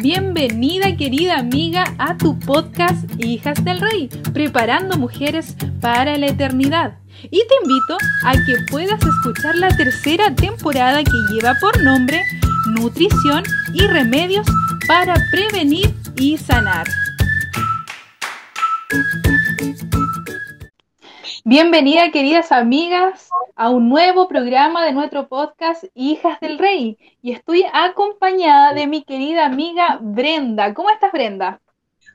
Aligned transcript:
Bienvenida 0.00 0.96
querida 0.96 1.40
amiga 1.40 1.82
a 1.98 2.16
tu 2.16 2.38
podcast 2.38 3.04
Hijas 3.18 3.64
del 3.64 3.80
Rey, 3.80 4.08
preparando 4.32 4.96
mujeres 4.96 5.56
para 5.80 6.16
la 6.16 6.26
eternidad. 6.26 6.98
Y 7.24 7.30
te 7.30 7.54
invito 7.64 7.98
a 8.24 8.32
que 8.34 8.64
puedas 8.70 9.00
escuchar 9.02 9.56
la 9.56 9.76
tercera 9.76 10.32
temporada 10.32 11.02
que 11.02 11.34
lleva 11.34 11.56
por 11.60 11.82
nombre 11.82 12.22
Nutrición 12.76 13.42
y 13.74 13.80
Remedios 13.88 14.46
para 14.86 15.16
Prevenir 15.32 15.92
y 16.14 16.38
Sanar. 16.38 16.86
Bienvenida 21.50 22.10
queridas 22.10 22.52
amigas 22.52 23.30
a 23.56 23.70
un 23.70 23.88
nuevo 23.88 24.28
programa 24.28 24.84
de 24.84 24.92
nuestro 24.92 25.28
podcast 25.28 25.82
Hijas 25.94 26.38
del 26.40 26.58
Rey. 26.58 26.98
Y 27.22 27.32
estoy 27.32 27.64
acompañada 27.72 28.74
de 28.74 28.86
mi 28.86 29.02
querida 29.02 29.46
amiga 29.46 29.98
Brenda. 30.02 30.74
¿Cómo 30.74 30.90
estás 30.90 31.10
Brenda? 31.10 31.62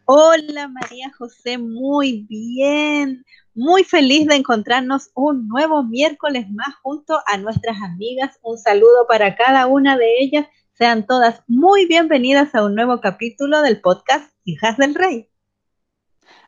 Hola 0.05 0.67
María 0.67 1.11
José, 1.17 1.57
muy 1.57 2.27
bien. 2.29 3.25
Muy 3.55 3.83
feliz 3.83 4.27
de 4.27 4.35
encontrarnos 4.35 5.09
un 5.15 5.47
nuevo 5.47 5.81
miércoles 5.81 6.45
más 6.51 6.75
junto 6.83 7.19
a 7.25 7.37
nuestras 7.37 7.81
amigas. 7.81 8.37
Un 8.43 8.59
saludo 8.59 9.07
para 9.07 9.35
cada 9.35 9.65
una 9.65 9.97
de 9.97 10.19
ellas. 10.19 10.45
Sean 10.73 11.07
todas 11.07 11.41
muy 11.47 11.87
bienvenidas 11.87 12.53
a 12.53 12.63
un 12.63 12.75
nuevo 12.75 13.01
capítulo 13.01 13.63
del 13.63 13.81
podcast 13.81 14.31
Hijas 14.43 14.77
del 14.77 14.93
Rey. 14.93 15.32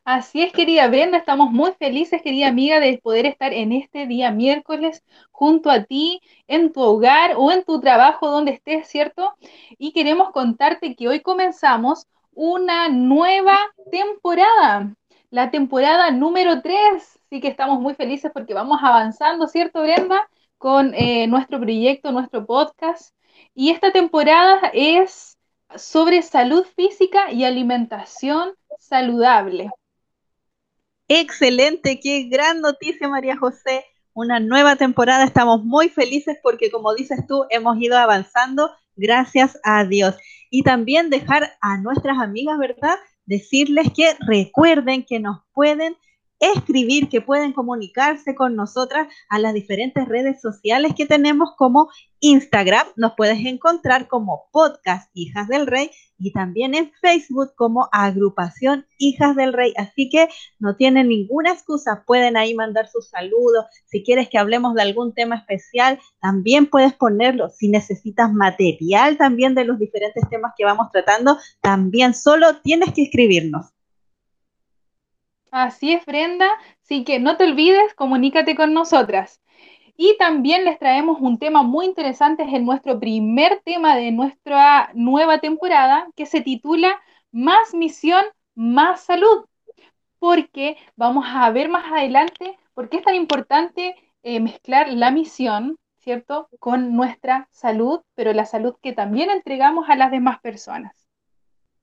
Así 0.06 0.44
es, 0.44 0.54
querida 0.54 0.88
Brenda, 0.88 1.18
estamos 1.18 1.52
muy 1.52 1.72
felices, 1.74 2.22
querida 2.22 2.48
amiga, 2.48 2.80
de 2.80 3.00
poder 3.00 3.26
estar 3.26 3.54
en 3.54 3.72
este 3.72 4.06
día 4.06 4.30
miércoles 4.30 5.04
junto 5.32 5.72
a 5.72 5.84
ti, 5.86 6.22
en 6.48 6.72
tu 6.72 6.82
hogar 6.82 7.34
o 7.38 7.52
en 7.52 7.64
tu 7.64 7.80
trabajo, 7.80 8.30
donde 8.30 8.52
estés, 8.52 8.88
¿cierto? 8.88 9.34
Y 9.80 9.94
queremos 9.94 10.30
contarte 10.32 10.96
que 10.96 11.08
hoy 11.08 11.22
comenzamos 11.22 12.06
una 12.34 12.88
nueva 12.90 13.58
temporada, 13.92 14.96
la 15.32 15.50
temporada 15.50 16.12
número 16.12 16.62
3. 16.62 17.20
Sí 17.32 17.42
que 17.42 17.48
estamos 17.48 17.80
muy 17.82 17.96
felices 17.96 18.32
porque 18.32 18.54
vamos 18.54 18.80
avanzando, 18.84 19.48
¿cierto, 19.48 19.82
Brenda? 19.82 20.30
Con 20.60 20.94
eh, 20.94 21.26
nuestro 21.28 21.60
proyecto, 21.60 22.12
nuestro 22.12 22.46
podcast. 22.46 23.16
Y 23.56 23.72
esta 23.72 23.92
temporada 23.92 24.70
es 24.74 25.40
sobre 25.76 26.22
salud 26.22 26.64
física 26.76 27.32
y 27.32 27.44
alimentación 27.44 28.54
saludable. 28.78 29.72
Excelente, 31.08 32.00
qué 32.00 32.24
gran 32.24 32.62
noticia 32.62 33.08
María 33.08 33.38
José. 33.38 33.86
Una 34.14 34.40
nueva 34.40 34.76
temporada, 34.76 35.24
estamos 35.24 35.64
muy 35.64 35.90
felices 35.90 36.38
porque 36.42 36.72
como 36.72 36.96
dices 36.96 37.20
tú, 37.28 37.46
hemos 37.52 37.80
ido 37.80 37.96
avanzando 37.98 38.72
gracias 38.96 39.60
a 39.64 39.86
Dios. 39.86 40.16
Y 40.50 40.64
también 40.64 41.12
dejar 41.12 41.52
a 41.62 41.78
nuestras 41.78 42.18
amigas, 42.18 42.58
¿verdad? 42.58 42.96
Decirles 43.26 43.92
que 43.96 44.16
recuerden 44.26 45.06
que 45.06 45.20
nos 45.20 45.42
pueden 45.54 45.96
escribir, 46.40 47.10
que 47.10 47.22
pueden 47.22 47.54
comunicarse 47.54 48.36
con 48.36 48.56
nosotras 48.56 49.08
a 49.30 49.40
las 49.40 49.54
diferentes 49.54 50.08
redes 50.08 50.42
sociales 50.42 50.94
que 50.96 51.06
tenemos 51.06 51.52
como 51.58 51.90
Instagram, 52.20 52.88
nos 52.96 53.14
puedes 53.16 53.46
encontrar 53.46 54.08
como 54.08 54.48
podcast 54.52 55.10
Hijas 55.14 55.48
del 55.48 55.68
Rey 55.68 55.92
y 56.18 56.32
también 56.32 56.74
en 56.74 56.92
Facebook 57.02 57.54
como 57.56 57.88
agrupación 57.92 58.88
Hijas 58.98 59.36
del 59.36 59.54
Rey. 59.54 59.74
Así 59.78 60.10
que 60.10 60.28
no 60.60 60.76
tienen 60.76 61.10
ninguna 61.10 61.52
excusa, 61.52 62.04
pueden 62.08 62.36
ahí 62.38 62.56
mandar 62.56 62.88
sus 62.88 63.10
saludos. 63.10 63.66
Si 63.86 64.04
quieres 64.04 64.30
que 64.30 64.38
hablemos 64.38 64.74
de 64.74 64.82
algún 64.82 65.14
tema 65.14 65.36
especial, 65.36 66.00
también 66.20 66.68
puedes 66.68 66.94
ponerlo. 66.94 67.50
Si 67.50 67.68
necesitas 67.68 68.34
material 68.34 69.18
también 69.18 69.54
de 69.54 69.66
los 69.66 69.78
diferentes 69.78 70.28
temas 70.30 70.54
que 70.58 70.66
vamos 70.66 70.88
tratando, 70.92 71.38
también 71.62 72.14
solo 72.14 72.58
tienes 72.62 72.94
que 72.94 73.04
escribirnos. 73.04 73.75
Así 75.52 75.94
es, 75.94 76.06
Brenda. 76.06 76.48
Así 76.84 77.04
que 77.04 77.20
no 77.20 77.38
te 77.38 77.46
olvides, 77.46 77.94
comunícate 77.96 78.56
con 78.56 78.74
nosotras. 78.74 79.42
Y 79.98 80.18
también 80.20 80.66
les 80.66 80.80
traemos 80.80 81.20
un 81.22 81.40
tema 81.40 81.64
muy 81.64 81.86
interesante, 81.86 82.44
es 82.44 82.54
el 82.54 82.66
nuestro 82.66 83.00
primer 83.00 83.62
tema 83.66 83.96
de 83.96 84.12
nuestra 84.12 84.92
nueva 84.94 85.40
temporada, 85.40 86.08
que 86.16 86.26
se 86.26 86.42
titula 86.42 87.02
Más 87.32 87.74
misión, 87.74 88.26
más 88.56 89.02
salud. 89.02 89.46
Porque 90.20 90.78
vamos 90.98 91.26
a 91.30 91.50
ver 91.52 91.70
más 91.70 91.92
adelante 91.92 92.58
por 92.74 92.90
qué 92.90 92.98
es 92.98 93.04
tan 93.04 93.16
importante 93.16 93.96
eh, 94.24 94.40
mezclar 94.42 94.90
la 94.94 95.12
misión, 95.12 95.78
¿cierto?, 96.00 96.50
con 96.60 96.96
nuestra 96.96 97.48
salud, 97.52 98.02
pero 98.16 98.34
la 98.34 98.46
salud 98.46 98.76
que 98.82 98.94
también 98.94 99.30
entregamos 99.32 99.90
a 99.90 99.96
las 99.96 100.12
demás 100.12 100.40
personas. 100.42 101.05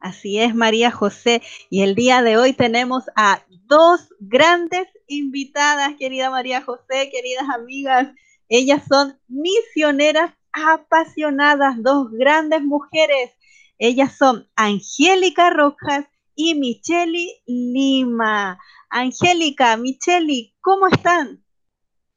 Así 0.03 0.41
es, 0.41 0.53
María 0.53 0.91
José. 0.91 1.43
Y 1.71 1.83
el 1.83 1.95
día 1.95 2.23
de 2.23 2.37
hoy 2.37 2.53
tenemos 2.55 3.05
a 3.15 3.45
dos 3.67 4.13
grandes 4.19 4.89
invitadas, 5.07 5.95
querida 5.97 6.29
María 6.29 6.61
José, 6.61 7.09
queridas 7.13 7.49
amigas. 7.49 8.09
Ellas 8.49 8.83
son 8.89 9.17
misioneras 9.29 10.33
apasionadas, 10.53 11.77
dos 11.81 12.11
grandes 12.11 12.63
mujeres. 12.63 13.31
Ellas 13.79 14.17
son 14.19 14.49
Angélica 14.57 15.51
Rojas 15.51 16.05
y 16.35 16.57
Micheli 16.57 17.41
Lima. 17.47 18.59
Angélica, 18.91 19.77
Micheli, 19.77 20.57
¿cómo 20.61 20.89
están? 20.89 21.45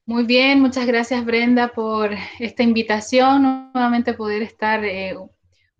Muy 0.07 0.25
bien, 0.25 0.59
muchas 0.59 0.87
gracias 0.87 1.23
Brenda 1.23 1.71
por 1.71 2.11
esta 2.39 2.63
invitación, 2.63 3.71
nuevamente 3.73 4.13
poder 4.13 4.41
estar 4.41 4.83
eh, 4.83 5.15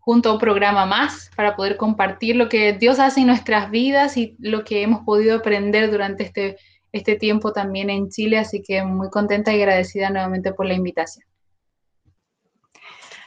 junto 0.06 0.30
a 0.30 0.34
un 0.34 0.40
programa 0.40 0.86
más 0.86 1.32
para 1.36 1.56
poder 1.56 1.78
compartir 1.78 2.36
lo 2.36 2.48
que 2.48 2.74
Dios 2.74 3.00
hace 3.00 3.22
en 3.22 3.28
nuestras 3.28 3.72
vidas 3.72 4.18
y 4.18 4.36
lo 4.38 4.64
que 4.64 4.84
hemos 4.84 5.04
podido 5.04 5.36
aprender 5.36 5.90
durante 5.90 6.24
este, 6.24 6.58
este 6.92 7.16
tiempo 7.16 7.52
también 7.52 7.90
en 7.90 8.10
Chile. 8.10 8.38
Así 8.38 8.62
que 8.62 8.84
muy 8.84 9.10
contenta 9.10 9.52
y 9.52 9.56
agradecida 9.62 10.12
nuevamente 10.12 10.54
por 10.54 10.68
la 10.68 10.76
invitación. 10.76 11.26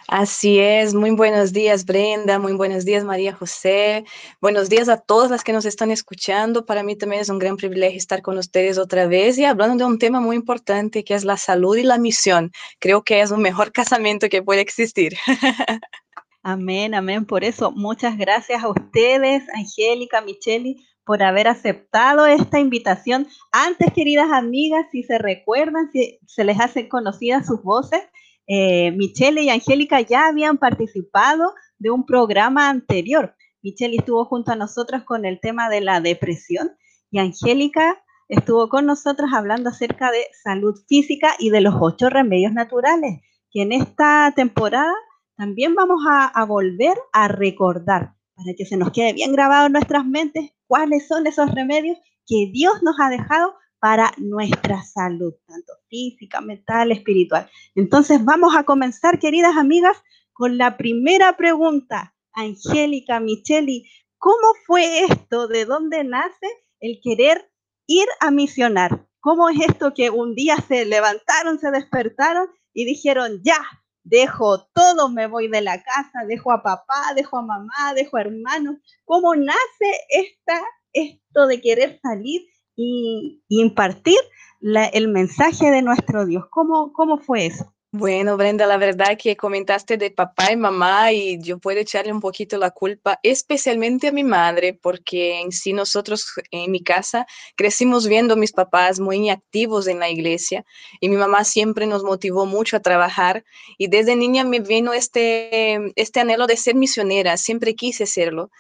Así 0.06 0.58
es, 0.58 0.94
muy 0.94 1.10
buenos 1.10 1.52
días 1.52 1.84
Brenda, 1.84 2.38
muy 2.38 2.54
buenos 2.54 2.86
días 2.86 3.04
María 3.04 3.34
José, 3.34 4.04
buenos 4.40 4.70
días 4.70 4.88
a 4.88 4.96
todas 4.96 5.30
las 5.30 5.44
que 5.44 5.52
nos 5.52 5.66
están 5.66 5.90
escuchando. 5.90 6.64
Para 6.64 6.82
mí 6.82 6.96
también 6.96 7.20
es 7.20 7.28
un 7.28 7.38
gran 7.38 7.58
privilegio 7.58 7.98
estar 7.98 8.22
con 8.22 8.38
ustedes 8.38 8.78
otra 8.78 9.06
vez 9.06 9.36
y 9.36 9.44
hablando 9.44 9.84
de 9.84 9.90
un 9.90 9.98
tema 9.98 10.20
muy 10.22 10.36
importante 10.36 11.04
que 11.04 11.12
es 11.12 11.24
la 11.24 11.36
salud 11.36 11.76
y 11.76 11.82
la 11.82 11.98
misión. 11.98 12.52
Creo 12.78 13.02
que 13.02 13.20
es 13.20 13.30
un 13.32 13.42
mejor 13.42 13.70
casamiento 13.72 14.30
que 14.30 14.42
puede 14.42 14.62
existir. 14.62 15.14
Amén, 16.42 16.94
amén. 16.94 17.26
Por 17.26 17.44
eso, 17.44 17.72
muchas 17.72 18.16
gracias 18.16 18.62
a 18.62 18.68
ustedes, 18.68 19.44
Angélica, 19.54 20.20
Micheli, 20.20 20.86
por 21.04 21.22
haber 21.22 21.48
aceptado 21.48 22.26
esta 22.26 22.60
invitación. 22.60 23.26
Antes, 23.50 23.92
queridas 23.92 24.30
amigas, 24.30 24.86
si 24.92 25.02
se 25.02 25.18
recuerdan, 25.18 25.90
si 25.90 26.18
se 26.26 26.44
les 26.44 26.60
hacen 26.60 26.88
conocidas 26.88 27.46
sus 27.46 27.62
voces, 27.62 28.00
eh, 28.46 28.92
Michelle 28.92 29.42
y 29.42 29.50
Angélica 29.50 30.00
ya 30.00 30.26
habían 30.26 30.58
participado 30.58 31.52
de 31.78 31.90
un 31.90 32.06
programa 32.06 32.70
anterior. 32.70 33.34
Michelle 33.62 33.96
estuvo 33.96 34.24
junto 34.24 34.52
a 34.52 34.56
nosotros 34.56 35.02
con 35.04 35.24
el 35.24 35.40
tema 35.40 35.68
de 35.68 35.80
la 35.80 36.00
depresión 36.00 36.70
y 37.10 37.18
Angélica 37.18 38.02
estuvo 38.28 38.68
con 38.68 38.86
nosotros 38.86 39.30
hablando 39.34 39.70
acerca 39.70 40.10
de 40.10 40.26
salud 40.42 40.74
física 40.86 41.34
y 41.38 41.50
de 41.50 41.60
los 41.60 41.74
ocho 41.80 42.08
remedios 42.08 42.52
naturales, 42.52 43.20
que 43.50 43.62
en 43.62 43.72
esta 43.72 44.32
temporada 44.36 44.94
también 45.38 45.76
vamos 45.76 46.02
a, 46.08 46.44
volver 46.46 46.98
a 47.12 47.28
recordar 47.28 48.16
para 48.34 48.54
que 48.56 48.66
se 48.66 48.76
nos 48.76 48.90
quede 48.90 49.12
bien 49.12 49.32
grabado 49.32 49.66
en 49.66 49.72
nuestras 49.72 50.04
mentes 50.04 50.50
cuáles 50.66 51.06
son 51.06 51.28
esos 51.28 51.54
remedios 51.54 51.96
que 52.26 52.50
Dios 52.52 52.82
nos 52.82 52.96
ha 53.00 53.08
dejado 53.08 53.54
para 53.78 54.12
nuestra 54.18 54.82
salud, 54.82 55.32
tanto 55.46 55.72
física, 55.88 56.40
mental, 56.40 56.90
espiritual. 56.90 57.48
Entonces 57.76 58.24
vamos 58.24 58.56
a 58.56 58.64
comenzar, 58.64 59.20
queridas 59.20 59.56
amigas, 59.56 59.96
con 60.32 60.58
la 60.58 60.76
primera 60.76 61.36
pregunta. 61.36 62.16
Angélica, 62.32 63.20
Micheli, 63.20 63.88
¿cómo 64.18 64.54
fue 64.66 65.04
esto? 65.04 65.46
¿De 65.46 65.64
dónde 65.64 66.02
nace 66.02 66.48
el 66.80 66.98
querer 67.00 67.48
ir 67.86 68.06
a 68.18 68.32
misionar? 68.32 69.06
¿Cómo 69.20 69.48
es 69.48 69.60
esto 69.60 69.94
que 69.94 70.10
un 70.10 70.34
día 70.34 70.56
se 70.56 70.84
levantaron, 70.84 71.60
se 71.60 71.70
despertaron 71.70 72.48
y 72.72 72.84
dijeron, 72.84 73.40
ya, 73.44 73.60
dejo 74.08 74.66
todo, 74.72 75.08
me 75.08 75.26
voy 75.26 75.48
de 75.48 75.60
la 75.60 75.82
casa, 75.82 76.24
dejo 76.26 76.52
a 76.52 76.62
papá, 76.62 77.12
dejo 77.14 77.38
a 77.38 77.42
mamá, 77.42 77.94
dejo 77.94 78.16
a 78.16 78.22
hermanos. 78.22 78.76
¿Cómo 79.04 79.34
nace 79.34 79.90
esta, 80.08 80.62
esto 80.92 81.46
de 81.46 81.60
querer 81.60 82.00
salir 82.02 82.42
y, 82.76 83.42
impartir 83.48 84.18
el 84.60 85.08
mensaje 85.08 85.70
de 85.70 85.82
nuestro 85.82 86.26
Dios? 86.26 86.44
¿Cómo, 86.50 86.92
¿Cómo 86.92 87.18
fue 87.18 87.46
eso? 87.46 87.74
Bueno, 87.90 88.36
Brenda, 88.36 88.66
la 88.66 88.76
verdad 88.76 89.16
que 89.18 89.34
comentaste 89.34 89.96
de 89.96 90.10
papá 90.10 90.52
y 90.52 90.56
mamá 90.56 91.10
y 91.10 91.40
yo 91.40 91.58
puedo 91.58 91.80
echarle 91.80 92.12
un 92.12 92.20
poquito 92.20 92.58
la 92.58 92.70
culpa, 92.70 93.18
especialmente 93.22 94.08
a 94.08 94.12
mi 94.12 94.24
madre, 94.24 94.74
porque 94.74 95.40
en 95.40 95.52
sí 95.52 95.72
nosotros 95.72 96.26
en 96.50 96.70
mi 96.70 96.82
casa 96.82 97.26
crecimos 97.56 98.06
viendo 98.06 98.34
a 98.34 98.36
mis 98.36 98.52
papás 98.52 99.00
muy 99.00 99.30
activos 99.30 99.86
en 99.86 100.00
la 100.00 100.10
iglesia 100.10 100.66
y 101.00 101.08
mi 101.08 101.16
mamá 101.16 101.44
siempre 101.44 101.86
nos 101.86 102.04
motivó 102.04 102.44
mucho 102.44 102.76
a 102.76 102.80
trabajar 102.80 103.42
y 103.78 103.86
desde 103.88 104.16
niña 104.16 104.44
me 104.44 104.60
vino 104.60 104.92
este, 104.92 105.90
este 105.96 106.20
anhelo 106.20 106.46
de 106.46 106.58
ser 106.58 106.74
misionera, 106.74 107.38
siempre 107.38 107.74
quise 107.74 108.04
serlo. 108.04 108.50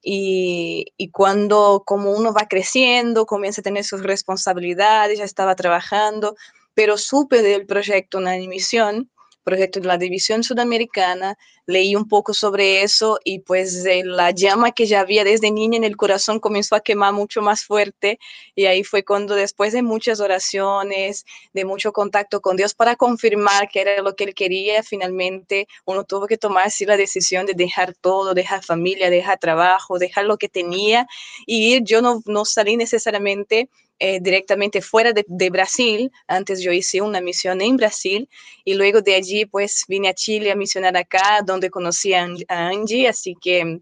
Y, 0.00 0.86
y, 0.96 1.10
cuando 1.10 1.82
como 1.84 2.12
uno 2.12 2.32
va 2.32 2.46
creciendo, 2.48 3.26
comienza 3.26 3.60
a 3.60 3.64
tener 3.64 3.82
sus 3.84 4.02
responsabilidades, 4.04 5.18
ya 5.18 5.24
estaba 5.24 5.56
trabajando, 5.56 6.36
pero 6.78 6.96
supe 6.96 7.42
del 7.42 7.66
proyecto 7.66 8.18
Una 8.18 8.36
Misión, 8.36 9.10
proyecto 9.42 9.80
de 9.80 9.88
la 9.88 9.98
División 9.98 10.44
Sudamericana, 10.44 11.36
leí 11.66 11.96
un 11.96 12.06
poco 12.06 12.34
sobre 12.34 12.82
eso 12.82 13.18
y 13.24 13.40
pues 13.40 13.84
la 14.04 14.30
llama 14.30 14.70
que 14.70 14.86
ya 14.86 15.00
había 15.00 15.24
desde 15.24 15.50
niña 15.50 15.76
en 15.76 15.82
el 15.82 15.96
corazón 15.96 16.38
comenzó 16.38 16.76
a 16.76 16.80
quemar 16.80 17.12
mucho 17.12 17.42
más 17.42 17.64
fuerte 17.64 18.20
y 18.54 18.66
ahí 18.66 18.84
fue 18.84 19.04
cuando 19.04 19.34
después 19.34 19.72
de 19.72 19.82
muchas 19.82 20.20
oraciones, 20.20 21.24
de 21.52 21.64
mucho 21.64 21.92
contacto 21.92 22.40
con 22.40 22.56
Dios 22.56 22.74
para 22.74 22.94
confirmar 22.94 23.68
que 23.68 23.80
era 23.80 24.00
lo 24.00 24.14
que 24.14 24.22
él 24.22 24.34
quería, 24.34 24.84
finalmente 24.84 25.66
uno 25.84 26.04
tuvo 26.04 26.28
que 26.28 26.38
tomar 26.38 26.68
así 26.68 26.84
la 26.86 26.96
decisión 26.96 27.44
de 27.44 27.54
dejar 27.54 27.92
todo, 27.94 28.34
dejar 28.34 28.62
familia, 28.62 29.10
dejar 29.10 29.40
trabajo, 29.40 29.98
dejar 29.98 30.26
lo 30.26 30.36
que 30.36 30.48
tenía 30.48 31.08
y 31.44 31.74
ir. 31.74 31.82
Yo 31.82 32.02
no, 32.02 32.22
no 32.24 32.44
salí 32.44 32.76
necesariamente 32.76 33.68
eh, 33.98 34.20
directamente 34.20 34.80
fuera 34.80 35.12
de, 35.12 35.24
de, 35.26 35.50
Brasil. 35.50 36.12
Antes 36.26 36.62
yo 36.62 36.72
hice 36.72 37.00
una 37.02 37.20
misión 37.20 37.60
en 37.60 37.76
Brasil 37.76 38.28
y 38.64 38.74
luego 38.74 39.00
de 39.00 39.14
allí 39.14 39.46
pues 39.46 39.84
vine 39.88 40.08
a 40.08 40.14
Chile 40.14 40.52
a 40.52 40.56
misionar 40.56 40.96
acá, 40.96 41.42
donde 41.44 41.70
conocí 41.70 42.14
a, 42.14 42.28
a 42.48 42.68
Angie, 42.68 43.08
así 43.08 43.34
que 43.40 43.80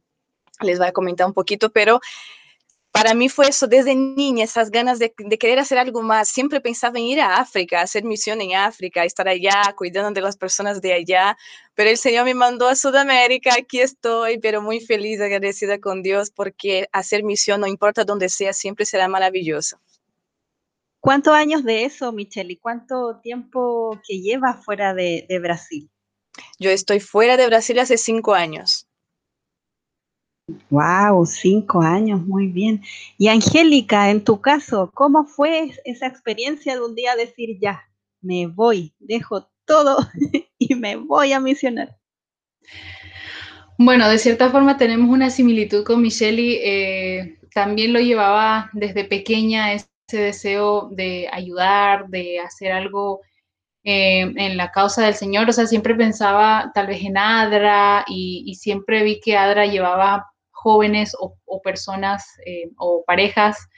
les 0.61 0.79
voy 0.79 0.89
a 0.89 0.93
comentar 0.93 1.27
un 1.27 1.35
poquito, 1.35 1.71
pero 1.71 2.01
para 2.97 3.13
mí 3.13 3.29
fue 3.29 3.49
eso 3.49 3.67
desde 3.67 3.95
niña, 3.95 4.45
esas 4.45 4.71
ganas 4.71 4.99
de, 4.99 5.13
de, 5.19 5.37
querer 5.37 5.59
hacer 5.59 5.77
algo 5.77 6.01
más. 6.01 6.29
Siempre 6.29 6.63
pensaba 6.63 6.99
en 6.99 7.05
ir 7.05 7.21
a 7.21 7.37
África, 7.37 7.83
hacer 7.83 8.05
misión 8.05 8.41
en 8.41 8.55
África, 8.55 9.05
estar 9.05 9.29
allá, 9.29 9.75
cuidando 9.77 10.13
de 10.13 10.23
las 10.23 10.39
personas 10.39 10.81
de 10.81 10.95
allá. 10.95 11.37
Pero 11.75 11.91
el 11.91 11.99
Señor 11.99 12.25
me 12.25 12.33
mandó 12.33 12.69
a 12.69 12.75
Sudamérica, 12.75 13.51
aquí 13.53 13.81
estoy, 13.81 14.39
pero 14.39 14.63
muy 14.63 14.81
feliz, 14.81 15.21
agradecida 15.21 15.79
con 15.79 16.03
Dios, 16.03 16.31
porque 16.31 16.89
hacer 16.91 17.23
misión, 17.23 17.61
no 17.61 17.67
importa 17.67 18.05
dónde 18.05 18.31
sea, 18.31 18.55
siempre 18.55 18.87
será 18.87 19.09
maravilloso. 19.09 19.79
¿Cuántos 21.06 21.35
años 21.35 21.62
de 21.62 21.85
eso, 21.85 22.11
Michelle? 22.11 22.55
¿Y 22.55 22.56
cuánto 22.56 23.20
tiempo 23.23 23.97
que 24.05 24.20
llevas 24.20 24.64
fuera 24.64 24.93
de, 24.93 25.25
de, 25.29 25.38
Brasil? 25.38 25.88
Yo 26.58 26.69
estoy 26.70 26.99
fuera 26.99 27.37
de 27.37 27.47
Brasil 27.47 27.79
hace 27.79 27.97
cinco 27.97 28.35
años. 28.35 28.88
Wow, 30.69 31.25
cinco 31.25 31.81
años, 31.81 32.26
muy 32.26 32.49
bien. 32.49 32.82
Y 33.19 33.29
Angélica, 33.29 34.11
en 34.11 34.25
tu 34.25 34.41
caso, 34.41 34.91
¿cómo 34.93 35.26
fue 35.26 35.70
esa 35.85 36.08
experiencia 36.08 36.75
de 36.75 36.85
un 36.85 36.97
día 36.97 37.14
decir 37.14 37.56
ya, 37.61 37.88
me 38.20 38.49
voy, 38.49 38.93
dejo 38.99 39.49
todo 39.64 39.99
y 40.58 40.75
me 40.75 40.97
voy 40.97 41.32
a 41.32 41.38
misionar? 41.38 41.97
Bueno, 43.79 44.08
de 44.08 44.19
cierta 44.19 44.50
forma 44.50 44.76
tenemos 44.76 45.08
una 45.08 45.31
similitud 45.31 45.85
con 45.85 46.03
Michelle. 46.03 46.58
Eh, 46.64 47.38
también 47.55 47.93
lo 47.93 48.00
llevaba 48.00 48.70
desde 48.73 49.05
pequeña 49.05 49.73
ese 49.73 49.87
deseo 50.08 50.88
de 50.93 51.29
ayudar, 51.32 52.08
de 52.08 52.38
hacer 52.38 52.73
algo 52.73 53.20
eh, 53.82 54.20
en 54.20 54.56
la 54.56 54.70
causa 54.70 55.05
del 55.05 55.14
Señor. 55.14 55.49
O 55.49 55.53
sea, 55.53 55.67
siempre 55.67 55.94
pensaba 55.94 56.70
tal 56.75 56.87
vez 56.87 57.03
en 57.03 57.19
Adra 57.19 58.05
y, 58.08 58.55
siempre 58.55 59.03
vi 59.03 59.20
que 59.20 59.37
Adra 59.37 59.67
llevaba 59.67 60.26
jóvenes 60.50 61.17
o, 61.19 61.37
personas 61.62 62.25
eh, 62.47 62.70
o 62.76 63.05
parejas 63.05 63.69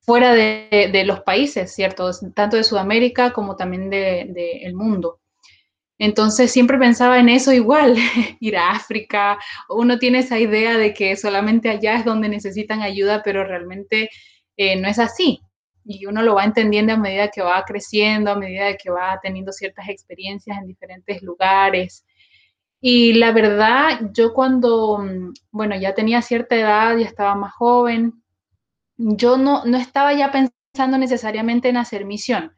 fuera 0.00 0.32
de, 0.34 0.90
de, 0.92 1.04
los 1.04 1.20
países, 1.20 1.74
¿cierto? 1.74 2.10
Tanto 2.34 2.56
de 2.56 2.64
Sudamérica 2.64 3.32
como 3.32 3.56
también 3.56 3.90
del 3.90 4.32
de, 4.32 4.60
de 4.64 4.72
mundo. 4.74 5.20
Entonces 5.98 6.52
siempre 6.52 6.78
pensaba 6.78 7.18
en 7.18 7.28
eso 7.28 7.52
igual, 7.52 7.96
ir 8.40 8.56
a 8.56 8.70
África. 8.70 9.38
Uno 9.68 9.98
tiene 9.98 10.20
esa 10.20 10.38
idea 10.38 10.76
de 10.76 10.94
que 10.94 11.16
solamente 11.16 11.70
allá 11.70 11.96
es 11.96 12.04
donde 12.04 12.28
necesitan 12.28 12.82
ayuda, 12.82 13.22
pero 13.24 13.44
realmente 13.44 14.10
eh, 14.56 14.76
no 14.76 14.88
es 14.88 14.98
así 14.98 15.40
y 15.86 16.06
uno 16.06 16.22
lo 16.22 16.34
va 16.34 16.44
entendiendo 16.44 16.92
a 16.92 16.96
medida 16.96 17.28
que 17.28 17.42
va 17.42 17.64
creciendo, 17.64 18.32
a 18.32 18.36
medida 18.36 18.76
que 18.76 18.90
va 18.90 19.18
teniendo 19.22 19.52
ciertas 19.52 19.88
experiencias 19.88 20.58
en 20.58 20.66
diferentes 20.66 21.22
lugares. 21.22 22.04
Y 22.80 23.14
la 23.14 23.32
verdad, 23.32 24.00
yo 24.12 24.34
cuando, 24.34 25.02
bueno, 25.50 25.76
ya 25.76 25.94
tenía 25.94 26.22
cierta 26.22 26.56
edad, 26.56 26.96
ya 26.96 27.06
estaba 27.06 27.34
más 27.34 27.52
joven, 27.54 28.22
yo 28.96 29.36
no, 29.36 29.64
no 29.64 29.76
estaba 29.76 30.12
ya 30.14 30.32
pensando 30.32 30.98
necesariamente 30.98 31.68
en 31.68 31.76
hacer 31.76 32.04
misión. 32.04 32.52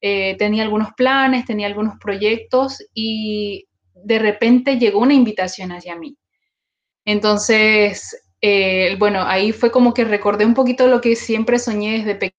Eh, 0.00 0.36
tenía 0.38 0.62
algunos 0.62 0.92
planes, 0.96 1.44
tenía 1.44 1.66
algunos 1.66 1.96
proyectos 1.98 2.84
y 2.94 3.66
de 3.94 4.18
repente 4.18 4.78
llegó 4.78 5.00
una 5.00 5.14
invitación 5.14 5.72
hacia 5.72 5.96
mí. 5.96 6.16
Entonces, 7.04 8.16
eh, 8.40 8.96
bueno, 8.98 9.22
ahí 9.22 9.52
fue 9.52 9.70
como 9.70 9.94
que 9.94 10.04
recordé 10.04 10.44
un 10.44 10.54
poquito 10.54 10.86
lo 10.88 11.00
que 11.00 11.16
siempre 11.16 11.58
soñé 11.58 11.98
desde 11.98 12.32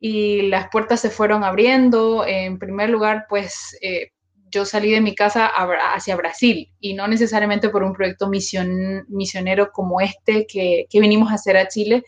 y 0.00 0.42
las 0.42 0.68
puertas 0.70 1.00
se 1.00 1.10
fueron 1.10 1.44
abriendo. 1.44 2.26
En 2.26 2.58
primer 2.58 2.90
lugar, 2.90 3.26
pues 3.28 3.76
eh, 3.82 4.12
yo 4.50 4.64
salí 4.64 4.90
de 4.90 5.00
mi 5.00 5.14
casa 5.14 5.46
hacia 5.46 6.16
Brasil 6.16 6.72
y 6.80 6.94
no 6.94 7.06
necesariamente 7.06 7.68
por 7.68 7.82
un 7.82 7.92
proyecto 7.92 8.28
mision, 8.28 9.04
misionero 9.08 9.70
como 9.72 10.00
este 10.00 10.46
que, 10.46 10.86
que, 10.88 11.00
vinimos 11.00 11.30
a 11.30 11.34
hacer 11.34 11.56
a 11.56 11.68
Chile, 11.68 12.02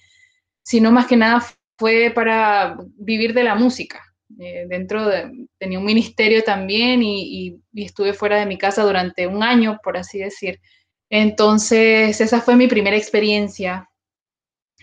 sino 0.63 0.91
más 0.91 1.07
que 1.07 1.17
nada 1.17 1.45
fue 1.79 2.11
para 2.15 2.77
vivir 2.97 3.35
de 3.35 3.45
la 3.45 3.55
música. 3.55 4.03
Eh, 4.39 4.65
dentro 4.69 5.07
de, 5.07 5.31
tenía 5.59 5.79
un 5.79 5.85
ministerio 5.85 6.43
también 6.43 7.03
y 7.03 7.61
estuve 7.75 8.15
fuera 8.15 8.39
de 8.39 8.47
mi 8.47 8.57
casa 8.57 8.83
durante 8.83 9.27
un 9.27 9.43
año, 9.43 9.79
por 9.85 9.97
así 9.97 10.19
decir. 10.19 10.59
Entonces, 11.11 12.21
esa 12.23 12.41
fue 12.41 12.57
mi 12.57 12.69
primera 12.69 12.97
experiencia 12.97 13.91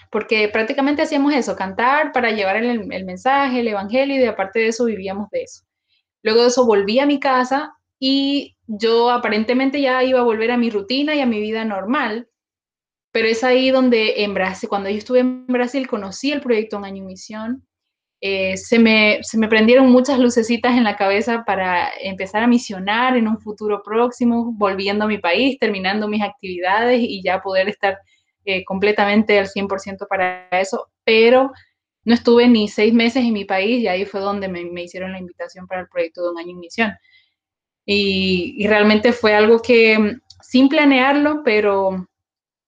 porque 0.10 0.50
prácticamente 0.50 1.02
hacíamos 1.02 1.34
eso, 1.34 1.56
cantar 1.56 2.12
para 2.12 2.32
llevar 2.32 2.58
el, 2.58 3.06
mensaje, 3.06 3.60
el 3.60 3.68
evangelio, 3.68 4.16
y 4.16 4.20
de 4.20 4.28
aparte 4.28 4.60
de 4.60 4.68
eso 4.68 4.86
vivíamos 4.86 5.30
de 5.30 5.44
eso. 5.44 5.64
Luego 6.24 6.42
de 6.42 6.48
eso 6.48 6.66
volví 6.66 7.00
a 7.00 7.06
mi 7.06 7.20
casa 7.20 7.74
y 8.00 8.56
yo 8.68 9.12
aparentemente 9.12 9.82
ya 9.82 10.04
iba 10.04 10.20
a 10.20 10.24
volver 10.24 10.52
a 10.52 10.58
mi 10.58 10.70
rutina 10.70 11.16
y 11.16 11.22
a 11.22 11.26
mi 11.26 11.40
vida 11.40 11.64
normal, 11.64 12.28
pero 13.12 13.28
es 13.28 13.44
ahí 13.44 13.72
donde 13.72 14.24
en 14.24 14.34
Brasil, 14.34 14.70
cuando 14.70 14.90
yo 14.90 14.98
estuve 14.98 15.20
en 15.20 15.48
Brasil, 15.48 15.88
conocí 15.88 16.32
el 16.32 16.42
proyecto 16.42 16.78
Un 16.78 16.86
Año 16.86 17.04
en 17.04 17.08
Misión, 17.08 17.68
eh, 18.22 18.58
se, 18.58 18.80
me, 18.80 19.20
se 19.22 19.38
me 19.38 19.48
prendieron 19.48 19.90
muchas 19.92 20.20
lucecitas 20.20 20.76
en 20.76 20.84
la 20.84 20.98
cabeza 20.98 21.44
para 21.46 21.90
empezar 22.02 22.44
a 22.44 22.48
misionar 22.48 23.16
en 23.16 23.28
un 23.28 23.40
futuro 23.40 23.82
próximo, 23.82 24.52
volviendo 24.54 25.06
a 25.06 25.08
mi 25.08 25.20
país, 25.20 25.58
terminando 25.58 26.08
mis 26.08 26.22
actividades 26.22 27.00
y 27.02 27.24
ya 27.24 27.42
poder 27.42 27.70
estar 27.70 27.98
eh, 28.46 28.64
completamente 28.64 29.38
al 29.38 29.48
100% 29.48 30.08
para 30.08 30.48
eso, 30.52 30.90
pero 31.04 31.52
no 32.06 32.14
estuve 32.14 32.48
ni 32.48 32.68
seis 32.68 32.94
meses 32.94 33.24
en 33.24 33.34
mi 33.34 33.46
país 33.46 33.82
y 33.82 33.88
ahí 33.88 34.06
fue 34.06 34.22
donde 34.22 34.48
me, 34.48 34.84
hicieron 34.84 35.12
la 35.12 35.20
invitación 35.20 35.68
para 35.68 35.82
el 35.82 35.88
proyecto 35.88 36.24
de 36.24 36.32
un 36.32 36.40
año 36.40 36.52
en 36.52 36.60
misión. 36.60 36.92
Y, 37.86 38.66
realmente 38.68 39.14
fue 39.14 39.34
algo 39.36 39.62
que 39.62 40.18
sin 40.42 40.70
planearlo, 40.70 41.42
pero 41.44 42.08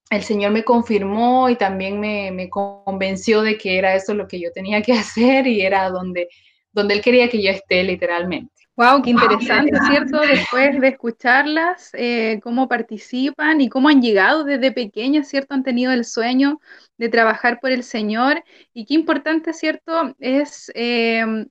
el 0.09 0.23
Señor 0.23 0.51
me 0.51 0.63
confirmó 0.63 1.49
y 1.49 1.55
también 1.55 1.99
me, 1.99 2.31
me, 2.31 2.49
convenció 2.49 3.41
de 3.41 3.57
que 3.57 3.77
era 3.77 3.95
eso 3.95 4.13
lo 4.13 4.27
que 4.27 4.39
yo 4.39 4.51
tenía 4.51 4.81
que 4.81 4.93
hacer 4.93 5.47
y 5.47 5.61
era 5.61 5.89
donde, 5.89 6.27
donde 6.71 6.95
Él 6.95 7.01
quería 7.01 7.29
que 7.29 7.41
yo 7.41 7.51
esté 7.51 7.83
literalmente. 7.83 8.60
Wow, 8.81 9.03
qué 9.03 9.11
interesante, 9.11 9.77
¿cierto? 9.85 10.21
Después 10.21 10.81
de 10.81 10.87
escucharlas, 10.87 11.91
eh, 11.93 12.39
cómo 12.41 12.67
participan 12.67 13.61
y 13.61 13.69
cómo 13.69 13.89
han 13.89 14.01
llegado 14.01 14.43
desde 14.43 14.71
pequeñas, 14.71 15.27
¿cierto? 15.27 15.53
Han 15.53 15.61
tenido 15.61 15.91
el 15.91 16.03
sueño 16.03 16.59
de 16.97 17.09
trabajar 17.09 17.59
por 17.59 17.69
el 17.69 17.83
Señor 17.83 18.43
y 18.73 18.85
qué 18.85 18.95
importante, 18.95 19.53
¿cierto? 19.53 20.15
Es 20.17 20.71
eh, 20.73 21.45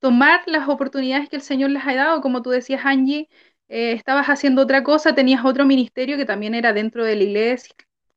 tomar 0.00 0.40
las 0.46 0.68
oportunidades 0.68 1.28
que 1.28 1.36
el 1.36 1.42
Señor 1.42 1.70
les 1.70 1.86
ha 1.86 1.94
dado, 1.94 2.20
como 2.20 2.42
tú 2.42 2.50
decías, 2.50 2.84
Angie, 2.84 3.28
eh, 3.68 3.92
estabas 3.92 4.26
haciendo 4.26 4.62
otra 4.62 4.82
cosa, 4.82 5.14
tenías 5.14 5.44
otro 5.44 5.64
ministerio 5.64 6.16
que 6.16 6.24
también 6.24 6.56
era 6.56 6.72
dentro 6.72 7.04
de 7.04 7.14
la 7.14 7.22
iglesia 7.22 7.72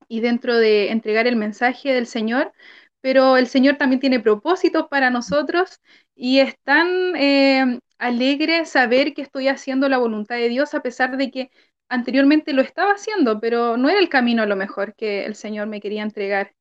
y 0.07 0.19
dentro 0.19 0.57
de 0.57 0.89
entregar 0.89 1.27
el 1.27 1.35
mensaje 1.35 1.93
del 1.93 2.07
Señor, 2.07 2.53
pero 3.01 3.37
el 3.37 3.47
Señor 3.47 3.77
también 3.77 3.99
tiene 3.99 4.19
propósitos 4.19 4.87
para 4.89 5.09
nosotros 5.09 5.81
y 6.15 6.39
es 6.39 6.57
tan 6.63 7.15
eh, 7.15 7.79
alegre 7.97 8.65
saber 8.65 9.13
que 9.13 9.21
estoy 9.23 9.47
haciendo 9.47 9.89
la 9.89 9.97
voluntad 9.97 10.35
de 10.35 10.49
Dios 10.49 10.73
a 10.73 10.81
pesar 10.81 11.17
de 11.17 11.31
que 11.31 11.51
anteriormente 11.89 12.53
lo 12.53 12.61
estaba 12.61 12.93
haciendo, 12.93 13.39
pero 13.39 13.77
no 13.77 13.89
era 13.89 13.99
el 13.99 14.09
camino 14.09 14.43
a 14.43 14.45
lo 14.45 14.55
mejor 14.55 14.95
que 14.95 15.25
el 15.25 15.35
Señor 15.35 15.67
me 15.67 15.81
quería 15.81 16.03
entregar. 16.03 16.53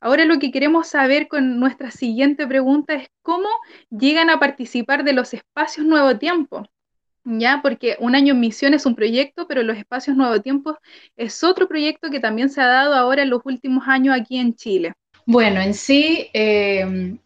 Ahora 0.00 0.24
lo 0.24 0.38
que 0.38 0.52
queremos 0.52 0.88
saber 0.88 1.28
con 1.28 1.58
nuestra 1.58 1.90
siguiente 1.90 2.46
pregunta 2.46 2.94
es 2.94 3.08
cómo 3.22 3.48
llegan 3.90 4.30
a 4.30 4.38
participar 4.38 5.04
de 5.04 5.12
los 5.12 5.34
espacios 5.34 5.86
Nuevo 5.86 6.18
Tiempo. 6.18 6.64
¿Ya? 7.24 7.60
Porque 7.62 7.96
un 7.98 8.14
año 8.14 8.34
en 8.34 8.40
misión 8.40 8.72
es 8.74 8.86
un 8.86 8.94
proyecto, 8.94 9.48
pero 9.48 9.64
los 9.64 9.76
espacios 9.76 10.16
Nuevo 10.16 10.40
Tiempo 10.40 10.78
es 11.16 11.42
otro 11.42 11.66
proyecto 11.68 12.08
que 12.10 12.20
también 12.20 12.48
se 12.50 12.60
ha 12.60 12.66
dado 12.68 12.94
ahora 12.94 13.22
en 13.22 13.30
los 13.30 13.40
últimos 13.44 13.88
años 13.88 14.16
aquí 14.16 14.38
en 14.38 14.54
Chile. 14.54 14.92
Bueno, 15.26 15.60
en 15.60 15.74
sí 15.74 16.30
eh, 16.32 17.18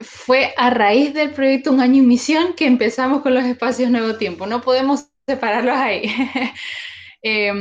fue 0.00 0.52
a 0.56 0.70
raíz 0.70 1.14
del 1.14 1.32
proyecto 1.32 1.72
Un 1.72 1.80
año 1.80 2.02
en 2.02 2.08
misión 2.08 2.54
que 2.54 2.66
empezamos 2.66 3.22
con 3.22 3.34
los 3.34 3.44
espacios 3.44 3.90
Nuevo 3.90 4.16
Tiempo. 4.16 4.46
No 4.46 4.60
podemos 4.60 5.06
separarlos 5.26 5.76
ahí. 5.76 6.02
eh, 7.22 7.52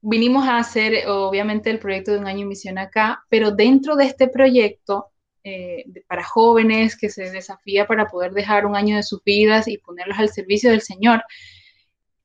vinimos 0.00 0.46
a 0.48 0.58
hacer, 0.58 1.06
obviamente, 1.06 1.70
el 1.70 1.78
proyecto 1.78 2.12
de 2.12 2.18
Un 2.18 2.26
año 2.26 2.42
en 2.42 2.48
misión 2.48 2.78
acá, 2.78 3.24
pero 3.28 3.50
dentro 3.50 3.94
de 3.94 4.06
este 4.06 4.28
proyecto 4.28 5.08
eh, 5.44 5.84
para 6.06 6.24
jóvenes 6.24 6.96
que 6.96 7.10
se 7.10 7.30
desafía 7.30 7.86
para 7.86 8.06
poder 8.06 8.32
dejar 8.32 8.66
un 8.66 8.76
año 8.76 8.96
de 8.96 9.02
sus 9.02 9.22
vidas 9.22 9.68
y 9.68 9.78
ponerlos 9.78 10.18
al 10.18 10.30
servicio 10.30 10.70
del 10.70 10.82
Señor. 10.82 11.22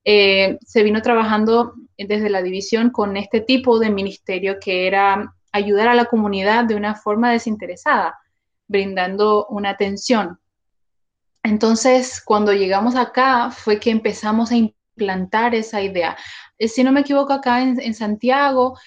Eh, 0.06 0.58
se 0.66 0.84
vino 0.84 1.02
trabajando 1.02 1.74
desde 1.98 2.30
la 2.30 2.42
división 2.42 2.90
con 2.90 3.16
este 3.18 3.42
tipo 3.42 3.80
de 3.80 3.90
ministerio 3.90 4.58
que 4.60 4.88
era 4.88 5.34
ayudar 5.54 5.88
a 5.88 5.96
la 5.96 6.06
comunidad 6.06 6.66
de 6.66 6.76
una 6.76 6.96
forma 6.96 7.32
desinteresada, 7.32 8.20
brindando 8.68 9.46
una 9.48 9.70
atención. 9.70 10.40
Entonces, 11.44 12.22
cuando 12.24 12.52
llegamos 12.54 12.96
acá 12.96 13.52
fue 13.52 13.80
que 13.80 13.92
empezamos 13.92 14.52
a 14.52 14.56
implantar 14.56 15.56
esa 15.56 15.82
idea. 15.82 16.18
Eh, 16.58 16.68
si 16.68 16.84
no 16.84 16.92
me 16.92 17.02
equivoco, 17.02 17.32
acá 17.32 17.62
en, 17.62 17.80
en 17.80 17.94
Santiago 17.94 18.78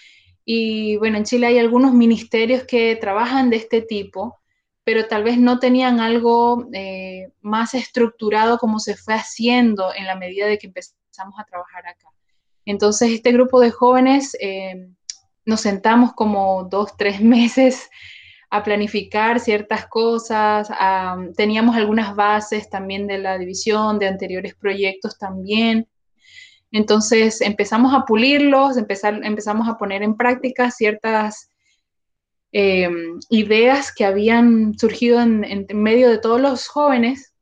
y 0.45 0.97
bueno, 0.99 1.19
en 1.19 1.25
Chile 1.25 1.49
hay 1.49 1.59
algunos 1.59 1.93
ministerios 1.93 2.65
que 2.65 2.97
trabajan 2.97 3.51
de 3.51 3.57
este 3.57 3.83
tipo, 3.83 4.39
pero 4.85 5.07
tal 5.07 5.25
vez 5.25 5.39
no 5.39 5.59
tenían 5.59 5.99
algo 5.99 6.69
eh, 6.73 7.33
más 7.41 7.75
estructurado 7.75 8.57
como 8.59 8.79
se 8.79 8.97
fue 8.97 9.15
haciendo 9.15 9.93
en 9.93 10.07
la 10.07 10.15
medida 10.15 10.47
de 10.47 10.59
que 10.59 10.69
empezamos 10.69 11.39
a 11.39 11.45
trabajar 11.45 11.87
acá. 11.89 12.09
Entonces, 12.65 13.11
este 13.11 13.33
grupo 13.33 13.61
de 13.61 13.71
jóvenes 13.71 14.37
eh, 14.41 14.89
nos 15.47 15.63
sentamos 15.63 16.13
como 16.13 16.65
dos, 16.65 16.97
tres 16.97 17.21
meses 17.23 17.89
a 18.51 18.63
planificar 18.63 19.41
ciertas 19.41 19.87
cosas, 19.87 20.69
teníamos 21.37 21.75
algunas 21.75 22.15
bases 22.15 22.71
también 22.71 23.07
de 23.07 23.19
la 23.19 23.39
división, 23.39 23.99
de 23.99 24.07
anteriores 24.07 24.55
proyectos 24.55 25.19
también, 25.19 25.89
entonces 26.71 27.41
empezamos 27.41 27.95
a 27.95 28.05
pulirlos, 28.05 28.77
empezar, 28.77 29.21
empezamos 29.25 29.69
a 29.69 29.79
poner 29.79 30.03
en 30.03 30.17
práctica 30.17 30.71
ciertas 30.71 31.51
eh, 32.53 32.89
ideas 33.31 33.93
que 33.95 34.05
habían 34.05 34.79
surgido 34.79 35.21
en, 35.21 35.67
medio 35.75 36.11
de 36.11 36.19
todos 36.19 36.41
los 36.41 36.69
jóvenes 36.69 37.35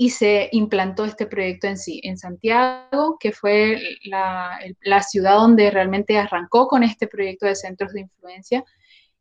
y 0.00 0.08
se 0.08 0.48
implantó 0.52 1.04
este 1.04 1.26
proyecto 1.26 1.66
en 1.66 1.76
sí, 1.76 2.00
en 2.02 2.16
Santiago, 2.16 3.18
que 3.20 3.32
fue 3.32 3.78
la, 4.04 5.02
ciudad 5.02 5.34
donde 5.34 5.70
realmente 5.70 6.16
arrancó 6.16 6.68
con 6.68 6.82
este 6.82 7.06
proyecto 7.06 7.44
de 7.44 7.54
centros 7.54 7.92
de 7.92 8.00
influencia. 8.00 8.64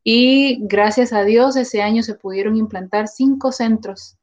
Y 0.05 0.59
gracias 0.61 1.11
a 1.11 1.25
Dios 1.25 1.57
ese 1.57 1.81
año 1.81 2.01
se 2.01 2.15
pudieron 2.15 2.55
implantar 2.55 3.09
cinco 3.09 3.51
centros 3.51 4.15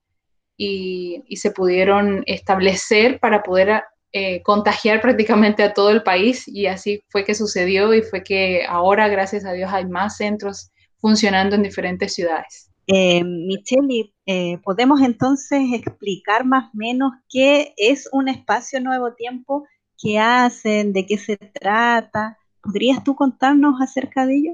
y, 0.57 1.23
y 1.29 1.37
se 1.37 1.51
pudieron 1.51 2.23
establecer 2.25 3.21
para 3.21 3.43
poder 3.43 3.83
eh, 4.13 4.43
contagiar 4.43 5.03
prácticamente 5.03 5.63
a 5.63 5.75
todo 5.75 5.91
el 5.91 6.03
país 6.05 6.49
y 6.49 6.69
así 6.69 7.05
fue 7.11 7.27
que 7.27 7.35
sucedió 7.35 7.93
y 7.93 8.01
fue 8.01 8.23
que 8.23 8.65
ahora, 8.67 9.09
gracias 9.09 9.45
a 9.45 9.53
Dios, 9.53 9.71
hay 9.75 9.85
más 9.85 10.17
centros 10.17 10.71
funcionando 10.97 11.55
en 11.55 11.63
diferentes 11.63 12.15
ciudades. 12.15 12.71
Eh, 12.88 13.23
Michelle, 13.25 14.14
eh, 14.26 14.59
¿podemos 14.64 15.00
entonces 15.00 15.61
explicar 15.73 16.45
más 16.45 16.66
o 16.73 16.76
menos 16.76 17.12
qué 17.28 17.75
es 17.76 18.09
un 18.12 18.28
espacio 18.28 18.81
Nuevo 18.81 19.14
Tiempo? 19.14 19.66
¿Qué 19.99 20.19
hacen? 20.19 20.93
¿De 20.93 21.07
qué 21.07 21.19
se 21.19 21.37
trata? 21.37 22.38
¿Podrías 22.62 23.02
tú 23.05 23.14
contarnos 23.16 23.81
acerca 23.81 24.26
de 24.26 24.37
ello? 24.37 24.52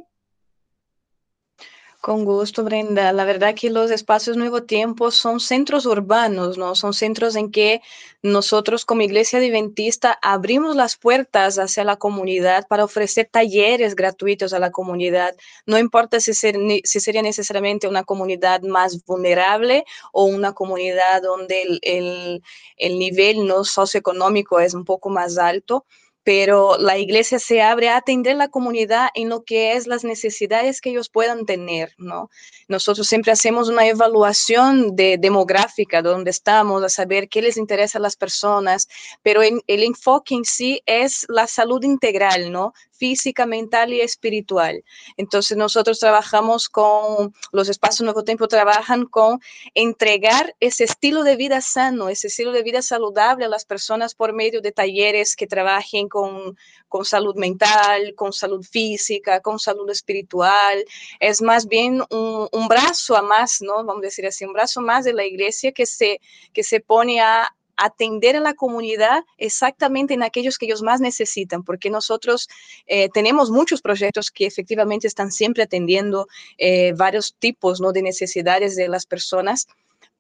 Con 2.03 2.25
gusto, 2.25 2.65
Brenda. 2.65 3.13
La 3.13 3.25
verdad 3.25 3.55
que 3.55 3.71
los 3.71 3.93
espacios 3.93 4.37
Nuevo 4.37 4.65
Tiempo 4.65 5.13
son 5.13 5.39
centros 5.39 5.87
urbanos, 5.87 6.59
¿no? 6.59 6.75
Son 6.75 6.95
centros 6.95 7.37
en 7.37 7.53
que 7.53 7.81
nosotros 8.23 8.85
como 8.85 9.03
Iglesia 9.03 9.39
Adventista 9.39 10.19
abrimos 10.21 10.75
las 10.75 10.97
puertas 10.97 11.61
hacia 11.61 11.85
la 11.85 11.95
comunidad 11.95 12.67
para 12.67 12.83
ofrecer 12.83 13.29
talleres 13.31 13.95
gratuitos 13.95 14.53
a 14.53 14.59
la 14.59 14.73
comunidad. 14.73 15.37
No 15.65 15.79
importa 15.79 16.19
si, 16.19 16.35
sería 16.35 17.23
necesariamente 17.23 17.87
una 17.87 18.03
comunidad 18.03 18.63
más 18.63 19.05
vulnerable 19.05 19.85
o 20.13 20.25
una 20.25 20.55
comunidad 20.55 21.23
donde 21.23 21.79
el, 21.83 22.43
el 22.79 22.99
nivel 22.99 23.47
no 23.47 23.63
socioeconómico 23.63 24.59
es 24.59 24.75
un 24.75 24.85
poco 24.85 25.09
más 25.09 25.39
alto 25.39 25.87
pero 26.25 26.79
la 26.79 26.99
iglesia 26.99 27.39
se 27.39 27.63
abre 27.63 27.89
a 27.89 27.97
atender 27.97 28.37
la 28.37 28.49
comunidad 28.49 29.09
en 29.15 29.29
lo 29.29 29.43
que 29.43 29.73
es 29.73 29.87
las 29.87 30.05
necesidades 30.05 30.81
que 30.81 30.91
ellos 30.91 31.09
puedan 31.09 31.47
tener, 31.47 31.95
¿no? 31.99 32.31
Nosotros 32.69 33.07
siempre 33.07 33.33
hacemos 33.33 33.69
una 33.69 33.87
evaluación 33.87 34.95
de 34.95 35.19
demográfica 35.19 36.03
de 36.03 36.11
dónde 36.11 36.31
estamos, 36.31 36.83
a 36.85 36.89
saber 36.89 37.29
qué 37.29 37.43
les 37.43 37.57
interesa 37.57 37.99
a 37.99 38.03
las 38.03 38.17
personas, 38.17 38.89
pero 39.23 39.43
el 39.43 39.83
enfoque 39.83 40.35
en 40.35 40.45
sí 40.45 40.83
es 40.87 41.27
la 41.29 41.47
salud 41.47 41.83
integral, 41.83 42.53
¿no? 42.53 42.73
física, 43.03 43.47
mental 43.47 43.93
y 43.93 44.01
espiritual. 44.01 44.85
Entonces 45.17 45.57
nosotros 45.57 45.99
trabajamos 45.99 46.69
con, 46.69 47.35
los 47.51 47.69
espacios 47.69 48.03
Nuevo 48.03 48.23
Tiempo 48.23 48.47
trabajan 48.47 49.07
con 49.07 49.41
entregar 49.75 50.55
ese 50.61 50.85
estilo 50.85 51.25
de 51.25 51.35
vida 51.35 51.61
sano, 51.63 52.09
ese 52.09 52.29
estilo 52.29 52.53
de 52.53 52.63
vida 52.63 52.81
saludable 52.81 53.45
a 53.45 53.49
las 53.49 53.65
personas 53.65 54.15
por 54.15 54.33
medio 54.33 54.61
de 54.61 54.71
talleres 54.71 55.35
que 55.35 55.49
trabajen 55.49 56.09
con, 56.13 57.05
salud 57.05 57.35
mental, 57.37 58.15
con 58.15 58.33
salud 58.33 58.63
física, 58.63 59.41
con 59.41 59.59
salud 59.59 59.89
espiritual. 59.91 60.85
Es 61.19 61.41
más 61.41 61.67
bien 61.67 62.03
un, 62.11 62.49
un 62.53 62.69
brazo 62.69 63.17
a 63.17 63.23
más, 63.23 63.63
¿no? 63.63 63.77
Vamos 63.85 64.03
a 64.03 64.07
decir 64.07 64.27
así, 64.27 64.45
un 64.45 64.53
brazo 64.53 64.81
más 64.83 65.05
de 65.05 65.15
la 65.15 65.25
iglesia 65.25 65.73
que 65.73 65.87
se, 65.87 66.21
que 66.53 66.63
se 66.63 66.81
pone 66.81 67.21
a 67.21 67.51
atender 67.77 68.37
a 68.37 68.41
la 68.41 68.55
comunidad 68.55 69.25
exactamente 69.39 70.15
en 70.15 70.23
aquellos 70.23 70.59
que 70.59 70.67
ellos 70.67 70.83
más 70.83 71.01
necesitan, 71.01 71.65
porque 71.65 71.91
nosotros 71.91 72.49
eh, 72.87 73.09
tenemos 73.09 73.51
muchos 73.51 73.81
proyectos 73.81 74.31
que 74.31 74.47
efectivamente 74.47 75.07
están 75.07 75.33
siempre 75.33 75.65
atendiendo 75.65 76.29
eh, 76.59 76.93
varios 76.93 77.35
tipos 77.39 77.81
¿no? 77.81 77.93
de 77.93 78.03
necesidades 78.03 78.77
de 78.77 78.89
las 78.89 79.07
personas 79.07 79.67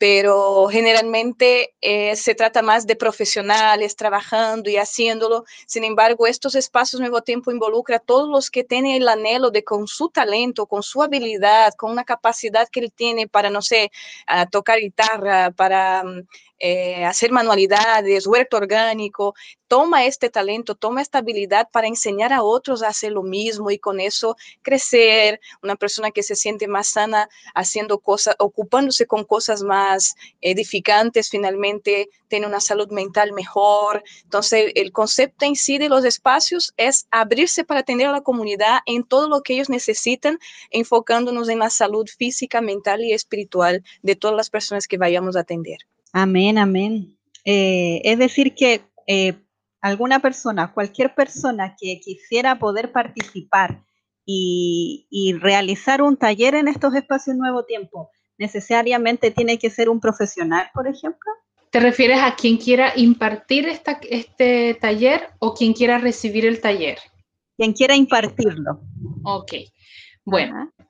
pero 0.02 0.66
generalmente 0.66 1.76
eh, 1.80 2.16
se 2.16 2.34
trata 2.34 2.60
más 2.60 2.88
de 2.88 2.96
profesionales 2.96 3.94
trabajando 3.94 4.68
y 4.68 4.76
haciéndolo. 4.76 5.44
Sin 5.64 5.84
embargo, 5.84 6.26
estos 6.26 6.56
espacios 6.56 6.98
Nuevo 6.98 7.22
Tiempo 7.22 7.52
involucra 7.52 7.98
a 7.98 8.00
todos 8.00 8.28
los 8.28 8.50
que 8.50 8.64
tienen 8.64 9.00
el 9.00 9.06
anhelo 9.06 9.52
de 9.52 9.62
con 9.62 9.86
su 9.86 10.08
talento, 10.08 10.66
con 10.66 10.82
su 10.82 11.04
habilidad, 11.04 11.74
con 11.74 11.92
una 11.92 12.02
capacidad 12.02 12.68
que 12.68 12.80
él 12.80 12.92
tiene 12.92 13.28
para, 13.28 13.48
no 13.48 13.62
sé, 13.62 13.92
uh, 14.26 14.44
tocar 14.50 14.80
guitarra, 14.80 15.52
para 15.52 16.02
mm, 16.02 16.26
eh, 16.64 17.04
hacer 17.04 17.32
manualidades, 17.32 18.24
huerto 18.24 18.56
orgánico, 18.56 19.34
toma 19.66 20.04
este 20.04 20.30
talento, 20.30 20.76
toma 20.76 21.02
esta 21.02 21.18
habilidad 21.18 21.68
para 21.72 21.88
enseñar 21.88 22.32
a 22.32 22.44
otros 22.44 22.84
a 22.84 22.88
hacer 22.88 23.10
lo 23.10 23.24
mismo 23.24 23.72
y 23.72 23.80
con 23.80 23.98
eso 23.98 24.36
crecer, 24.62 25.40
una 25.60 25.74
persona 25.74 26.12
que 26.12 26.22
se 26.22 26.36
siente 26.36 26.68
más 26.68 26.86
sana 26.86 27.28
haciendo 27.56 27.98
cosas, 27.98 28.36
ocupándose 28.38 29.06
con 29.06 29.24
cosas 29.24 29.64
más 29.64 30.14
edificantes, 30.40 31.30
finalmente 31.30 32.10
tiene 32.28 32.46
una 32.46 32.60
salud 32.60 32.92
mental 32.92 33.32
mejor. 33.32 34.04
Entonces, 34.22 34.70
el 34.76 34.92
concepto 34.92 35.44
en 35.44 35.56
sí 35.56 35.78
de 35.78 35.88
los 35.88 36.04
espacios 36.04 36.74
es 36.76 37.08
abrirse 37.10 37.64
para 37.64 37.80
atender 37.80 38.06
a 38.06 38.12
la 38.12 38.20
comunidad 38.20 38.80
en 38.86 39.02
todo 39.02 39.28
lo 39.28 39.42
que 39.42 39.54
ellos 39.54 39.68
necesitan, 39.68 40.38
enfocándonos 40.70 41.48
en 41.48 41.58
la 41.58 41.70
salud 41.70 42.06
física, 42.06 42.60
mental 42.60 43.02
y 43.02 43.14
espiritual 43.14 43.82
de 44.02 44.14
todas 44.14 44.36
las 44.36 44.48
personas 44.48 44.86
que 44.86 44.96
vayamos 44.96 45.34
a 45.34 45.40
atender. 45.40 45.78
Amén, 46.12 46.58
amén. 46.58 47.18
Eh, 47.44 48.02
es 48.04 48.18
decir, 48.18 48.54
que 48.54 48.82
eh, 49.06 49.34
alguna 49.80 50.20
persona, 50.20 50.72
cualquier 50.72 51.14
persona 51.14 51.74
que 51.78 52.00
quisiera 52.00 52.58
poder 52.58 52.92
participar 52.92 53.82
y, 54.24 55.06
y, 55.10 55.32
realizar 55.32 56.02
un 56.02 56.16
taller 56.16 56.54
en 56.54 56.68
estos 56.68 56.94
espacios 56.94 57.36
Nuevo 57.36 57.64
Tiempo, 57.64 58.10
necesariamente 58.38 59.30
tiene 59.30 59.58
que 59.58 59.70
ser 59.70 59.88
un 59.88 60.00
profesional, 60.00 60.70
por 60.72 60.86
ejemplo. 60.86 61.32
¿Te 61.70 61.80
refieres 61.80 62.20
a 62.20 62.36
quien 62.36 62.58
quiera 62.58 62.92
impartir 62.96 63.66
esta, 63.66 63.98
este 64.08 64.74
taller 64.74 65.30
o 65.38 65.54
quien 65.54 65.72
quiera 65.72 65.96
recibir 65.96 66.44
el 66.44 66.60
taller? 66.60 66.98
Quien 67.56 67.72
quiera 67.72 67.96
impartirlo. 67.96 68.82
Ok. 69.24 69.52
Bueno, 70.24 70.54
Ajá. 70.54 70.86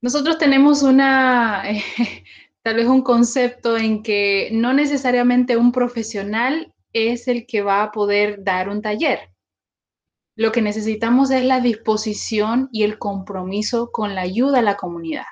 nosotros 0.00 0.38
tenemos 0.38 0.82
una, 0.82 1.62
tal 2.62 2.76
vez 2.76 2.86
un 2.86 3.02
concepto 3.02 3.76
en 3.76 4.02
que 4.02 4.50
no 4.52 4.72
necesariamente 4.72 5.56
un 5.56 5.72
profesional 5.72 6.72
es 6.92 7.28
el 7.28 7.46
que 7.46 7.62
va 7.62 7.82
a 7.82 7.92
poder 7.92 8.44
dar 8.44 8.68
un 8.68 8.82
taller. 8.82 9.30
Lo 10.36 10.52
que 10.52 10.62
necesitamos 10.62 11.30
es 11.30 11.44
la 11.44 11.60
disposición 11.60 12.68
y 12.72 12.84
el 12.84 12.98
compromiso 12.98 13.90
con 13.90 14.14
la 14.14 14.22
ayuda 14.22 14.60
a 14.60 14.62
la 14.62 14.76
comunidad. 14.76 15.24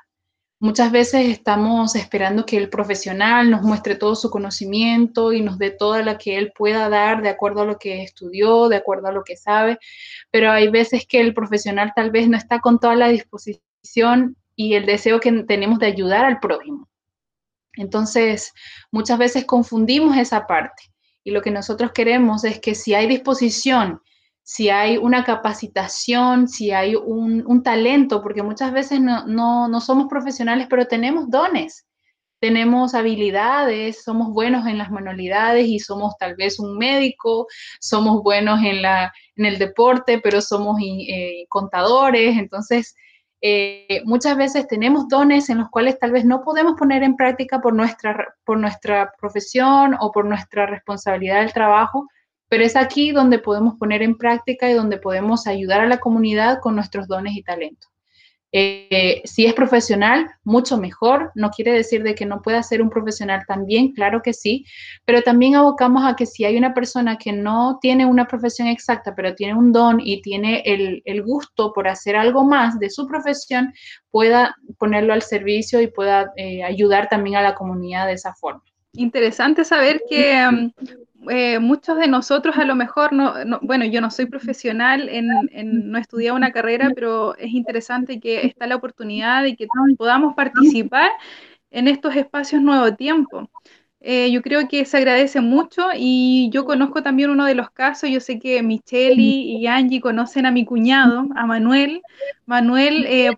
Muchas 0.63 0.93
veces 0.93 1.27
estamos 1.31 1.97
esperando 1.97 2.45
que 2.45 2.59
el 2.59 2.69
profesional 2.69 3.51
nos 3.51 3.63
muestre 3.63 3.95
todo 3.95 4.15
su 4.15 4.29
conocimiento 4.29 5.33
y 5.33 5.41
nos 5.41 5.57
dé 5.57 5.71
toda 5.71 6.03
la 6.03 6.19
que 6.19 6.37
él 6.37 6.53
pueda 6.55 6.91
dar 6.91 7.23
de 7.23 7.31
acuerdo 7.31 7.63
a 7.63 7.65
lo 7.65 7.79
que 7.79 8.03
estudió, 8.03 8.69
de 8.69 8.77
acuerdo 8.77 9.09
a 9.09 9.13
lo 9.13 9.25
que 9.25 9.37
sabe, 9.39 9.79
pero 10.31 10.51
hay 10.51 10.69
veces 10.69 11.07
que 11.07 11.21
el 11.21 11.33
profesional 11.33 11.93
tal 11.97 12.11
vez 12.11 12.29
no 12.29 12.37
está 12.37 12.61
con 12.61 12.79
toda 12.79 12.95
la 12.95 13.09
disposición 13.09 14.37
y 14.55 14.75
el 14.75 14.85
deseo 14.85 15.19
que 15.19 15.33
tenemos 15.45 15.79
de 15.79 15.87
ayudar 15.87 16.27
al 16.27 16.41
prójimo. 16.41 16.90
Entonces, 17.75 18.53
muchas 18.91 19.19
veces 19.19 19.45
confundimos 19.45 20.17
esa 20.17 20.47
parte 20.47 20.85
y 21.25 21.31
lo 21.31 21.43
que 21.43 21.51
nosotros 21.51 21.93
queremos 21.93 22.45
es 22.45 22.61
que 22.61 22.75
si 22.75 22.95
hay 22.95 23.07
disposición 23.07 24.01
si 24.51 24.69
hay 24.69 24.97
una 24.97 25.23
capacitación, 25.23 26.49
si 26.49 26.73
hay 26.73 26.97
un, 26.97 27.63
talento, 27.63 28.21
porque 28.21 28.43
muchas 28.43 28.73
veces 28.73 29.01
no, 29.01 29.81
somos 29.81 30.09
profesionales, 30.09 30.67
pero 30.69 30.87
tenemos 30.87 31.31
dones, 31.31 31.87
tenemos 32.41 32.95
habilidades, 32.95 34.03
somos 34.03 34.33
buenos 34.33 34.67
en 34.67 34.77
las 34.77 34.91
manualidades 34.91 35.69
y 35.69 35.79
somos 35.79 36.17
tal 36.19 36.35
vez 36.35 36.59
un 36.59 36.79
médico, 36.79 37.47
somos 37.81 38.25
buenos 38.25 38.61
en, 38.65 38.83
la, 38.83 39.13
en 39.37 39.45
el 39.45 39.57
deporte, 39.57 40.19
pero 40.19 40.41
somos 40.41 40.79
eh, 40.83 41.47
contadores, 41.49 42.37
entonces... 42.37 42.97
Eh, 43.43 44.03
muchas 44.05 44.37
veces 44.37 44.67
tenemos 44.67 45.09
dones 45.09 45.49
en 45.49 45.59
los 45.59 45.71
cuales 45.71 45.99
tal 45.99 46.13
vez 46.13 46.25
no 46.25 46.43
podemos 46.43 46.75
poner 46.79 47.03
en 47.03 47.17
práctica 47.17 47.61
por 47.61 47.73
nuestra, 47.73 48.35
por 48.45 48.59
nuestra 48.59 49.13
profesión 49.19 49.97
o 49.99 50.13
por 50.13 50.27
nuestra 50.27 50.67
responsabilidad 50.67 51.41
del 51.41 51.53
trabajo, 51.53 52.07
pero 52.49 52.65
es 52.65 52.77
aquí 52.77 53.13
donde 53.13 53.39
podemos 53.39 53.77
poner 53.77 54.03
en 54.03 54.19
práctica 54.19 54.69
y 54.69 54.75
donde 54.75 54.99
podemos 54.99 55.47
ayudar 55.47 55.81
a 55.81 55.87
la 55.87 56.01
comunidad 56.01 56.61
con 56.61 56.75
nuestros 56.75 57.09
dones 57.09 57.35
y 57.35 57.43
talentos. 57.43 57.91
Eh, 58.53 59.23
si 59.25 59.47
es 59.47 59.55
profesional, 59.55 60.29
mucho 60.43 60.77
mejor. 60.77 61.31
No 61.35 61.51
quiere 61.51 61.73
decir 61.73 62.03
de 62.03 62.15
que 62.15 62.27
no 62.27 62.43
pueda 62.43 62.63
ser 62.63 62.83
un 62.83 62.91
profesional 62.91 63.45
también, 63.47 63.93
claro 63.93 64.23
que 64.23 64.33
sí, 64.33 64.65
pero 65.05 65.23
también 65.23 65.55
abocamos 65.55 66.05
a 66.05 66.17
que 66.17 66.27
si 66.27 66.45
hay 66.45 66.57
una 66.57 66.75
persona 66.75 67.17
que 67.17 67.33
no 67.33 67.79
tiene 67.81 68.07
una 68.07 68.27
profesión 68.27 68.67
exacta, 68.69 69.15
pero 69.15 69.35
tiene 69.35 69.55
un 69.55 69.73
don 69.73 70.01
y 70.01 70.21
tiene 70.23 70.63
el, 70.65 71.03
gusto 71.23 71.73
por 71.73 71.87
hacer 71.87 72.17
algo 72.17 72.45
más 72.45 72.79
de 72.79 72.89
su 72.89 73.07
profesión, 73.07 73.73
pueda 74.11 74.57
ponerlo 74.79 75.13
al 75.13 75.23
servicio 75.23 75.81
y 75.81 75.87
pueda 75.89 76.33
eh, 76.37 76.65
ayudar 76.65 77.09
también 77.09 77.37
a 77.37 77.43
la 77.43 77.55
comunidad 77.55 78.07
de 78.07 78.15
esa 78.15 78.35
forma. 78.35 78.63
Interesante 78.95 79.65
saber 79.65 80.03
que 80.09 80.35
um, 80.49 80.73
eh, 81.29 81.59
muchos 81.59 81.99
de 81.99 82.09
nosotros 82.09 82.57
a 82.57 82.65
lo 82.65 82.75
mejor, 82.75 83.13
no, 83.13 83.35
bueno, 83.63 83.85
yo 83.85 84.01
no 84.01 84.11
soy 84.11 84.27
profesional, 84.27 85.09
en, 85.09 85.29
no 85.91 85.99
he 85.99 86.01
estudiado 86.01 86.37
una 86.37 86.53
carrera, 86.53 86.91
pero 86.95 87.37
es 87.37 87.53
interesante 87.53 88.21
que 88.21 88.47
está 88.47 88.67
la 88.67 88.77
oportunidad 88.77 89.43
de 89.43 89.57
que 89.57 89.67
podamos 89.99 90.35
participar 90.35 91.11
en 91.71 91.89
estos 91.89 92.17
espacios 92.17 92.63
nuevo 92.63 92.95
tiempo. 92.95 93.49
Eh, 94.03 94.33
yo 94.33 94.41
creo 94.41 94.67
que 94.67 94.87
se 94.87 94.97
agradece 94.97 95.43
mucho 95.43 95.89
y 95.95 96.49
yo 96.51 96.65
conozco 96.65 97.03
también 97.03 97.29
uno 97.29 97.45
de 97.45 97.55
los 97.55 97.71
casos, 97.71 98.09
yo 98.09 98.19
sé 98.21 98.39
que 98.39 98.63
Micheli 98.63 99.59
y 99.59 99.67
Angie 99.67 100.01
conocen 100.01 100.47
a 100.47 100.51
mi 100.51 100.65
cuñado, 100.65 101.27
a 101.37 101.45
Manuel. 101.45 102.01
Manuel 102.47 103.05
eh, 103.07 103.31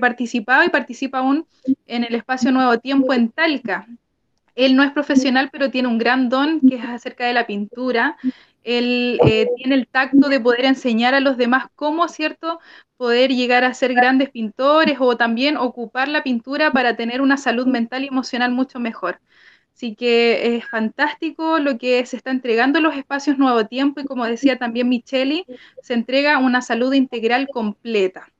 participaba 0.00 0.66
y 0.66 0.70
participa 0.70 1.18
aún 1.18 1.46
en 1.86 2.02
el 2.02 2.16
espacio 2.16 2.50
Nuevo 2.50 2.76
Tiempo 2.78 3.12
en 3.12 3.28
Talca. 3.28 3.86
Él 4.54 4.76
no 4.76 4.82
es 4.82 4.92
profesional, 4.92 5.50
pero 5.50 5.70
tiene 5.70 5.88
un 5.88 5.98
gran 5.98 6.28
don 6.28 6.60
que 6.60 6.76
es 6.76 6.84
acerca 6.84 7.26
de 7.26 7.34
la 7.34 7.46
pintura. 7.46 8.16
Él 8.62 9.18
eh, 9.26 9.48
tiene 9.56 9.74
el 9.74 9.86
tacto 9.86 10.28
de 10.28 10.40
poder 10.40 10.64
enseñar 10.64 11.14
a 11.14 11.20
los 11.20 11.36
demás 11.36 11.66
cómo, 11.74 12.08
¿cierto?, 12.08 12.60
poder 12.96 13.30
llegar 13.32 13.64
a 13.64 13.74
ser 13.74 13.92
grandes 13.92 14.30
pintores 14.30 14.96
o 15.00 15.16
también 15.16 15.56
ocupar 15.56 16.08
la 16.08 16.22
pintura 16.22 16.72
para 16.72 16.96
tener 16.96 17.20
una 17.20 17.36
salud 17.36 17.66
mental 17.66 18.04
y 18.04 18.08
emocional 18.08 18.52
mucho 18.52 18.80
mejor. 18.80 19.20
Así 19.74 19.96
que 19.96 20.56
es 20.56 20.66
fantástico 20.68 21.58
lo 21.58 21.76
que 21.78 22.06
se 22.06 22.16
está 22.16 22.30
entregando 22.30 22.78
en 22.78 22.84
los 22.84 22.96
espacios 22.96 23.38
Nuevo 23.38 23.66
Tiempo 23.66 24.00
y 24.00 24.04
como 24.04 24.24
decía 24.24 24.56
también 24.56 24.88
Micheli, 24.88 25.44
se 25.82 25.94
entrega 25.94 26.38
una 26.38 26.62
salud 26.62 26.92
integral 26.92 27.48
completa. 27.52 28.30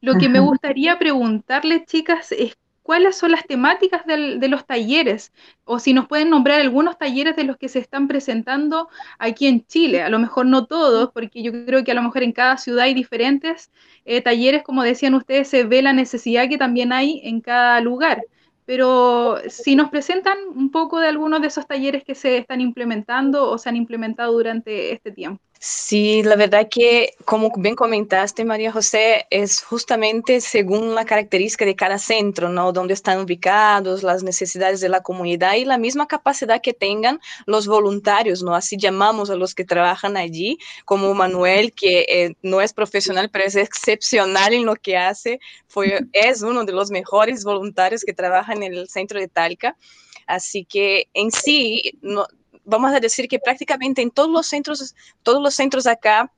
Lo 0.00 0.14
que 0.14 0.28
me 0.28 0.38
gustaría 0.38 0.98
preguntarles, 0.98 1.86
chicas, 1.86 2.30
es 2.30 2.56
cuáles 2.84 3.16
son 3.16 3.32
las 3.32 3.46
temáticas 3.46 4.02
de 4.06 4.48
los 4.48 4.66
talleres 4.66 5.32
o 5.64 5.78
si 5.78 5.94
nos 5.94 6.06
pueden 6.06 6.28
nombrar 6.28 6.60
algunos 6.60 6.98
talleres 6.98 7.34
de 7.34 7.44
los 7.44 7.56
que 7.56 7.70
se 7.70 7.78
están 7.78 8.08
presentando 8.08 8.90
aquí 9.18 9.46
en 9.46 9.66
Chile. 9.66 10.02
A 10.02 10.10
lo 10.10 10.18
mejor 10.18 10.44
no 10.44 10.66
todos, 10.66 11.10
porque 11.10 11.42
yo 11.42 11.50
creo 11.64 11.82
que 11.82 11.92
a 11.92 11.94
lo 11.94 12.02
mejor 12.02 12.22
en 12.22 12.32
cada 12.32 12.58
ciudad 12.58 12.84
hay 12.84 12.92
diferentes 12.92 13.72
eh, 14.04 14.20
talleres, 14.20 14.62
como 14.62 14.82
decían 14.82 15.14
ustedes, 15.14 15.48
se 15.48 15.64
ve 15.64 15.80
la 15.80 15.94
necesidad 15.94 16.46
que 16.46 16.58
también 16.58 16.92
hay 16.92 17.22
en 17.24 17.40
cada 17.40 17.80
lugar. 17.80 18.22
Pero 18.66 19.38
si 19.48 19.76
nos 19.76 19.88
presentan 19.88 20.36
un 20.54 20.70
poco 20.70 21.00
de 21.00 21.08
algunos 21.08 21.40
de 21.40 21.48
esos 21.48 21.66
talleres 21.66 22.04
que 22.04 22.14
se 22.14 22.36
están 22.36 22.60
implementando 22.60 23.50
o 23.50 23.56
se 23.56 23.70
han 23.70 23.76
implementado 23.76 24.32
durante 24.32 24.92
este 24.92 25.10
tiempo. 25.10 25.42
Sí, 25.66 26.22
la 26.22 26.36
verdad 26.36 26.68
que, 26.70 27.14
como 27.24 27.50
bien 27.56 27.74
comentaste, 27.74 28.44
María 28.44 28.70
José, 28.70 29.26
es 29.30 29.62
justamente 29.62 30.42
según 30.42 30.94
la 30.94 31.06
característica 31.06 31.64
de 31.64 31.74
cada 31.74 31.98
centro, 31.98 32.50
¿no? 32.50 32.70
Donde 32.70 32.92
están 32.92 33.18
ubicados, 33.20 34.02
las 34.02 34.22
necesidades 34.22 34.82
de 34.82 34.90
la 34.90 35.02
comunidad 35.02 35.54
y 35.54 35.64
la 35.64 35.78
misma 35.78 36.06
capacidad 36.06 36.60
que 36.60 36.74
tengan 36.74 37.18
los 37.46 37.66
voluntarios, 37.66 38.42
¿no? 38.42 38.54
Así 38.54 38.76
llamamos 38.76 39.30
a 39.30 39.36
los 39.36 39.54
que 39.54 39.64
trabajan 39.64 40.18
allí, 40.18 40.58
como 40.84 41.14
Manuel, 41.14 41.72
que 41.72 42.04
eh, 42.10 42.34
no 42.42 42.60
es 42.60 42.74
profesional, 42.74 43.30
pero 43.30 43.46
es 43.46 43.56
excepcional 43.56 44.52
en 44.52 44.66
lo 44.66 44.76
que 44.76 44.98
hace, 44.98 45.40
fue, 45.66 45.98
es 46.12 46.42
uno 46.42 46.66
de 46.66 46.74
los 46.74 46.90
mejores 46.90 47.42
voluntarios 47.42 48.04
que 48.04 48.12
trabaja 48.12 48.52
en 48.52 48.64
el 48.64 48.86
centro 48.90 49.18
de 49.18 49.28
Talca. 49.28 49.78
Así 50.26 50.66
que 50.66 51.08
en 51.14 51.30
sí, 51.30 51.98
no, 52.02 52.26
vamos 52.64 52.92
a 52.92 53.00
decir 53.00 53.28
que 53.28 53.38
prácticamente 53.38 54.02
en 54.02 54.10
todos 54.10 54.30
los 54.30 54.46
centros, 54.46 54.94
todos 55.22 55.42
los 55.42 55.54
centros 55.54 55.86
acá 55.86 56.32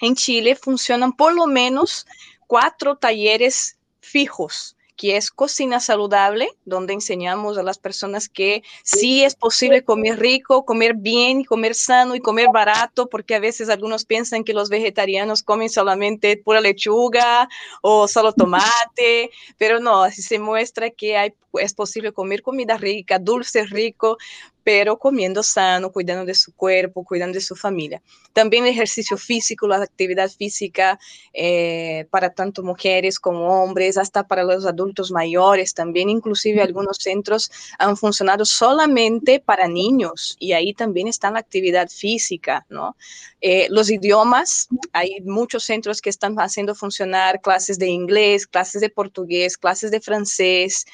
en 0.00 0.14
Chile 0.14 0.56
funcionan 0.56 1.12
por 1.12 1.34
lo 1.34 1.46
menos 1.46 2.06
cuatro 2.46 2.96
talleres 2.96 3.78
fijos 4.00 4.76
que 5.00 5.16
es 5.16 5.30
cocina 5.30 5.80
saludable, 5.80 6.50
donde 6.66 6.92
enseñamos 6.92 7.56
a 7.56 7.62
las 7.62 7.78
personas 7.78 8.28
que 8.28 8.62
sí 8.84 9.24
es 9.24 9.34
posible 9.34 9.82
comer 9.82 10.18
rico, 10.18 10.66
comer 10.66 10.92
bien, 10.94 11.42
comer 11.42 11.74
sano 11.74 12.14
y 12.14 12.20
comer 12.20 12.48
barato, 12.52 13.08
porque 13.08 13.34
a 13.34 13.40
veces 13.40 13.70
algunos 13.70 14.04
piensan 14.04 14.44
que 14.44 14.52
los 14.52 14.68
vegetarianos 14.68 15.42
comen 15.42 15.70
solamente 15.70 16.36
pura 16.36 16.60
lechuga 16.60 17.48
o 17.80 18.08
solo 18.08 18.34
tomate, 18.34 19.30
pero 19.56 19.80
no, 19.80 20.02
así 20.02 20.20
se 20.20 20.38
muestra 20.38 20.90
que 20.90 21.16
hay, 21.16 21.32
es 21.54 21.72
posible 21.72 22.12
comer 22.12 22.42
comida 22.42 22.76
rica, 22.76 23.18
dulce 23.18 23.64
rico, 23.64 24.18
pero 24.62 24.98
comiendo 24.98 25.42
sano, 25.42 25.90
cuidando 25.90 26.24
de 26.24 26.34
su 26.34 26.54
cuerpo, 26.54 27.04
cuidando 27.04 27.34
de 27.34 27.40
su 27.40 27.56
familia. 27.56 28.02
También 28.32 28.64
el 28.64 28.70
ejercicio 28.70 29.16
físico, 29.16 29.66
la 29.66 29.76
actividad 29.76 30.30
física 30.30 30.98
eh, 31.32 32.06
para 32.10 32.30
tanto 32.30 32.62
mujeres 32.62 33.18
como 33.18 33.62
hombres, 33.62 33.96
hasta 33.98 34.26
para 34.26 34.44
los 34.44 34.66
adultos 34.66 35.10
mayores 35.10 35.74
también, 35.74 36.10
inclusive 36.10 36.62
algunos 36.62 36.98
centros 36.98 37.50
han 37.78 37.96
funcionado 37.96 38.44
solamente 38.44 39.40
para 39.40 39.68
niños 39.68 40.36
y 40.38 40.52
ahí 40.52 40.74
también 40.74 41.08
está 41.08 41.30
la 41.30 41.40
actividad 41.40 41.88
física, 41.88 42.66
¿no? 42.68 42.96
Eh, 43.40 43.68
los 43.70 43.90
idiomas, 43.90 44.68
hay 44.92 45.20
muchos 45.22 45.64
centros 45.64 46.00
que 46.00 46.10
están 46.10 46.36
haciendo 46.36 46.74
funcionar 46.74 47.40
clases 47.40 47.78
de 47.78 47.88
inglés, 47.88 48.46
clases 48.46 48.80
de 48.82 48.90
portugués, 48.90 49.56
clases 49.56 49.90
de 49.90 50.00
francés, 50.00 50.86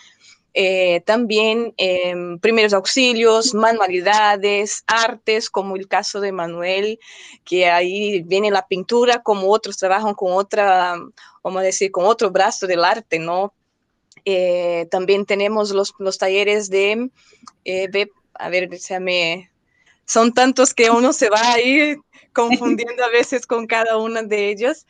eh, 0.58 1.02
también 1.02 1.74
em, 1.76 2.38
primeros 2.38 2.72
auxilios, 2.72 3.52
manualidades, 3.52 4.84
artes, 4.86 5.50
como 5.50 5.76
el 5.76 5.86
caso 5.86 6.18
de 6.18 6.32
Manuel, 6.32 6.98
que 7.44 7.68
ahí 7.68 8.22
viene 8.22 8.50
la 8.50 8.66
pintura, 8.66 9.22
como 9.22 9.50
otros 9.50 9.76
trabajan 9.76 10.14
con 10.14 10.32
otra, 10.32 10.96
vamos 11.44 11.60
a 11.60 11.62
decir, 11.62 11.90
con 11.90 12.06
otro 12.06 12.30
brazo 12.30 12.66
del 12.66 12.84
arte, 12.84 13.18
¿no? 13.18 13.52
Eh, 14.24 14.88
también 14.90 15.26
tenemos 15.26 15.72
los, 15.72 15.92
los 15.98 16.16
talleres 16.16 16.70
de, 16.70 17.10
eh, 17.66 17.88
de, 17.88 18.10
a 18.32 18.48
ver, 18.48 18.70
me, 19.02 19.50
son 20.06 20.32
tantos 20.32 20.72
que 20.72 20.88
uno 20.88 21.12
se 21.12 21.28
va 21.28 21.52
ahí 21.52 21.96
confundiendo 22.32 23.04
a 23.04 23.10
veces 23.10 23.46
con 23.46 23.66
cada 23.66 23.98
uno 23.98 24.22
de 24.22 24.48
ellos 24.48 24.86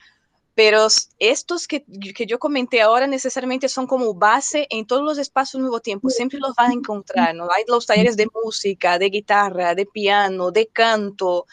pero 0.56 0.86
estos 1.18 1.68
que, 1.68 1.84
que, 2.14 2.24
yo 2.24 2.38
comenté 2.38 2.80
ahora 2.80 3.06
necesariamente 3.06 3.68
son 3.68 3.86
como 3.86 4.14
base 4.14 4.66
en 4.70 4.86
todos 4.86 5.02
los 5.02 5.18
espacios 5.18 5.60
nuevo 5.60 5.80
tiempo, 5.80 6.08
siempre 6.08 6.38
los 6.38 6.54
van 6.56 6.70
a 6.70 6.74
encontrar, 6.74 7.34
¿no? 7.34 7.46
Hay 7.54 7.64
los 7.68 7.84
talleres 7.84 8.16
de 8.16 8.26
música, 8.42 8.98
de 8.98 9.10
guitarra, 9.10 9.74
de 9.74 9.84
piano, 9.84 10.50
de 10.50 10.66
canto, 10.68 11.44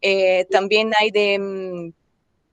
eh, 0.00 0.46
también 0.50 0.90
hay 0.98 1.10
de, 1.10 1.38
mm, 1.38 1.92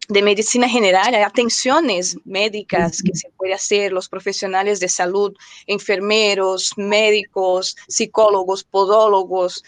de 0.09 0.21
medicina 0.21 0.67
general, 0.67 1.15
hay 1.15 1.23
atenciones 1.23 2.17
médicas 2.25 3.01
que 3.01 3.15
se 3.15 3.29
puede 3.37 3.53
hacer, 3.53 3.93
los 3.93 4.09
profesionales 4.09 4.81
de 4.81 4.89
salud, 4.89 5.33
enfermeros, 5.67 6.73
médicos, 6.75 7.77
psicólogos, 7.87 8.65
podólogos, 8.65 9.63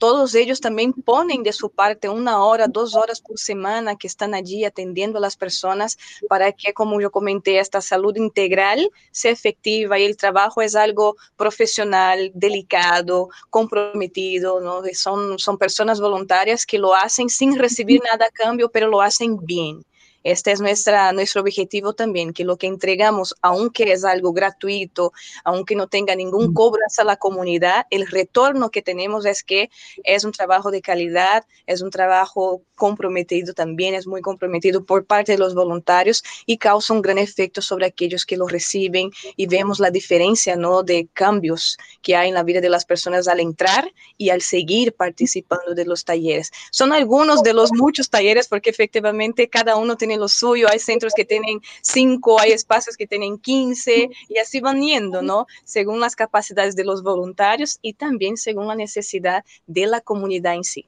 todos 0.00 0.34
ellos 0.34 0.62
también 0.62 0.94
ponen 0.94 1.42
de 1.42 1.52
su 1.52 1.68
parte 1.68 2.08
una 2.08 2.42
hora, 2.42 2.68
dos 2.68 2.96
horas 2.96 3.20
por 3.20 3.38
semana 3.38 3.96
que 3.96 4.06
están 4.06 4.32
allí 4.32 4.64
atendiendo 4.64 5.18
a 5.18 5.20
las 5.20 5.36
personas 5.36 5.98
para 6.26 6.52
que, 6.52 6.72
como 6.72 7.02
yo 7.02 7.10
comenté, 7.10 7.58
esta 7.58 7.82
salud 7.82 8.16
integral 8.16 8.90
sea 9.10 9.30
efectiva 9.30 9.98
y 9.98 10.04
el 10.04 10.16
trabajo 10.16 10.62
es 10.62 10.74
algo 10.74 11.16
profesional, 11.36 12.32
delicado, 12.34 13.28
comprometido, 13.50 14.58
¿no? 14.62 14.80
Son, 14.94 15.38
son 15.38 15.58
personas 15.58 16.00
voluntarias 16.00 16.64
que 16.64 16.78
lo 16.78 16.94
hacen 16.94 17.28
sin 17.28 17.58
recibir 17.58 18.00
nada 18.10 18.24
a 18.24 18.30
cambio, 18.30 18.70
pero 18.70 18.88
lo 18.88 19.02
hacen 19.02 19.36
bien. 19.44 19.84
Este 20.22 20.52
es 20.52 20.60
nuestra, 20.60 21.12
nuestro 21.12 21.40
objetivo 21.40 21.94
también, 21.94 22.32
que 22.32 22.44
lo 22.44 22.56
que 22.56 22.66
entregamos, 22.66 23.34
aunque 23.40 23.92
es 23.92 24.04
algo 24.04 24.32
gratuito, 24.32 25.12
aunque 25.44 25.74
no 25.74 25.88
tenga 25.88 26.14
ningún 26.14 26.52
cobro 26.52 26.82
hacia 26.86 27.04
la 27.04 27.16
comunidad, 27.16 27.86
el 27.90 28.06
retorno 28.06 28.70
que 28.70 28.82
tenemos 28.82 29.24
es 29.24 29.42
que 29.42 29.70
es 30.04 30.24
un 30.24 30.32
trabajo 30.32 30.70
de 30.70 30.82
calidad, 30.82 31.44
es 31.66 31.80
un 31.80 31.90
trabajo 31.90 32.62
comprometido 32.74 33.52
también, 33.52 33.94
es 33.94 34.06
muy 34.06 34.22
comprometido 34.22 34.84
por 34.84 35.04
parte 35.04 35.32
de 35.32 35.38
los 35.38 35.54
voluntarios 35.54 36.22
y 36.46 36.56
causa 36.56 36.94
un 36.94 37.02
gran 37.02 37.18
efecto 37.18 37.60
sobre 37.60 37.86
aquellos 37.86 38.24
que 38.24 38.38
lo 38.38 38.46
reciben 38.46 39.10
y 39.36 39.46
vemos 39.46 39.80
la 39.80 39.90
diferencia 39.90 40.56
¿no? 40.56 40.82
de 40.82 41.08
cambios 41.12 41.76
que 42.00 42.16
hay 42.16 42.28
en 42.28 42.34
la 42.34 42.42
vida 42.42 42.60
de 42.60 42.70
las 42.70 42.84
personas 42.84 43.28
al 43.28 43.40
entrar 43.40 43.92
y 44.16 44.30
al 44.30 44.40
seguir 44.40 44.94
participando 44.94 45.74
de 45.74 45.84
los 45.84 46.04
talleres. 46.04 46.50
Son 46.70 46.92
algunos 46.92 47.42
de 47.42 47.52
los 47.52 47.70
muchos 47.72 48.08
talleres 48.08 48.48
porque 48.48 48.70
efectivamente 48.70 49.48
cada 49.48 49.76
uno 49.76 49.96
tiene 49.96 50.09
lo 50.16 50.28
suyo, 50.28 50.68
hay 50.70 50.78
centros 50.78 51.12
que 51.14 51.24
tienen 51.24 51.60
cinco, 51.82 52.40
hay 52.40 52.52
espacios 52.52 52.96
que 52.96 53.06
tienen 53.06 53.38
15 53.38 54.08
y 54.28 54.38
así 54.38 54.60
van 54.60 54.80
yendo, 54.82 55.22
¿no? 55.22 55.46
Según 55.64 56.00
las 56.00 56.16
capacidades 56.16 56.76
de 56.76 56.84
los 56.84 57.02
voluntarios 57.02 57.78
y 57.82 57.94
también 57.94 58.36
según 58.36 58.66
la 58.66 58.74
necesidad 58.74 59.44
de 59.66 59.86
la 59.86 60.00
comunidad 60.00 60.54
en 60.54 60.64
sí. 60.64 60.86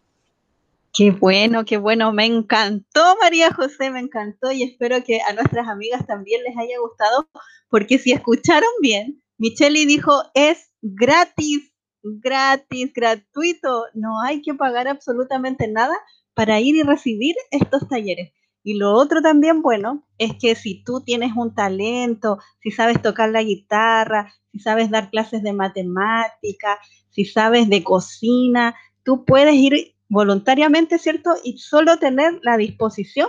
Qué 0.94 1.10
bueno, 1.10 1.64
qué 1.64 1.78
bueno, 1.78 2.12
me 2.12 2.26
encantó 2.26 3.16
María 3.18 3.50
José, 3.52 3.90
me 3.90 4.00
encantó 4.00 4.52
y 4.52 4.62
espero 4.62 5.02
que 5.02 5.20
a 5.26 5.32
nuestras 5.32 5.66
amigas 5.66 6.06
también 6.06 6.42
les 6.42 6.54
haya 6.58 6.78
gustado, 6.80 7.30
porque 7.70 7.98
si 7.98 8.12
escucharon 8.12 8.68
bien, 8.82 9.22
Micheli 9.38 9.86
dijo 9.86 10.12
es 10.34 10.70
gratis, 10.82 11.72
gratis, 12.02 12.92
gratuito, 12.92 13.86
no 13.94 14.20
hay 14.20 14.42
que 14.42 14.52
pagar 14.52 14.86
absolutamente 14.86 15.66
nada 15.66 15.94
para 16.34 16.60
ir 16.60 16.76
y 16.76 16.82
recibir 16.82 17.36
estos 17.50 17.88
talleres. 17.88 18.32
Y 18.64 18.74
lo 18.74 18.92
otro 18.92 19.20
también 19.22 19.60
bueno 19.62 20.06
es 20.18 20.34
que 20.40 20.54
si 20.54 20.84
tú 20.84 21.00
tienes 21.00 21.32
un 21.36 21.54
talento, 21.54 22.38
si 22.62 22.70
sabes 22.70 23.02
tocar 23.02 23.30
la 23.30 23.42
guitarra, 23.42 24.32
si 24.52 24.60
sabes 24.60 24.90
dar 24.90 25.10
clases 25.10 25.42
de 25.42 25.52
matemática, 25.52 26.78
si 27.10 27.24
sabes 27.24 27.68
de 27.68 27.82
cocina, 27.82 28.76
tú 29.02 29.24
puedes 29.24 29.54
ir 29.54 29.94
voluntariamente, 30.08 30.98
¿cierto? 30.98 31.34
Y 31.42 31.58
solo 31.58 31.98
tener 31.98 32.38
la 32.42 32.56
disposición 32.56 33.28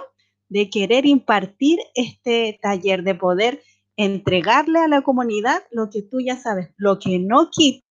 de 0.49 0.69
querer 0.69 1.05
impartir 1.05 1.79
este 1.95 2.59
taller, 2.61 3.03
de 3.03 3.15
poder 3.15 3.63
entregarle 3.97 4.79
a 4.79 4.87
la 4.87 5.01
comunidad 5.01 5.63
lo 5.71 5.89
que 5.89 6.03
tú 6.03 6.19
ya 6.19 6.37
sabes, 6.37 6.69
lo 6.77 6.99
que 6.99 7.17
no 7.19 7.49
quita, 7.51 7.83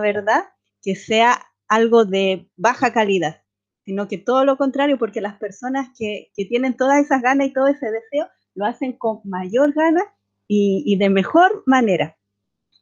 ¿verdad? 0.00 0.44
Que 0.82 0.94
sea 0.94 1.46
algo 1.66 2.04
de 2.04 2.48
baja 2.56 2.92
calidad 2.92 3.42
sino 3.88 4.06
que 4.06 4.18
todo 4.18 4.44
lo 4.44 4.58
contrario, 4.58 4.98
porque 4.98 5.22
las 5.22 5.38
personas 5.38 5.88
que, 5.98 6.30
que 6.36 6.44
tienen 6.44 6.76
todas 6.76 7.02
esas 7.02 7.22
ganas 7.22 7.46
y 7.46 7.54
todo 7.54 7.68
ese 7.68 7.86
deseo, 7.86 8.28
lo 8.54 8.66
hacen 8.66 8.92
con 8.92 9.20
mayor 9.24 9.72
gana 9.72 10.02
y, 10.46 10.82
y 10.84 10.98
de 10.98 11.08
mejor 11.08 11.62
manera, 11.64 12.18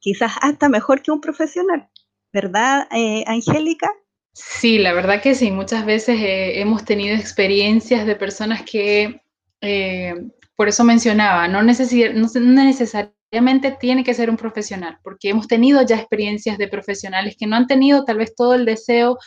quizás 0.00 0.32
hasta 0.42 0.68
mejor 0.68 1.02
que 1.02 1.12
un 1.12 1.20
profesional, 1.20 1.88
¿verdad, 2.32 2.88
eh, 2.90 3.22
Angélica? 3.28 3.88
Sí, 4.32 4.78
la 4.78 4.92
verdad 4.94 5.22
que 5.22 5.36
sí, 5.36 5.52
muchas 5.52 5.86
veces 5.86 6.20
eh, 6.20 6.60
hemos 6.60 6.84
tenido 6.84 7.14
experiencias 7.14 8.04
de 8.04 8.16
personas 8.16 8.62
que, 8.68 9.22
eh, 9.60 10.12
por 10.56 10.66
eso 10.66 10.82
mencionaba, 10.82 11.46
no, 11.46 11.62
no 11.62 12.64
necesariamente 12.64 13.76
tiene 13.78 14.02
que 14.02 14.14
ser 14.14 14.28
un 14.28 14.36
profesional, 14.36 14.98
porque 15.04 15.28
hemos 15.28 15.46
tenido 15.46 15.82
ya 15.82 15.98
experiencias 15.98 16.58
de 16.58 16.66
profesionales 16.66 17.36
que 17.38 17.46
no 17.46 17.54
han 17.54 17.68
tenido 17.68 18.04
tal 18.04 18.16
vez 18.16 18.34
todo 18.34 18.54
el 18.54 18.64
deseo 18.64 19.18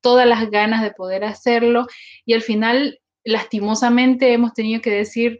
todas 0.00 0.26
las 0.26 0.50
ganas 0.50 0.82
de 0.82 0.92
poder 0.92 1.24
hacerlo 1.24 1.86
y 2.24 2.34
al 2.34 2.42
final, 2.42 3.00
lastimosamente, 3.24 4.32
hemos 4.32 4.54
tenido 4.54 4.80
que 4.80 4.90
decir 4.90 5.38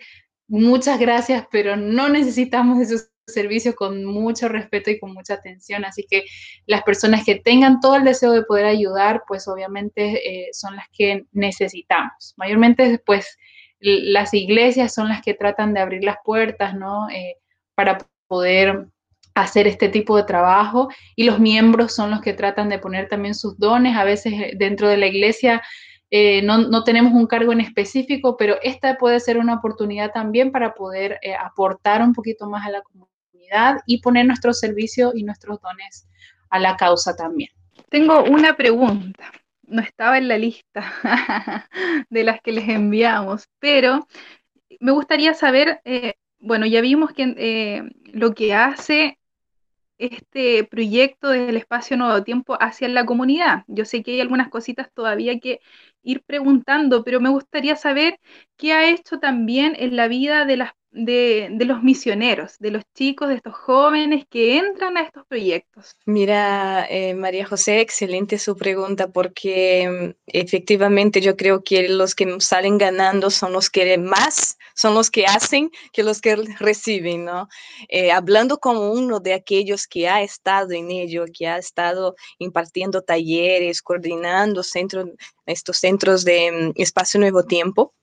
muchas 0.48 0.98
gracias, 0.98 1.46
pero 1.50 1.76
no 1.76 2.08
necesitamos 2.08 2.78
de 2.78 2.86
sus 2.86 3.10
servicios 3.28 3.74
con 3.74 4.04
mucho 4.04 4.48
respeto 4.48 4.90
y 4.90 4.98
con 4.98 5.12
mucha 5.12 5.34
atención. 5.34 5.84
Así 5.84 6.06
que 6.08 6.24
las 6.66 6.82
personas 6.82 7.24
que 7.24 7.36
tengan 7.36 7.80
todo 7.80 7.96
el 7.96 8.04
deseo 8.04 8.32
de 8.32 8.42
poder 8.42 8.66
ayudar, 8.66 9.22
pues 9.28 9.46
obviamente 9.48 10.46
eh, 10.46 10.48
son 10.52 10.76
las 10.76 10.86
que 10.92 11.26
necesitamos. 11.32 12.34
Mayormente, 12.36 13.00
pues 13.04 13.36
las 13.80 14.34
iglesias 14.34 14.92
son 14.92 15.08
las 15.08 15.22
que 15.22 15.34
tratan 15.34 15.72
de 15.74 15.80
abrir 15.80 16.02
las 16.02 16.16
puertas, 16.24 16.74
¿no? 16.74 17.08
Eh, 17.10 17.36
para 17.74 17.98
poder 18.26 18.88
hacer 19.42 19.66
este 19.66 19.88
tipo 19.88 20.16
de 20.16 20.24
trabajo 20.24 20.88
y 21.16 21.24
los 21.24 21.38
miembros 21.38 21.94
son 21.94 22.10
los 22.10 22.20
que 22.20 22.32
tratan 22.32 22.68
de 22.68 22.78
poner 22.78 23.08
también 23.08 23.34
sus 23.34 23.58
dones. 23.58 23.96
A 23.96 24.04
veces 24.04 24.32
eh, 24.32 24.52
dentro 24.56 24.88
de 24.88 24.96
la 24.96 25.06
iglesia 25.06 25.62
eh, 26.10 26.42
no, 26.42 26.84
tenemos 26.84 27.12
un 27.12 27.26
cargo 27.26 27.52
en 27.52 27.60
específico, 27.60 28.36
pero 28.36 28.56
esta 28.62 28.96
puede 28.96 29.20
ser 29.20 29.38
una 29.38 29.54
oportunidad 29.54 30.10
también 30.12 30.52
para 30.52 30.74
poder 30.74 31.18
eh, 31.22 31.34
aportar 31.34 32.02
un 32.02 32.14
poquito 32.14 32.48
más 32.48 32.66
a 32.66 32.70
la 32.70 32.82
comunidad 32.82 33.80
y 33.86 34.00
poner 34.00 34.26
nuestro 34.26 34.52
servicio 34.52 35.12
y 35.14 35.22
nuestros 35.22 35.60
dones 35.60 36.08
a 36.50 36.58
la 36.58 36.76
causa 36.76 37.14
también. 37.14 37.50
Tengo 37.90 38.24
una 38.24 38.56
pregunta. 38.56 39.30
No 39.62 39.82
estaba 39.82 40.16
en 40.16 40.28
la 40.28 40.38
lista 40.38 40.94
de 42.10 42.24
las 42.24 42.40
que 42.40 42.52
les 42.52 42.68
enviamos, 42.70 43.48
pero 43.58 44.06
me 44.80 44.92
gustaría 44.92 45.34
saber, 45.34 45.82
bueno, 46.38 46.64
ya 46.64 46.80
vimos 46.80 47.12
que 47.12 47.84
lo 48.12 48.34
que 48.34 48.54
hace 48.54 49.17
este 49.98 50.64
proyecto 50.64 51.28
del 51.30 51.56
espacio 51.56 51.96
Nuevo 51.96 52.22
Tiempo 52.24 52.56
hacia 52.60 52.88
la 52.88 53.04
comunidad. 53.06 53.64
Yo 53.66 53.84
sé 53.84 54.02
que 54.02 54.12
hay 54.12 54.20
algunas 54.20 54.48
cositas 54.48 54.92
todavía 54.94 55.38
que 55.40 55.60
ir 56.02 56.22
preguntando, 56.24 57.04
pero 57.04 57.20
me 57.20 57.28
gustaría 57.30 57.76
saber 57.76 58.18
qué 58.56 58.72
ha 58.72 58.88
hecho 58.90 59.18
también 59.18 59.74
en 59.78 59.96
la 59.96 60.08
vida 60.08 60.44
de 60.44 60.56
las 60.56 60.72
de, 60.90 61.48
los 61.66 61.82
misioneros, 61.82 62.58
de 62.58 62.70
los 62.70 62.82
chicos, 62.94 63.28
de 63.28 63.36
estos 63.36 63.54
jóvenes 63.54 64.24
que 64.28 64.58
entran 64.58 64.96
a 64.96 65.02
estos 65.02 65.26
proyectos? 65.26 65.96
Mira, 66.06 66.86
eh, 66.88 67.14
María 67.14 67.46
José, 67.46 67.80
excelente 67.80 68.38
su 68.38 68.56
pregunta 68.56 69.08
porque 69.08 69.88
mm, 69.88 70.16
efectivamente 70.26 71.20
yo 71.20 71.36
creo 71.36 71.62
que 71.62 71.88
los 71.88 72.14
que 72.14 72.40
salen 72.40 72.78
ganando 72.78 73.30
son 73.30 73.52
los 73.52 73.70
que 73.70 73.98
más, 73.98 74.56
son 74.74 74.94
los 74.94 75.10
que 75.10 75.26
hacen 75.26 75.70
que 75.92 76.02
los 76.02 76.20
que 76.20 76.36
reciben, 76.58 77.24
¿no? 77.24 77.48
Eh, 77.88 78.10
hablando 78.10 78.58
como 78.58 78.90
uno 78.90 79.20
de 79.20 79.34
aquellos 79.34 79.86
que 79.86 80.08
ha 80.08 80.22
estado 80.22 80.72
en 80.72 80.90
ello, 80.90 81.24
que 81.32 81.46
ha 81.46 81.58
estado 81.58 82.16
impartiendo 82.38 83.02
talleres, 83.02 83.82
coordinando 83.82 84.62
centros, 84.62 85.10
estos 85.46 85.76
centros 85.78 86.24
de 86.24 86.72
mm, 86.76 86.80
espacio 86.80 87.20
nuevo 87.20 87.44
tiempo. 87.44 87.94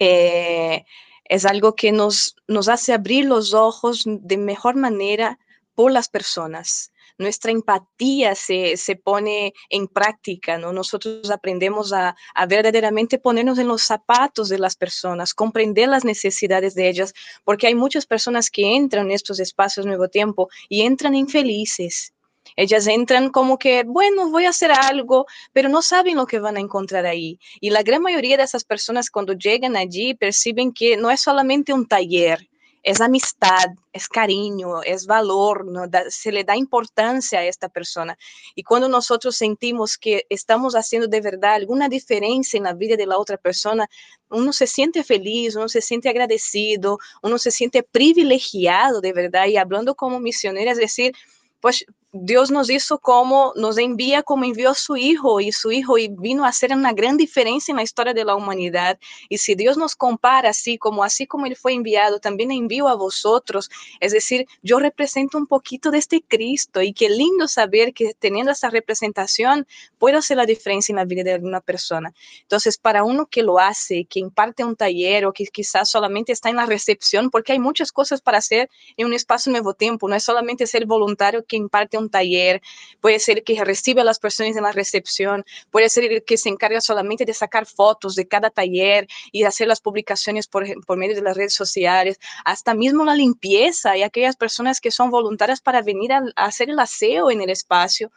Eh, 0.00 0.84
es 1.28 1.44
algo 1.44 1.74
que 1.74 1.92
nos, 1.92 2.36
nos 2.46 2.68
hace 2.68 2.92
abrir 2.92 3.24
los 3.24 3.54
ojos 3.54 4.04
de 4.06 4.36
mejor 4.36 4.76
manera 4.76 5.38
por 5.74 5.92
las 5.92 6.08
personas. 6.08 6.92
Nuestra 7.18 7.50
empatía 7.50 8.34
se, 8.34 8.76
pone 9.02 9.52
en 9.70 9.88
práctica, 9.88 10.56
¿no? 10.56 10.72
Nosotros 10.72 11.30
aprendemos 11.30 11.92
a, 11.92 12.14
a, 12.34 12.46
verdaderamente 12.46 13.18
ponernos 13.18 13.58
en 13.58 13.66
los 13.66 13.82
zapatos 13.82 14.48
de 14.48 14.58
las 14.58 14.76
personas, 14.76 15.34
comprender 15.34 15.88
las 15.88 16.04
necesidades 16.04 16.74
de 16.74 16.88
ellas, 16.88 17.12
porque 17.44 17.66
hay 17.66 17.74
muchas 17.74 18.06
personas 18.06 18.50
que 18.50 18.76
entran 18.76 19.06
en 19.06 19.12
estos 19.12 19.40
espacios 19.40 19.84
nuevo 19.84 20.08
tiempo 20.08 20.48
y 20.68 20.82
entran 20.82 21.14
infelices, 21.16 22.12
ellas 22.58 22.88
entran 22.88 23.30
como 23.30 23.56
que, 23.56 23.84
bueno, 23.84 24.30
voy 24.30 24.44
a 24.44 24.48
hacer 24.48 24.72
algo, 24.72 25.26
pero 25.52 25.68
no 25.68 25.80
saben 25.80 26.16
lo 26.16 26.26
que 26.26 26.40
van 26.40 26.56
a 26.56 26.60
encontrar 26.60 27.06
ahí. 27.06 27.38
Y 27.60 27.70
la 27.70 27.84
gran 27.84 28.02
mayoría 28.02 28.36
de 28.36 28.42
esas 28.42 28.64
personas 28.64 29.10
cuando 29.10 29.32
llegan 29.32 29.76
allí 29.76 30.14
perciben 30.14 30.72
que 30.72 30.96
no 30.96 31.08
es 31.08 31.20
solamente 31.20 31.72
un 31.72 31.86
taller, 31.86 32.48
es 32.82 33.00
amistad, 33.00 33.66
es 33.92 34.08
cariño, 34.08 34.82
es 34.82 35.06
valor, 35.06 35.66
se 36.08 36.32
le 36.32 36.42
da 36.42 36.56
importancia 36.56 37.38
a 37.38 37.44
esta 37.44 37.68
persona. 37.68 38.18
Y 38.56 38.64
cuando 38.64 38.88
nosotros 38.88 39.36
sentimos 39.36 39.96
que 39.96 40.26
estamos 40.28 40.74
haciendo 40.74 41.06
de 41.06 41.20
verdad 41.20 41.54
alguna 41.54 41.88
diferencia 41.88 42.56
en 42.56 42.64
la 42.64 42.74
vida 42.74 42.96
de 42.96 43.06
la 43.06 43.18
otra 43.18 43.36
persona, 43.36 43.88
uno 44.30 44.52
se 44.52 44.66
siente 44.66 45.04
feliz, 45.04 45.54
uno 45.54 45.68
se 45.68 45.80
siente 45.80 46.08
agradecido, 46.08 46.98
uno 47.22 47.38
se 47.38 47.52
siente 47.52 47.84
privilegiado 47.84 49.00
de 49.00 49.12
verdad. 49.12 49.46
Y 49.46 49.58
hablando 49.58 49.94
como 49.94 50.18
misionera, 50.18 50.72
es 50.72 50.78
decir, 50.78 51.12
pues 51.60 51.84
Dios 52.12 52.50
nos 52.50 52.70
hizo 52.70 52.98
como, 52.98 53.52
nos 53.54 53.76
envía 53.76 54.22
como 54.22 54.46
envió 54.46 54.70
a 54.70 54.74
su 54.74 54.96
Hijo 54.96 55.40
y 55.40 55.52
su 55.52 55.70
Hijo 55.72 55.98
y 55.98 56.08
vino 56.08 56.46
a 56.46 56.48
hacer 56.48 56.72
una 56.72 56.94
gran 56.94 57.18
diferencia 57.18 57.70
en 57.70 57.76
la 57.76 57.82
historia 57.82 58.14
de 58.14 58.24
la 58.24 58.34
humanidad. 58.34 58.98
Y 59.28 59.36
si 59.36 59.54
Dios 59.54 59.76
nos 59.76 59.94
compara 59.94 60.48
así, 60.48 60.78
como 60.78 61.04
así 61.04 61.26
como 61.26 61.44
Él 61.44 61.54
fue 61.54 61.74
enviado, 61.74 62.18
también 62.18 62.50
envío 62.50 62.88
a 62.88 62.94
vosotros. 62.94 63.68
Es 64.00 64.12
decir, 64.12 64.46
yo 64.62 64.78
represento 64.78 65.36
un 65.36 65.46
poquito 65.46 65.90
de 65.90 65.98
este 65.98 66.22
Cristo 66.22 66.80
y 66.80 66.94
qué 66.94 67.10
lindo 67.10 67.46
saber 67.46 67.92
que 67.92 68.14
teniendo 68.18 68.52
esa 68.52 68.70
representación 68.70 69.66
puedo 69.98 70.16
hacer 70.16 70.38
la 70.38 70.46
diferencia 70.46 70.92
en 70.92 70.96
la 70.96 71.04
vida 71.04 71.24
de 71.24 71.34
alguna 71.34 71.60
persona. 71.60 72.14
Entonces, 72.40 72.78
para 72.78 73.04
uno 73.04 73.26
que 73.26 73.42
lo 73.42 73.58
hace, 73.58 74.06
que 74.06 74.18
imparte 74.18 74.64
un 74.64 74.76
taller 74.76 75.26
o 75.26 75.34
que 75.34 75.44
quizás 75.44 75.90
solamente 75.90 76.32
está 76.32 76.48
en 76.48 76.56
la 76.56 76.64
recepción, 76.64 77.28
porque 77.28 77.52
hay 77.52 77.58
muchas 77.58 77.92
cosas 77.92 78.22
para 78.22 78.38
hacer 78.38 78.70
en 78.96 79.08
un 79.08 79.12
espacio 79.12 79.52
nuevo 79.52 79.74
tiempo, 79.74 80.08
no 80.08 80.14
es 80.14 80.24
solamente 80.24 80.66
ser 80.66 80.86
voluntario 80.86 81.44
que 81.44 81.56
imparte 81.56 81.97
un 81.98 82.10
taller, 82.10 82.62
puede 83.00 83.18
ser 83.18 83.44
que 83.44 83.62
recibe 83.64 84.00
a 84.00 84.04
las 84.04 84.18
personas 84.18 84.56
en 84.56 84.62
la 84.62 84.72
recepción, 84.72 85.44
puede 85.70 85.88
ser 85.88 86.24
que 86.24 86.36
se 86.36 86.48
encarga 86.48 86.80
solamente 86.80 87.24
de 87.24 87.34
sacar 87.34 87.66
fotos 87.66 88.14
de 88.14 88.26
cada 88.26 88.50
taller 88.50 89.06
y 89.32 89.44
hacer 89.44 89.68
las 89.68 89.80
publicaciones 89.80 90.46
por, 90.46 90.64
por 90.84 90.98
medio 90.98 91.14
de 91.14 91.22
las 91.22 91.36
redes 91.36 91.54
sociales, 91.54 92.18
hasta 92.44 92.74
mismo 92.74 93.04
la 93.04 93.14
limpieza 93.14 93.96
y 93.96 94.02
aquellas 94.02 94.36
personas 94.36 94.80
que 94.80 94.90
son 94.90 95.10
voluntarias 95.10 95.60
para 95.60 95.82
venir 95.82 96.12
a 96.12 96.22
hacer 96.36 96.70
el 96.70 96.78
aseo 96.78 97.30
en 97.30 97.40
el 97.40 97.50
espacio. 97.50 98.10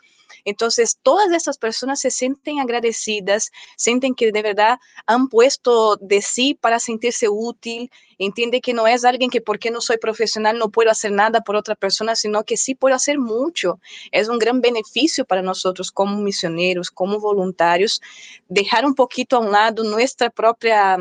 Entonces, 0.46 0.98
todas 1.02 1.32
esas 1.32 1.58
personas 1.58 2.00
se 2.00 2.12
sienten 2.12 2.60
agradecidas, 2.60 3.52
sienten 3.78 4.16
que 4.16 4.32
de 4.32 4.42
verdad 4.42 4.80
han 5.06 5.28
puesto 5.28 5.98
de 5.98 6.22
sí 6.22 6.54
para 6.54 6.80
sentirse 6.80 7.30
útil, 7.30 7.92
entiende 8.18 8.62
que 8.62 8.74
no 8.74 8.88
es 8.88 9.04
alguien 9.04 9.30
que 9.30 9.42
porque 9.42 9.72
no 9.72 9.82
soy 9.82 9.98
profesional 9.98 10.58
no 10.58 10.70
puedo 10.70 10.92
hacer 10.92 11.12
nada 11.12 11.42
por 11.42 11.56
otra 11.56 11.76
persona, 11.76 12.16
sino 12.16 12.44
que 12.44 12.58
sí 12.58 12.76
puedo 12.76 12.96
hacer 12.96 13.18
mucho. 13.20 13.80
Es 14.12 14.30
un 14.30 14.40
gran 14.40 14.62
beneficio 14.62 15.26
para 15.26 15.42
nosotros 15.42 15.92
como 15.92 16.18
misioneros, 16.18 16.92
como 16.92 17.20
voluntarios, 17.20 18.02
dejar 18.48 18.86
un 18.86 18.96
poquito 18.96 19.38
a 19.38 19.40
un 19.40 19.52
lado 19.52 19.84
nuestra 19.84 20.30
propia 20.30 20.98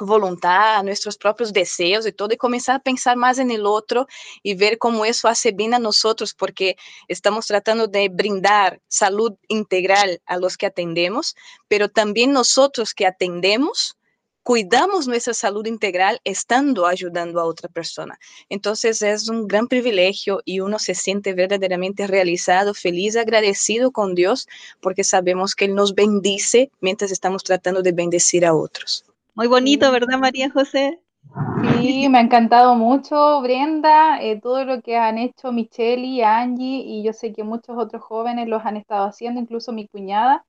voluntad, 0.00 0.82
nuestros 0.82 1.16
propios 1.16 1.52
deseos 1.52 2.06
y 2.06 2.12
todo, 2.12 2.32
y 2.32 2.36
comenzar 2.36 2.76
a 2.76 2.82
pensar 2.82 3.16
más 3.16 3.38
en 3.38 3.50
el 3.50 3.66
otro 3.66 4.06
y 4.42 4.54
ver 4.54 4.78
cómo 4.78 5.04
eso 5.04 5.28
hace 5.28 5.52
bien 5.52 5.74
a 5.74 5.78
nosotros, 5.78 6.34
porque 6.34 6.76
estamos 7.08 7.46
tratando 7.46 7.86
de 7.86 8.08
brindar 8.08 8.80
salud 8.88 9.34
integral 9.48 10.20
a 10.26 10.36
los 10.36 10.56
que 10.56 10.66
atendemos, 10.66 11.34
pero 11.68 11.88
también 11.88 12.32
nosotros 12.32 12.94
que 12.94 13.06
atendemos, 13.06 13.96
cuidamos 14.42 15.08
nuestra 15.08 15.32
salud 15.32 15.66
integral 15.66 16.20
estando 16.22 16.86
ayudando 16.86 17.40
a 17.40 17.44
otra 17.44 17.68
persona. 17.68 18.18
Entonces 18.50 19.00
es 19.00 19.28
un 19.28 19.48
gran 19.48 19.68
privilegio 19.68 20.42
y 20.44 20.60
uno 20.60 20.78
se 20.78 20.94
siente 20.94 21.32
verdaderamente 21.32 22.06
realizado, 22.06 22.74
feliz, 22.74 23.16
agradecido 23.16 23.90
con 23.90 24.14
Dios, 24.14 24.46
porque 24.82 25.02
sabemos 25.02 25.54
que 25.54 25.64
Él 25.64 25.74
nos 25.74 25.94
bendice 25.94 26.70
mientras 26.80 27.10
estamos 27.10 27.42
tratando 27.42 27.80
de 27.80 27.92
bendecir 27.92 28.44
a 28.44 28.54
otros. 28.54 29.06
Muy 29.36 29.46
bonito, 29.46 29.92
¿verdad, 29.92 30.18
María 30.18 30.50
José? 30.50 31.00
Sí, 31.60 32.08
me 32.10 32.18
ha 32.18 32.20
encantado 32.20 32.74
mucho, 32.74 33.40
Brenda, 33.40 34.20
eh, 34.22 34.38
todo 34.40 34.64
lo 34.64 34.82
que 34.82 34.96
han 34.96 35.16
hecho 35.18 35.50
Michelle 35.52 36.04
y 36.06 36.20
Angie, 36.22 36.82
y 36.84 37.02
yo 37.02 37.12
sé 37.14 37.32
que 37.32 37.42
muchos 37.42 37.76
otros 37.78 38.02
jóvenes 38.02 38.48
los 38.48 38.64
han 38.66 38.76
estado 38.76 39.06
haciendo, 39.06 39.40
incluso 39.40 39.72
mi 39.72 39.88
cuñada. 39.88 40.44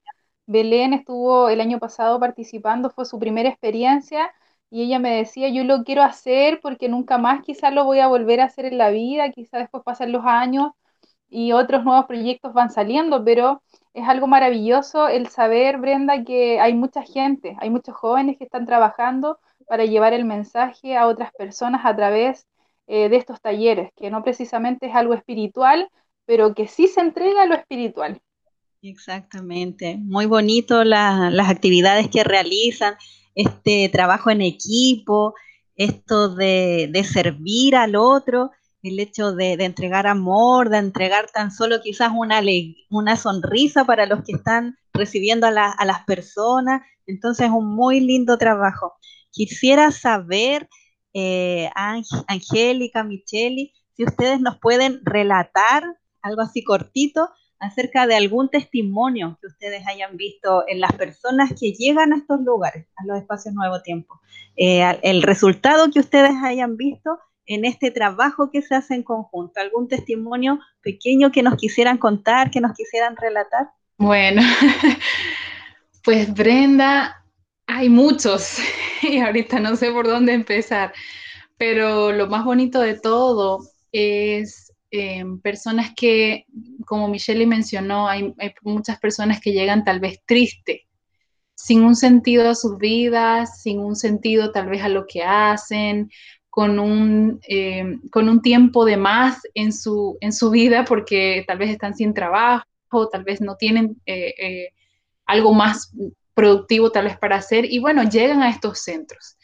Belén 0.46 0.94
estuvo 0.94 1.48
el 1.50 1.62
año 1.62 1.80
pasado 1.80 2.20
participando, 2.20 2.90
fue 2.90 3.06
su 3.06 3.18
primera 3.20 3.48
experiencia, 3.50 4.32
y 4.70 4.84
ella 4.84 5.00
me 5.00 5.16
decía, 5.16 5.48
yo 5.50 5.64
lo 5.64 5.84
quiero 5.84 6.04
hacer 6.04 6.60
porque 6.62 6.90
nunca 6.90 7.18
más 7.18 7.42
quizás 7.44 7.74
lo 7.74 7.86
voy 7.86 8.00
a 8.00 8.08
volver 8.08 8.42
a 8.42 8.46
hacer 8.46 8.66
en 8.66 8.78
la 8.78 8.90
vida, 8.90 9.32
quizás 9.32 9.62
después 9.62 9.84
pasan 9.84 10.12
los 10.12 10.26
años 10.26 10.72
y 11.30 11.52
otros 11.54 11.84
nuevos 11.84 12.06
proyectos 12.06 12.54
van 12.54 12.72
saliendo, 12.72 13.24
pero 13.24 13.62
es 13.96 14.08
algo 14.10 14.28
maravilloso 14.28 15.08
el 15.08 15.28
saber, 15.30 15.78
Brenda, 15.78 16.26
que 16.26 16.60
hay 16.60 16.74
mucha 16.74 17.02
gente, 17.02 17.56
hay 17.60 17.70
muchos 17.70 17.96
jóvenes 17.96 18.38
que 18.38 18.44
están 18.44 18.66
trabajando 18.66 19.40
para 19.68 19.86
llevar 19.86 20.12
el 20.12 20.26
mensaje 20.26 20.98
a 20.98 21.08
otras 21.08 21.32
personas 21.32 21.86
a 21.86 21.96
través 21.96 22.46
eh, 22.88 23.08
de 23.08 23.16
estos 23.16 23.40
talleres, 23.40 23.92
que 23.96 24.12
no 24.12 24.22
precisamente 24.22 24.88
es 24.88 24.96
algo 24.96 25.14
espiritual, 25.14 25.90
pero 26.26 26.54
que 26.54 26.68
sí 26.68 26.88
se 26.88 27.00
entrega 27.00 27.44
a 27.44 27.46
lo 27.46 27.56
espiritual. 27.56 28.22
Exactamente, 28.82 29.98
muy 29.98 30.26
bonito 30.26 30.84
las 30.84 31.50
actividades 31.50 32.10
que 32.10 32.26
realizan, 32.26 32.96
este 33.34 33.88
trabajo 33.88 34.30
en 34.30 34.42
equipo, 34.42 35.36
esto 35.78 36.36
de, 36.36 36.90
de 36.92 37.04
servir 37.06 37.78
al 37.78 37.96
otro 37.96 38.52
el 38.86 39.00
hecho 39.00 39.34
de, 39.34 39.54
entregar 39.54 40.08
amor, 40.08 40.70
de 40.70 40.78
entregar 40.78 41.30
tan 41.32 41.52
solo 41.52 41.82
quizás 41.82 42.12
una, 42.16 42.42
una 42.90 43.16
sonrisa 43.18 43.86
para 43.86 44.06
los 44.06 44.24
que 44.24 44.34
están 44.34 44.78
recibiendo 44.94 45.48
a, 45.48 45.52
las 45.52 46.06
personas. 46.06 46.82
Entonces, 47.08 47.50
un 47.50 47.76
muy 47.76 48.00
lindo 48.00 48.38
trabajo. 48.38 48.94
Quisiera 49.32 49.92
saber, 49.92 50.70
eh, 51.14 51.70
Angélica, 52.28 53.04
Micheli, 53.04 53.74
si 53.96 54.04
ustedes 54.04 54.40
nos 54.40 54.60
pueden 54.60 55.02
relatar 55.04 55.84
algo 56.22 56.42
así 56.42 56.64
cortito 56.64 57.30
acerca 57.60 58.06
de 58.08 58.16
algún 58.16 58.50
testimonio 58.50 59.38
que 59.42 59.48
ustedes 59.48 59.88
hayan 59.88 60.18
visto 60.18 60.64
en 60.68 60.80
las 60.82 60.94
personas 60.94 61.54
que 61.60 61.72
llegan 61.72 62.14
a 62.14 62.18
estos 62.18 62.42
lugares, 62.42 62.88
a 62.96 63.06
los 63.06 63.18
espacios 63.18 63.54
Nuevo 63.54 63.82
Tiempo. 63.82 64.20
Eh, 64.58 64.84
el 65.04 65.24
resultado 65.24 65.90
que 65.92 66.00
ustedes 66.00 66.34
hayan 66.44 66.78
visto 66.78 67.18
en 67.46 67.66
este 67.66 67.92
trabajo 67.92 68.50
que 68.52 68.62
se 68.62 68.76
hace 68.76 68.96
en 68.96 69.04
conjunto? 69.04 69.60
¿Algún 69.60 69.88
testimonio 69.88 70.60
pequeño 70.82 71.32
que 71.32 71.44
nos 71.44 71.56
quisieran 71.56 71.98
contar, 71.98 72.52
que 72.52 72.62
nos 72.62 72.74
quisieran 72.74 73.16
relatar? 73.16 73.70
Bueno, 73.98 74.42
pues 76.04 76.34
Brenda, 76.34 77.24
hay 77.68 77.90
muchos 77.90 78.60
y 79.02 79.20
ahorita 79.20 79.60
no 79.60 79.76
sé 79.76 79.92
por 79.92 80.08
dónde 80.08 80.34
empezar, 80.34 80.94
pero 81.58 82.12
lo 82.12 82.28
más 82.28 82.46
bonito 82.46 82.82
de 82.82 83.00
todo 83.00 83.62
es 83.92 84.74
em, 84.92 85.40
personas 85.40 85.92
que, 85.96 86.46
como 86.86 87.08
Michelle 87.08 87.46
mencionó, 87.48 88.08
hay, 88.08 88.34
hay 88.38 88.54
muchas 88.64 89.00
personas 89.00 89.40
que 89.40 89.54
llegan 89.54 89.84
tal 89.84 90.00
vez 90.00 90.22
tristes 90.26 90.82
sin 91.56 91.84
un 91.84 91.96
sentido 91.96 92.50
a 92.50 92.56
sus 92.56 92.78
vidas, 92.78 93.62
sin 93.62 93.80
un 93.80 93.96
sentido 93.96 94.52
tal 94.52 94.68
vez 94.68 94.84
a 94.84 94.90
lo 94.90 95.08
que 95.08 95.24
hacen, 95.24 96.12
con 96.56 96.80
un, 96.80 97.42
eh, 97.50 98.00
con 98.12 98.30
un 98.30 98.42
tiempo 98.42 98.86
de 98.86 98.96
más 98.96 99.42
en 99.56 99.74
su, 99.74 100.18
en 100.22 100.32
su 100.32 100.52
vida 100.52 100.86
porque 100.86 101.44
tal 101.46 101.58
vez 101.58 101.70
están 101.70 101.94
sin 101.98 102.14
trabajo, 102.14 102.64
tal 103.12 103.26
vez 103.26 103.42
no 103.42 103.58
tienen 103.58 104.02
eh, 104.06 104.34
eh, 104.40 104.70
algo 105.26 105.54
más 105.54 105.92
productivo 106.34 106.94
tal 106.94 107.08
vez 107.08 107.18
para 107.18 107.36
hacer 107.36 107.66
y 107.66 107.80
bueno, 107.80 108.10
llegan 108.10 108.42
a 108.42 108.50
estos 108.50 108.80
centros. 108.80 109.38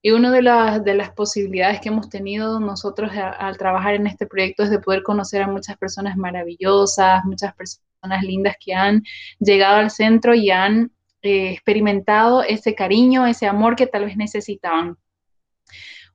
Y 0.00 0.12
una 0.12 0.30
de, 0.30 0.40
las, 0.40 0.82
de 0.82 0.94
las 0.94 1.10
posibilidades 1.10 1.82
que 1.82 1.90
hemos 1.90 2.08
tenido 2.08 2.58
nosotros 2.60 3.12
al 3.14 3.58
trabajar 3.58 3.92
en 3.92 4.06
este 4.06 4.26
proyecto 4.26 4.62
es 4.62 4.70
de 4.70 4.78
poder 4.78 5.02
conocer 5.02 5.42
a 5.42 5.48
muchas 5.48 5.76
personas 5.76 6.16
maravillosas, 6.16 7.26
muchas 7.26 7.54
personas 7.54 8.22
lindas 8.22 8.56
que 8.58 8.72
han 8.72 9.02
llegado 9.38 9.76
al 9.76 9.90
centro 9.90 10.34
y 10.34 10.50
han 10.50 10.92
experimentado 11.20 12.42
ese 12.42 12.74
cariño, 12.74 13.26
ese 13.26 13.46
amor 13.46 13.76
que 13.76 13.86
tal 13.86 14.06
vez 14.06 14.16
necesitaban. 14.16 14.96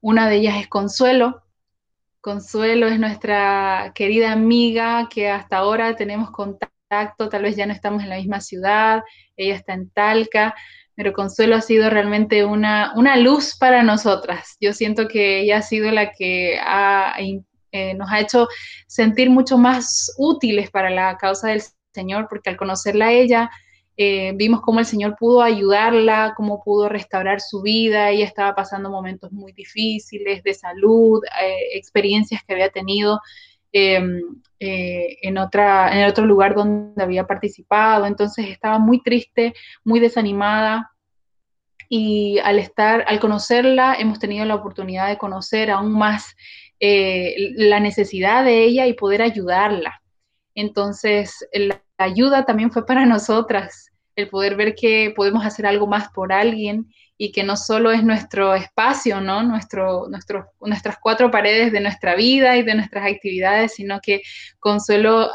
Una 0.02 0.30
de 0.30 0.38
ellas 0.38 0.58
es 0.58 0.68
Consuelo. 0.68 1.44
Consuelo 2.22 2.88
es 2.88 3.00
nuestra 3.00 3.92
querida 3.96 4.32
amiga 4.32 5.08
que 5.10 5.30
hasta 5.30 5.58
ahora 5.58 5.96
tenemos 5.96 6.32
contacto, 6.32 7.30
tal 7.30 7.44
vez 7.44 7.56
ya 7.56 7.66
no 7.66 7.74
estamos 7.74 8.04
en 8.04 8.10
la 8.10 8.18
misma 8.18 8.42
ciudad, 8.42 9.04
ella 9.38 9.56
está 9.56 9.74
en 9.74 9.90
Talca, 9.90 10.56
pero 10.96 11.14
Consuelo 11.14 11.56
ha 11.56 11.62
sido 11.62 11.90
realmente 11.90 12.44
una, 12.44 12.92
una 12.96 13.16
luz 13.16 13.56
para 13.58 13.84
nosotras. 13.84 14.58
Yo 14.60 14.74
siento 14.74 15.08
que 15.08 15.42
ella 15.42 15.60
ha 15.60 15.62
sido 15.62 15.92
la 15.92 16.12
que 16.12 16.60
eh, 17.72 17.94
nos 17.94 18.12
ha 18.12 18.20
hecho 18.20 18.48
sentir 18.88 19.30
mucho 19.30 19.58
más 19.58 20.14
útiles 20.18 20.70
para 20.72 20.90
la 20.90 21.18
causa 21.18 21.50
del 21.50 21.62
Señor, 21.94 22.28
porque 22.30 22.50
al 22.50 22.58
conocerla 22.58 23.08
a 23.08 23.12
ella, 23.12 23.50
eh, 24.02 24.32
vimos 24.34 24.62
cómo 24.62 24.80
el 24.80 24.86
Señor 24.86 25.18
pudo 25.20 25.42
ayudarla, 25.42 26.34
cómo 26.38 26.64
pudo 26.64 26.88
restaurar 26.88 27.42
su 27.42 27.62
vida. 27.62 28.10
Ella 28.10 28.24
estaba 28.24 28.56
pasando 28.56 28.90
momentos 28.90 29.30
muy 29.34 29.52
difíciles 29.52 30.42
de 30.42 30.54
salud, 30.54 31.22
eh, 31.44 31.78
experiencias 31.78 32.42
que 32.48 32.54
había 32.54 32.70
tenido 32.70 33.20
em, 33.74 34.22
eh, 34.58 35.18
en, 35.22 35.38
otra, 35.38 36.00
en 36.00 36.08
otro 36.08 36.26
lugar 36.26 36.56
donde 36.56 37.04
había 37.04 37.28
participado. 37.28 38.06
Entonces 38.06 38.48
estaba 38.48 38.80
muy 38.80 39.04
triste, 39.04 39.54
muy 39.84 40.00
desanimada. 40.00 40.92
Y 41.90 42.40
al 42.40 42.58
estar, 42.58 43.04
al 43.06 43.20
conocerla, 43.20 43.96
hemos 44.00 44.18
tenido 44.18 44.46
la 44.46 44.56
oportunidad 44.56 45.10
de 45.10 45.18
conocer 45.18 45.72
aún 45.72 45.92
más 45.92 46.38
la 46.80 47.82
necesidad 47.82 48.46
de 48.46 48.64
ella 48.64 48.88
y 48.88 48.94
poder 48.94 49.22
ayudarla. 49.22 50.02
Entonces, 50.56 51.46
la 51.52 51.82
ayuda 51.98 52.46
también 52.46 52.72
fue 52.72 52.86
para 52.86 53.06
nosotras 53.06 53.89
el 54.20 54.30
poder 54.30 54.56
ver 54.56 54.76
que 54.76 55.14
podemos 55.16 55.46
hacer 55.46 55.66
algo 55.66 55.88
más 55.88 56.10
por 56.10 56.32
alguien 56.32 56.88
y 57.22 57.34
que 57.34 57.44
no 57.44 57.58
solo 57.58 57.92
es 57.92 58.02
nuestro 58.04 58.56
espacio, 58.56 59.20
¿no? 59.20 59.44
Nuestro, 59.44 60.08
nuestro, 60.10 60.46
nuestras 60.62 60.98
cuatro 61.02 61.30
paredes 61.30 61.74
de 61.74 61.82
nuestra 61.82 62.16
vida 62.16 62.56
y 62.56 62.64
de 62.64 62.76
nuestras 62.76 63.12
actividades, 63.12 63.74
sino 63.74 64.00
que 64.02 64.22
Consuelo 64.60 65.30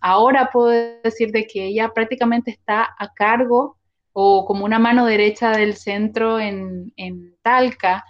ahora 0.00 0.50
puedo 0.52 0.70
decir 1.02 1.30
de 1.30 1.46
que 1.46 1.66
ella 1.66 1.90
prácticamente 1.94 2.50
está 2.50 2.94
a 2.98 3.12
cargo 3.14 3.78
o 4.12 4.44
como 4.44 4.64
una 4.64 4.80
mano 4.80 5.06
derecha 5.06 5.52
del 5.52 5.76
centro 5.76 6.40
en, 6.40 6.92
en 6.96 7.36
Talca. 7.42 8.04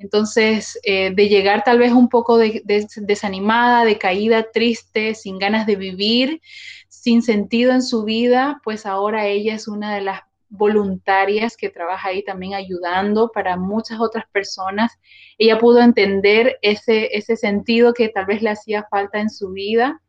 Entonces, 0.00 0.80
eh, 0.82 1.12
de 1.14 1.28
llegar 1.28 1.62
tal 1.62 1.78
vez 1.78 1.92
un 1.92 2.08
poco 2.08 2.38
desanimada, 2.38 3.84
decaída, 3.84 4.50
triste, 4.50 5.14
sin 5.14 5.38
ganas 5.38 5.66
de 5.66 5.76
vivir, 5.76 6.40
sin 6.88 7.22
sentido 7.22 7.72
en 7.72 7.82
su 7.82 8.04
vida, 8.04 8.62
pues 8.64 8.86
ahora 8.86 9.26
ella 9.26 9.54
es 9.54 9.68
una 9.68 9.94
de 9.94 10.00
las 10.00 10.20
voluntarias 10.48 11.54
que 11.56 11.68
trabaja 11.68 12.08
ahí 12.08 12.24
también 12.24 12.54
ayudando 12.54 13.30
para 13.30 13.58
muchas 13.58 14.00
otras 14.00 14.24
personas. 14.32 14.98
Ella 15.36 15.58
pudo 15.58 15.80
entender 15.80 16.58
ese, 16.62 17.10
ese 17.12 17.36
sentido 17.36 17.92
que 17.92 18.08
tal 18.08 18.24
vez 18.24 18.40
le 18.40 18.50
hacía 18.50 18.86
falta 18.90 19.20
en 19.20 19.28
su 19.28 19.50
vida 19.52 20.00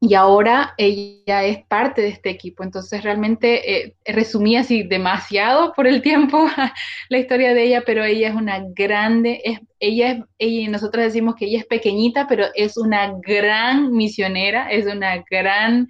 y 0.00 0.14
ahora 0.14 0.74
ella 0.78 1.44
es 1.44 1.64
parte 1.66 2.02
de 2.02 2.08
este 2.08 2.30
equipo. 2.30 2.62
Entonces 2.62 3.02
realmente 3.02 3.86
eh, 3.86 3.94
resumí 4.04 4.56
así 4.56 4.84
demasiado 4.84 5.72
por 5.72 5.86
el 5.86 6.02
tiempo 6.02 6.46
la 7.08 7.18
historia 7.18 7.54
de 7.54 7.64
ella, 7.64 7.82
pero 7.84 8.04
ella 8.04 8.28
es 8.28 8.34
una 8.34 8.60
grande, 8.68 9.40
es, 9.44 9.60
ella 9.80 10.12
es, 10.12 10.24
ella, 10.38 10.70
nosotros 10.70 11.04
decimos 11.04 11.34
que 11.34 11.46
ella 11.46 11.58
es 11.58 11.66
pequeñita, 11.66 12.26
pero 12.28 12.46
es 12.54 12.76
una 12.76 13.12
gran 13.20 13.92
misionera, 13.92 14.70
es 14.70 14.86
una 14.86 15.24
gran 15.28 15.88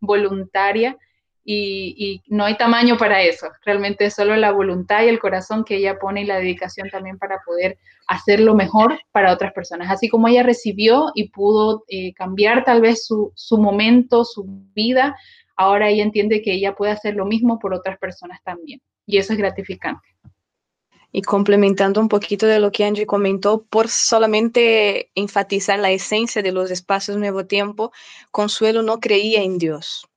voluntaria 0.00 0.96
y, 1.44 2.22
no 2.28 2.44
hay 2.44 2.56
tamaño 2.56 2.96
para 2.96 3.22
eso. 3.22 3.48
Realmente 3.64 4.06
es 4.06 4.14
solo 4.14 4.36
la 4.36 4.52
voluntad 4.52 5.02
y 5.02 5.08
el 5.08 5.18
corazón 5.18 5.64
que 5.64 5.76
ella 5.76 5.98
pone 5.98 6.22
y 6.22 6.26
la 6.26 6.38
dedicación 6.38 6.88
también 6.90 7.18
para 7.18 7.40
poder 7.44 7.78
hacerlo 8.06 8.54
mejor 8.54 8.98
para 9.12 9.32
otras 9.32 9.52
personas. 9.52 9.90
Así 9.90 10.08
como 10.08 10.28
ella 10.28 10.42
recibió 10.42 11.10
y 11.14 11.30
pudo 11.30 11.84
eh, 11.88 12.12
cambiar 12.14 12.64
tal 12.64 12.80
vez 12.80 13.04
su, 13.06 13.32
su 13.34 13.58
momento, 13.58 14.24
su 14.24 14.44
vida, 14.74 15.16
ahora 15.56 15.88
ella 15.88 16.04
entiende 16.04 16.42
que 16.42 16.52
ella 16.52 16.74
puede 16.74 16.92
hacer 16.92 17.14
lo 17.14 17.24
mismo 17.24 17.58
por 17.58 17.74
otras 17.74 17.98
personas 17.98 18.40
también. 18.44 18.80
Y 19.06 19.18
eso 19.18 19.32
es 19.32 19.38
gratificante. 19.38 20.06
Y 21.14 21.20
complementando 21.22 22.00
un 22.00 22.08
poquito 22.08 22.46
de 22.46 22.58
lo 22.58 22.72
que 22.72 22.84
Angie 22.84 23.04
comentó, 23.04 23.64
por 23.64 23.88
solamente 23.88 25.10
enfatizar 25.14 25.78
la 25.78 25.90
esencia 25.90 26.40
de 26.40 26.52
los 26.52 26.70
espacios 26.70 27.18
Nuevo 27.18 27.44
Tiempo, 27.44 27.92
Consuelo 28.30 28.82
no 28.82 28.98
creía 28.98 29.42
en 29.42 29.58
Dios 29.58 30.08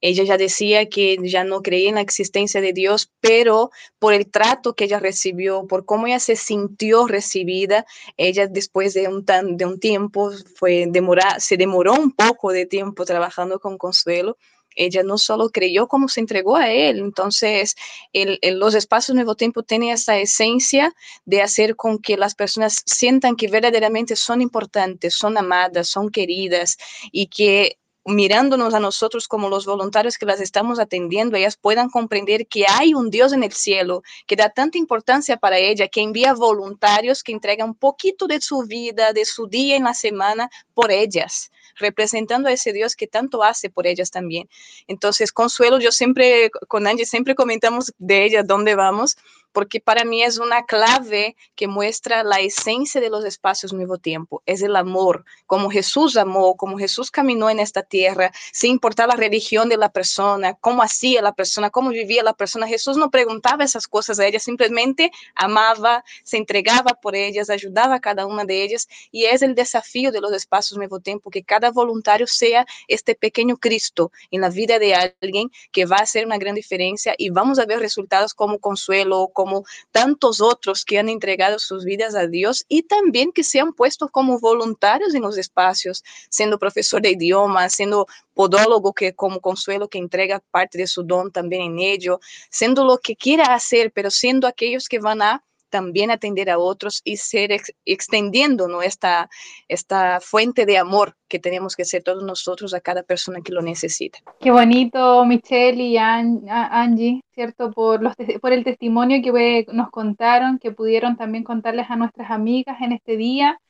ella 0.00 0.24
ya 0.24 0.36
decía 0.36 0.88
que 0.88 1.16
ya 1.22 1.44
no 1.44 1.62
creía 1.62 1.88
en 1.88 1.96
la 1.96 2.00
existencia 2.00 2.60
de 2.60 2.72
Dios, 2.72 3.10
pero 3.20 3.70
por 3.98 4.14
el 4.14 4.30
trato 4.30 4.74
que 4.74 4.84
ella 4.84 4.98
recibió, 4.98 5.66
por 5.66 5.84
cómo 5.84 6.06
ella 6.06 6.20
se 6.20 6.36
sintió 6.36 7.06
recibida, 7.06 7.86
ella 8.16 8.46
después 8.46 8.94
de 8.94 9.08
un, 9.08 9.24
de 9.24 9.66
un 9.66 9.78
tiempo 9.78 10.32
fue 10.56 10.86
demora, 10.88 11.38
se 11.40 11.56
demoró 11.56 11.94
un 11.94 12.12
poco 12.12 12.52
de 12.52 12.66
tiempo 12.66 13.04
trabajando 13.04 13.60
con 13.60 13.78
Consuelo 13.78 14.36
ella 14.76 15.02
no 15.02 15.18
solo 15.18 15.50
creyó, 15.50 15.88
como 15.88 16.08
se 16.08 16.20
entregó 16.20 16.56
a 16.56 16.70
él. 16.70 16.98
Entonces, 16.98 17.76
el, 18.12 18.38
los 18.58 18.74
espacios 18.74 19.14
Nuevo 19.14 19.34
Tiempo 19.34 19.62
tienen 19.62 19.90
esa 19.90 20.18
esencia 20.18 20.94
de 21.24 21.42
hacer 21.42 21.76
con 21.76 21.98
que 21.98 22.16
las 22.16 22.34
personas 22.34 22.82
sientan 22.86 23.36
que 23.36 23.48
verdaderamente 23.48 24.16
son 24.16 24.40
importantes, 24.42 25.14
son 25.14 25.36
amadas, 25.38 25.88
son 25.88 26.10
queridas 26.10 26.76
y 27.12 27.26
que 27.26 27.78
mirándonos 28.10 28.74
a 28.74 28.80
nosotros 28.80 29.28
como 29.28 29.48
los 29.48 29.66
voluntarios 29.66 30.18
que 30.18 30.26
las 30.26 30.40
estamos 30.40 30.78
atendiendo, 30.78 31.36
ellas 31.36 31.56
puedan 31.56 31.88
comprender 31.88 32.46
que 32.46 32.64
hay 32.68 32.94
un 32.94 33.10
Dios 33.10 33.32
en 33.32 33.42
el 33.42 33.52
cielo 33.52 34.02
que 34.26 34.36
da 34.36 34.50
tanta 34.50 34.78
importancia 34.78 35.36
para 35.36 35.58
ella, 35.58 35.88
que 35.88 36.02
envía 36.02 36.34
voluntarios 36.34 37.22
que 37.22 37.32
entregan 37.32 37.70
un 37.70 37.74
poquito 37.74 38.26
de 38.26 38.40
su 38.40 38.62
vida, 38.62 39.12
de 39.12 39.24
su 39.24 39.46
día 39.46 39.76
en 39.76 39.84
la 39.84 39.94
semana 39.94 40.50
por 40.74 40.90
ellas 40.90 41.50
representando 41.76 42.48
a 42.48 42.52
ese 42.52 42.72
Dios 42.72 42.94
que 42.94 43.06
tanto 43.06 43.42
hace 43.42 43.70
por 43.70 43.86
ellas 43.86 44.10
también. 44.10 44.48
Entonces, 44.86 45.32
Consuelo, 45.32 45.80
yo 45.80 45.90
siempre, 45.90 46.50
con 46.68 46.86
Angie, 46.86 47.06
siempre 47.06 47.34
comentamos 47.34 47.92
de 47.98 48.24
ella 48.24 48.42
dónde 48.42 48.74
vamos, 48.74 49.16
porque 49.52 49.80
para 49.80 50.04
mí 50.04 50.22
es 50.22 50.38
una 50.38 50.64
clave 50.64 51.36
que 51.54 51.68
muestra 51.68 52.22
la 52.22 52.40
esencia 52.40 53.00
de 53.00 53.10
los 53.10 53.24
espacios 53.24 53.72
Nuevo 53.72 53.98
Tiempo, 53.98 54.42
es 54.46 54.62
el 54.62 54.76
amor, 54.76 55.24
como 55.46 55.70
Jesús 55.70 56.16
amó, 56.16 56.56
como 56.56 56.78
Jesús 56.78 57.10
caminó 57.10 57.50
en 57.50 57.60
esta 57.60 57.82
tierra, 57.82 58.32
sin 58.52 58.72
importar 58.72 59.08
la 59.08 59.16
religión 59.16 59.68
de 59.68 59.76
la 59.76 59.90
persona, 59.90 60.54
cómo 60.54 60.82
hacía 60.82 61.22
la 61.22 61.32
persona, 61.32 61.70
cómo 61.70 61.90
vivía 61.90 62.22
la 62.22 62.34
persona. 62.34 62.66
Jesús 62.66 62.96
no 62.96 63.10
preguntaba 63.10 63.64
esas 63.64 63.86
cosas 63.86 64.18
a 64.18 64.26
ella, 64.26 64.38
simplemente 64.38 65.10
amaba, 65.34 66.04
se 66.24 66.36
entregaba 66.36 66.94
por 67.00 67.14
ellas, 67.14 67.50
ayudaba 67.50 67.96
a 67.96 68.00
cada 68.00 68.26
una 68.26 68.44
de 68.44 68.62
ellas, 68.62 68.88
y 69.10 69.24
es 69.24 69.42
el 69.42 69.54
desafío 69.54 70.12
de 70.12 70.20
los 70.20 70.32
espacios 70.32 70.78
Nuevo 70.78 71.00
Tiempo, 71.00 71.30
que 71.30 71.42
cada 71.42 71.70
voluntario 71.70 72.26
sea 72.26 72.66
este 72.88 73.14
pequeño 73.14 73.56
Cristo 73.56 74.12
en 74.30 74.40
la 74.40 74.50
vida 74.50 74.78
de 74.78 74.94
alguien 74.94 75.50
que 75.72 75.86
va 75.86 75.96
a 75.96 76.02
hacer 76.02 76.26
una 76.26 76.38
gran 76.38 76.54
diferencia 76.54 77.14
y 77.18 77.30
vamos 77.30 77.58
a 77.58 77.66
ver 77.66 77.78
resultados 77.78 78.34
como 78.34 78.58
consuelo, 78.58 79.30
como 79.40 79.64
tantos 79.90 80.42
otros 80.42 80.84
que 80.84 80.98
han 80.98 81.08
entregado 81.08 81.58
sus 81.58 81.86
vidas 81.86 82.14
a 82.14 82.26
Dios 82.26 82.66
y 82.68 82.82
también 82.82 83.32
que 83.32 83.42
se 83.42 83.58
han 83.58 83.72
puesto 83.72 84.10
como 84.10 84.38
voluntarios 84.38 85.14
en 85.14 85.22
los 85.22 85.38
espacios, 85.38 86.04
siendo 86.28 86.58
profesor 86.58 87.00
de 87.00 87.12
idiomas, 87.12 87.72
siendo 87.72 88.06
podólogo 88.34 88.92
que 88.92 89.14
como 89.14 89.40
consuelo 89.40 89.88
que 89.88 89.96
entrega 89.96 90.42
parte 90.50 90.76
de 90.76 90.86
su 90.86 91.02
don 91.02 91.32
también 91.32 91.62
en 91.62 91.78
ello, 91.78 92.20
siendo 92.50 92.84
lo 92.84 92.98
que 92.98 93.16
quiera 93.16 93.54
hacer, 93.54 93.92
pero 93.92 94.10
siendo 94.10 94.46
aquellos 94.46 94.88
que 94.88 94.98
van 94.98 95.22
a 95.22 95.42
también 95.70 96.10
atender 96.10 96.50
a 96.50 96.58
otros 96.58 97.00
y 97.04 97.16
ser 97.16 97.50
extendiendo 97.84 98.82
esta, 98.82 99.30
esta 99.68 100.20
fuente 100.20 100.66
de 100.66 100.78
amor 100.78 101.16
que 101.28 101.38
tenemos 101.38 101.76
que 101.76 101.84
ser 101.84 102.02
todos 102.02 102.22
nosotros 102.22 102.74
a 102.74 102.80
cada 102.80 103.02
persona 103.02 103.40
que 103.40 103.52
lo 103.52 103.62
necesita. 103.62 104.18
Qué 104.40 104.50
bonito, 104.50 105.24
Michelle 105.24 105.82
y 105.82 105.96
Angie, 105.96 107.22
¿cierto? 107.32 107.70
Por, 107.70 108.02
los, 108.02 108.14
por 108.40 108.52
el 108.52 108.64
testimonio 108.64 109.22
que 109.22 109.66
nos 109.72 109.90
contaron, 109.90 110.58
que 110.58 110.72
pudieron 110.72 111.16
también 111.16 111.44
contarles 111.44 111.88
a 111.88 111.96
nuestras 111.96 112.30
amigas 112.30 112.80
en 112.80 112.92
este 112.92 113.16
día, 113.16 113.60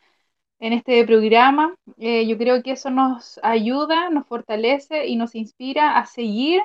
en 0.59 0.73
este 0.73 1.05
programa. 1.05 1.75
Eh, 1.99 2.27
yo 2.27 2.37
creo 2.39 2.63
que 2.63 2.73
eso 2.73 2.91
nos 2.91 3.39
ayuda, 3.43 4.11
nos 4.11 4.27
fortalece 4.27 5.07
y 5.07 5.17
nos 5.17 5.35
inspira 5.35 5.99
a 5.99 6.07
seguir 6.07 6.61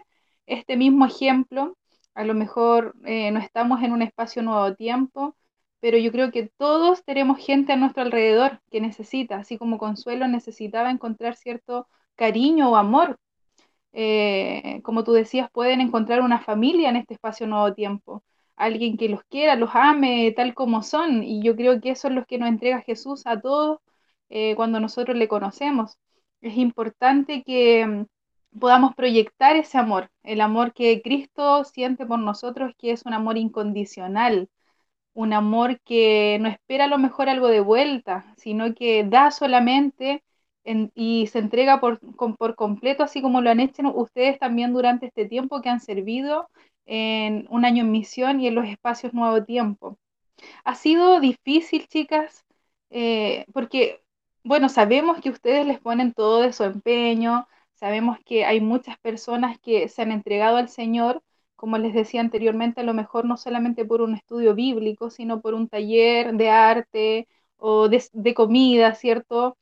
este 0.48 0.78
mismo 0.78 1.06
ejemplo 1.06 1.76
a 2.16 2.24
lo 2.24 2.34
mejor 2.34 2.96
eh, 3.06 3.32
no 3.32 3.40
estamos 3.40 3.84
en 3.84 3.92
un 3.92 4.02
espacio 4.02 4.42
nuevo 4.42 4.74
tiempo, 4.76 5.36
pero 5.80 5.98
yo 5.98 6.12
creo 6.12 6.32
que 6.32 6.50
todos 6.58 7.04
tenemos 7.06 7.38
gente 7.46 7.74
a 7.74 7.78
nuestro 7.78 8.04
alrededor 8.04 8.62
que 8.72 8.82
necesita, 8.82 9.38
así 9.38 9.58
como 9.58 9.78
Consuelo 9.78 10.28
necesitaba 10.28 10.90
encontrar 10.92 11.36
cierto 11.36 11.88
cariño 12.16 12.72
o 12.72 12.76
amor. 12.78 13.20
Eh, 13.94 14.82
como 14.84 15.04
tú 15.04 15.14
decías, 15.14 15.50
pueden 15.52 15.82
encontrar 15.82 16.22
una 16.22 16.40
familia 16.40 16.90
en 16.90 16.98
este 16.98 17.16
espacio 17.16 17.48
nuevo 17.48 17.74
tiempo, 17.74 18.24
alguien 18.56 18.98
que 18.98 19.10
los 19.10 19.24
quiera, 19.26 19.56
los 19.56 19.72
ame 19.74 20.32
tal 20.36 20.54
como 20.54 20.84
son, 20.84 21.24
y 21.24 21.44
yo 21.44 21.56
creo 21.56 21.80
que 21.82 21.92
eso 21.92 22.08
es 22.10 22.14
lo 22.16 22.26
que 22.26 22.38
nos 22.38 22.50
entrega 22.50 22.82
Jesús 22.82 23.24
a 23.26 23.40
todos 23.42 23.80
eh, 24.30 24.56
cuando 24.56 24.80
nosotros 24.80 25.18
le 25.18 25.28
conocemos. 25.28 25.98
Es 26.42 26.58
importante 26.58 27.44
que 27.44 28.06
podamos 28.60 28.96
proyectar 28.96 29.56
ese 29.56 29.78
amor, 29.78 30.12
el 30.24 30.42
amor 30.42 30.74
que 30.74 31.02
Cristo 31.02 31.64
siente 31.66 32.06
por 32.06 32.20
nosotros, 32.20 32.74
que 32.78 32.92
es 32.92 33.06
un 33.06 33.14
amor 33.14 33.38
incondicional, 33.38 34.50
un 35.14 35.34
amor 35.34 35.80
que 35.82 36.38
no 36.42 36.50
espera 36.50 36.86
a 36.86 36.88
lo 36.88 36.98
mejor 36.98 37.30
algo 37.30 37.48
de 37.48 37.62
vuelta, 37.62 38.34
sino 38.38 38.74
que 38.76 39.04
da 39.06 39.32
solamente 39.32 40.24
y 40.96 41.28
se 41.28 41.40
entrega 41.40 41.80
por, 41.80 42.00
completo, 42.56 43.04
así 43.04 43.22
como 43.22 43.42
lo 43.42 43.50
han 43.52 43.60
hecho 43.60 43.84
ustedes 43.96 44.40
también 44.40 44.74
durante 44.74 45.08
este 45.08 45.26
tiempo 45.26 45.62
que 45.62 45.70
han 45.70 45.80
servido 45.80 46.50
en 46.86 47.48
un 47.50 47.66
año 47.66 47.84
en 47.84 47.92
misión 47.92 48.40
y 48.40 48.48
en 48.48 48.56
los 48.56 48.68
espacios 48.68 49.14
Nuevo 49.14 49.44
Tiempo. 49.44 49.98
Ha 50.64 50.76
sido 50.76 51.20
difícil, 51.20 51.88
chicas, 51.88 52.46
eh, 52.90 53.46
porque, 53.54 54.02
bueno, 54.44 54.70
sabemos 54.70 55.20
que 55.22 55.30
ustedes 55.30 55.66
les 55.68 55.80
ponen 55.80 56.14
todo 56.14 56.42
de 56.42 56.54
su 56.54 56.64
empeño, 56.64 57.48
Sabemos 57.76 58.18
que 58.26 58.46
hay 58.46 58.62
muchas 58.62 58.98
personas 59.00 59.60
que 59.60 59.88
se 59.90 60.02
han 60.02 60.12
entregado 60.12 60.58
al 60.58 60.70
Señor, 60.70 61.22
como 61.56 61.78
les 61.78 61.94
decía 61.94 62.22
anteriormente, 62.22 62.82
a 62.82 62.84
lo 62.84 62.94
mejor 62.94 63.26
no 63.26 63.38
solamente 63.38 63.86
por 63.86 64.02
un 64.02 64.16
estudio 64.16 64.56
bíblico, 64.56 65.10
sino 65.10 65.42
por 65.42 65.54
un 65.54 65.68
taller 65.70 66.34
de 66.34 66.50
arte 66.50 67.28
o 67.58 67.90
de, 67.90 68.34
comida, 68.34 68.96
¿cierto? 68.96 69.58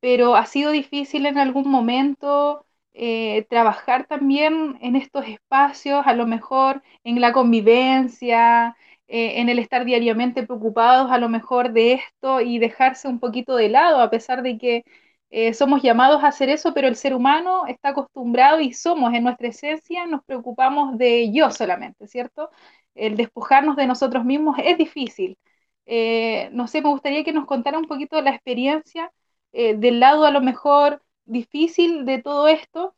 Pero 0.00 0.36
ha 0.36 0.46
sido 0.46 0.70
difícil 0.72 1.26
en 1.26 1.38
algún 1.38 1.68
momento 1.70 2.66
eh, 2.92 3.46
trabajar 3.50 4.06
también 4.06 4.78
en 4.80 4.96
estos 4.96 5.26
espacios, 5.26 6.06
a 6.06 6.14
lo 6.14 6.26
mejor 6.26 6.82
en 7.04 7.20
la 7.20 7.32
convivencia, 7.32 8.76
eh, 9.08 9.40
en 9.40 9.48
el 9.48 9.58
estar 9.58 9.84
diariamente 9.84 10.44
preocupados 10.44 11.10
a 11.10 11.18
lo 11.18 11.28
mejor 11.28 11.72
de 11.72 11.94
esto 11.94 12.40
y 12.40 12.58
dejarse 12.58 13.08
un 13.08 13.20
poquito 13.20 13.56
de 13.56 13.68
lado, 13.70 14.00
a 14.00 14.10
pesar 14.10 14.42
de 14.42 14.58
que 14.58 14.84
eh, 15.30 15.54
somos 15.54 15.82
llamados 15.82 16.22
a 16.24 16.28
hacer 16.28 16.48
eso, 16.48 16.74
pero 16.74 16.88
el 16.88 16.96
ser 16.96 17.14
humano 17.14 17.66
está 17.66 17.90
acostumbrado 17.90 18.60
y 18.60 18.72
somos 18.72 19.12
en 19.14 19.24
nuestra 19.24 19.48
esencia, 19.48 20.06
nos 20.06 20.24
preocupamos 20.24 20.96
de 20.98 21.32
yo 21.32 21.50
solamente, 21.50 22.06
¿cierto? 22.08 22.50
el 22.98 23.16
despojarnos 23.16 23.76
de 23.76 23.86
nosotros 23.86 24.24
mismos 24.24 24.56
es 24.62 24.76
difícil. 24.78 25.38
Eh, 25.86 26.50
no 26.52 26.66
sé, 26.68 26.82
me 26.82 26.90
gustaría 26.90 27.24
que 27.24 27.32
nos 27.32 27.46
contara 27.46 27.78
un 27.78 27.86
poquito 27.86 28.20
la 28.20 28.30
experiencia 28.30 29.10
eh, 29.52 29.74
del 29.76 30.00
lado 30.00 30.24
a 30.26 30.30
lo 30.30 30.40
mejor 30.40 31.02
difícil 31.24 32.04
de 32.04 32.20
todo 32.22 32.48
esto, 32.48 32.94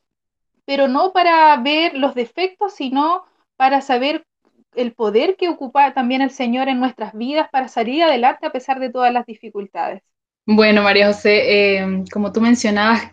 pero 0.65 0.89
no 0.89 1.13
para 1.13 1.57
ver 1.59 1.95
los 1.97 2.15
defectos, 2.15 2.75
sino 2.75 3.25
para 3.57 3.81
saber 3.83 4.27
el 4.75 4.95
poder 4.95 5.37
que 5.37 5.49
ocupa 5.49 5.95
también 5.95 6.23
el 6.23 6.31
Señor 6.31 6.69
en 6.69 6.81
nuestras 6.81 7.15
vidas 7.15 7.49
para 7.51 7.69
salir 7.69 8.03
adelante 8.05 8.47
a 8.47 8.53
pesar 8.53 8.81
de 8.81 8.91
todas 8.91 9.13
las 9.13 9.27
dificultades. 9.27 10.03
Bueno, 10.47 10.83
María 10.83 11.09
José, 11.09 11.77
eh, 11.77 12.05
como 12.11 12.33
tú 12.33 12.41
mencionabas, 12.41 13.13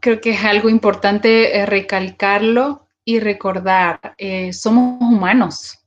creo 0.00 0.20
que 0.20 0.30
es 0.30 0.44
algo 0.44 0.70
importante 0.70 1.56
eh, 1.56 1.66
recalcarlo 1.66 2.88
y 3.04 3.20
recordar, 3.20 4.14
eh, 4.16 4.52
somos 4.52 5.00
humanos 5.00 5.78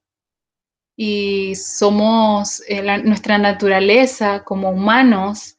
y 0.95 1.55
somos, 1.55 2.61
nuestra 3.03 3.37
naturaleza 3.37 4.43
como 4.43 4.69
humanos 4.69 5.57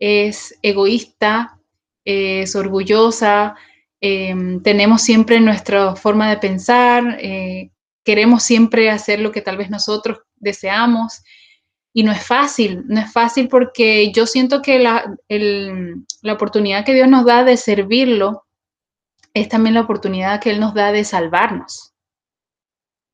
es 0.00 0.58
egoísta, 0.62 1.60
es 2.04 2.56
orgullosa, 2.56 3.54
tenemos 4.00 5.02
siempre 5.02 5.38
nuestra 5.38 5.94
forma 5.94 6.28
de 6.30 6.38
pensar, 6.38 7.16
queremos 8.04 8.42
siempre 8.42 8.90
hacer 8.90 9.20
lo 9.20 9.30
que 9.30 9.40
tal 9.40 9.56
vez 9.56 9.70
nosotros 9.70 10.22
deseamos 10.34 11.22
y 11.92 12.02
no 12.02 12.12
es 12.12 12.24
fácil, 12.24 12.84
no 12.86 13.00
es 13.00 13.12
fácil 13.12 13.48
porque 13.48 14.12
yo 14.12 14.26
siento 14.26 14.62
que 14.62 14.78
la, 14.78 15.14
la, 15.28 16.32
oportunidad 16.32 16.84
que 16.84 16.94
Dios 16.94 17.08
nos 17.08 17.26
da 17.26 17.44
de 17.44 17.56
servirlo 17.56 18.44
es 19.34 19.48
también 19.48 19.74
la 19.74 19.82
oportunidad 19.82 20.40
que 20.40 20.50
Él 20.50 20.60
nos 20.60 20.74
da 20.74 20.92
de 20.92 21.04
salvarnos. 21.04 21.92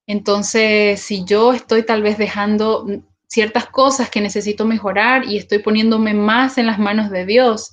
Entonces, 0.06 1.00
si 1.00 1.24
yo 1.24 1.52
estoy 1.52 1.84
tal 1.84 2.02
vez 2.02 2.18
dejando 2.18 2.86
ciertas 3.26 3.66
cosas 3.66 4.10
que 4.10 4.20
necesito 4.20 4.64
mejorar 4.64 5.26
y 5.26 5.36
estoy 5.36 5.58
poniéndome 5.58 6.14
más 6.14 6.56
en 6.56 6.66
las 6.66 6.78
manos 6.78 7.10
de 7.10 7.26
Dios, 7.26 7.72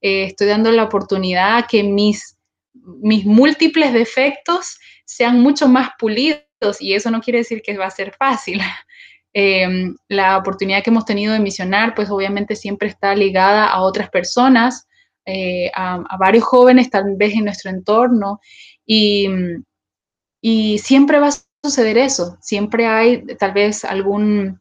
eh, 0.00 0.24
estoy 0.24 0.46
dando 0.48 0.70
la 0.70 0.84
oportunidad 0.84 1.66
que 1.66 1.82
mis, 1.82 2.36
mis 2.74 3.24
múltiples 3.24 3.92
defectos 3.92 4.78
sean 5.06 5.40
mucho 5.40 5.68
más 5.68 5.90
pulidos 5.98 6.44
y 6.80 6.94
eso 6.94 7.10
no 7.10 7.20
quiere 7.20 7.38
decir 7.40 7.62
que 7.62 7.76
va 7.76 7.86
a 7.86 7.90
ser 7.90 8.14
fácil. 8.14 8.60
Em, 9.36 9.96
la 10.08 10.38
oportunidad 10.38 10.84
que 10.84 10.90
hemos 10.90 11.04
tenido 11.04 11.32
de 11.32 11.40
misionar, 11.40 11.96
pues 11.96 12.08
obviamente 12.08 12.54
siempre 12.54 12.88
está 12.88 13.16
ligada 13.16 13.66
a 13.66 13.82
otras 13.82 14.08
personas, 14.08 14.86
eh, 15.26 15.72
a, 15.74 16.16
varios 16.18 16.44
jóvenes 16.44 16.88
tal 16.88 17.16
vez 17.16 17.34
en 17.34 17.46
nuestro 17.46 17.70
entorno. 17.70 18.40
Y, 18.86 19.28
y, 20.40 20.78
siempre 20.78 21.18
va 21.18 21.28
a 21.28 21.32
suceder 21.62 21.98
eso, 21.98 22.38
siempre 22.40 22.86
hay 22.86 23.24
tal 23.38 23.52
vez 23.52 23.84
algún, 23.84 24.60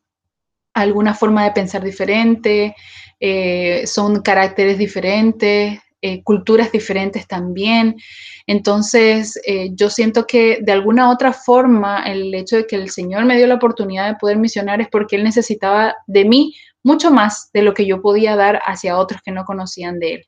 alguna 0.74 1.14
forma 1.14 1.44
de 1.44 1.52
pensar 1.52 1.84
diferente, 1.84 2.76
eh, 3.20 3.86
son 3.86 4.22
caracteres 4.22 4.78
diferentes, 4.78 5.80
eh, 6.06 6.22
culturas 6.22 6.70
diferentes 6.70 7.26
también. 7.28 7.96
Entonces, 8.46 9.40
eh, 9.48 9.70
yo 9.74 9.90
siento 9.90 10.28
que 10.28 10.60
de 10.62 10.74
alguna 10.74 11.10
otra 11.10 11.32
forma 11.32 12.04
el 12.04 12.36
hecho 12.36 12.58
de 12.58 12.68
que 12.68 12.76
el 12.76 12.90
Señor 12.90 13.24
me 13.24 13.38
dio 13.38 13.48
la 13.48 13.56
oportunidad 13.56 14.10
de 14.10 14.18
poder 14.18 14.36
misionar 14.36 14.82
es 14.82 14.90
porque 14.90 15.16
Él 15.16 15.24
necesitaba 15.24 15.96
de 16.06 16.26
mí 16.26 16.54
mucho 16.84 17.10
más 17.10 17.50
de 17.54 17.62
lo 17.62 17.74
que 17.74 17.86
yo 17.86 18.02
podía 18.02 18.36
dar 18.36 18.60
hacia 18.66 18.98
otros 18.98 19.22
que 19.24 19.32
no 19.32 19.46
conocían 19.46 19.98
de 19.98 20.16
Él. 20.16 20.26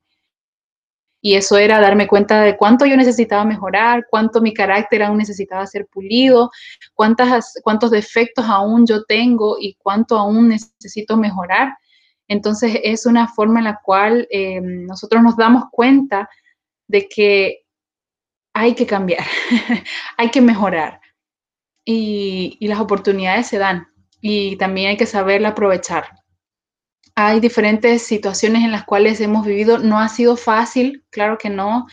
Y 1.21 1.35
eso 1.35 1.57
era 1.57 1.81
darme 1.81 2.07
cuenta 2.07 2.41
de 2.41 2.55
cuánto 2.55 2.85
yo 2.85 2.95
necesitaba 2.95 3.43
mejorar, 3.43 4.05
cuánto 4.09 4.39
mi 4.39 4.53
carácter 4.53 5.03
aún 5.03 5.17
necesitaba 5.17 5.67
ser 5.67 5.87
pulido, 5.87 6.51
cuántas, 6.93 7.53
cuántos 7.63 7.91
defectos 7.91 8.45
aún 8.47 8.87
yo 8.87 9.03
tengo 9.03 9.57
y 9.59 9.75
cuánto 9.75 10.17
aún 10.17 10.47
necesito 10.47 11.17
mejorar. 11.17 11.73
Entonces 12.27 12.79
es 12.83 13.05
una 13.05 13.27
forma 13.27 13.59
en 13.59 13.65
la 13.65 13.79
cual 13.83 14.27
eh, 14.31 14.59
nosotros 14.61 15.21
nos 15.21 15.37
damos 15.37 15.65
cuenta 15.71 16.29
de 16.87 17.07
que 17.07 17.65
hay 18.53 18.73
que 18.73 18.85
cambiar, 18.85 19.25
hay 20.17 20.29
que 20.29 20.41
mejorar 20.41 21.01
y, 21.85 22.57
las 22.61 22.79
oportunidades 22.79 23.47
se 23.47 23.57
dan 23.57 23.87
y 24.21 24.55
también 24.57 24.89
hay 24.89 24.97
que 24.97 25.05
saberla 25.05 25.49
aprovechar. 25.49 26.07
Hay 27.15 27.39
diferentes 27.39 28.01
situaciones 28.01 28.63
en 28.63 28.71
las 28.71 28.85
cuales 28.85 29.21
hemos 29.21 29.45
vivido, 29.45 29.77
no 29.77 29.99
ha 29.99 30.09
sido 30.09 30.35
fácil, 30.35 31.05
claro 31.11 31.37
que 31.37 31.49
no. 31.49 31.85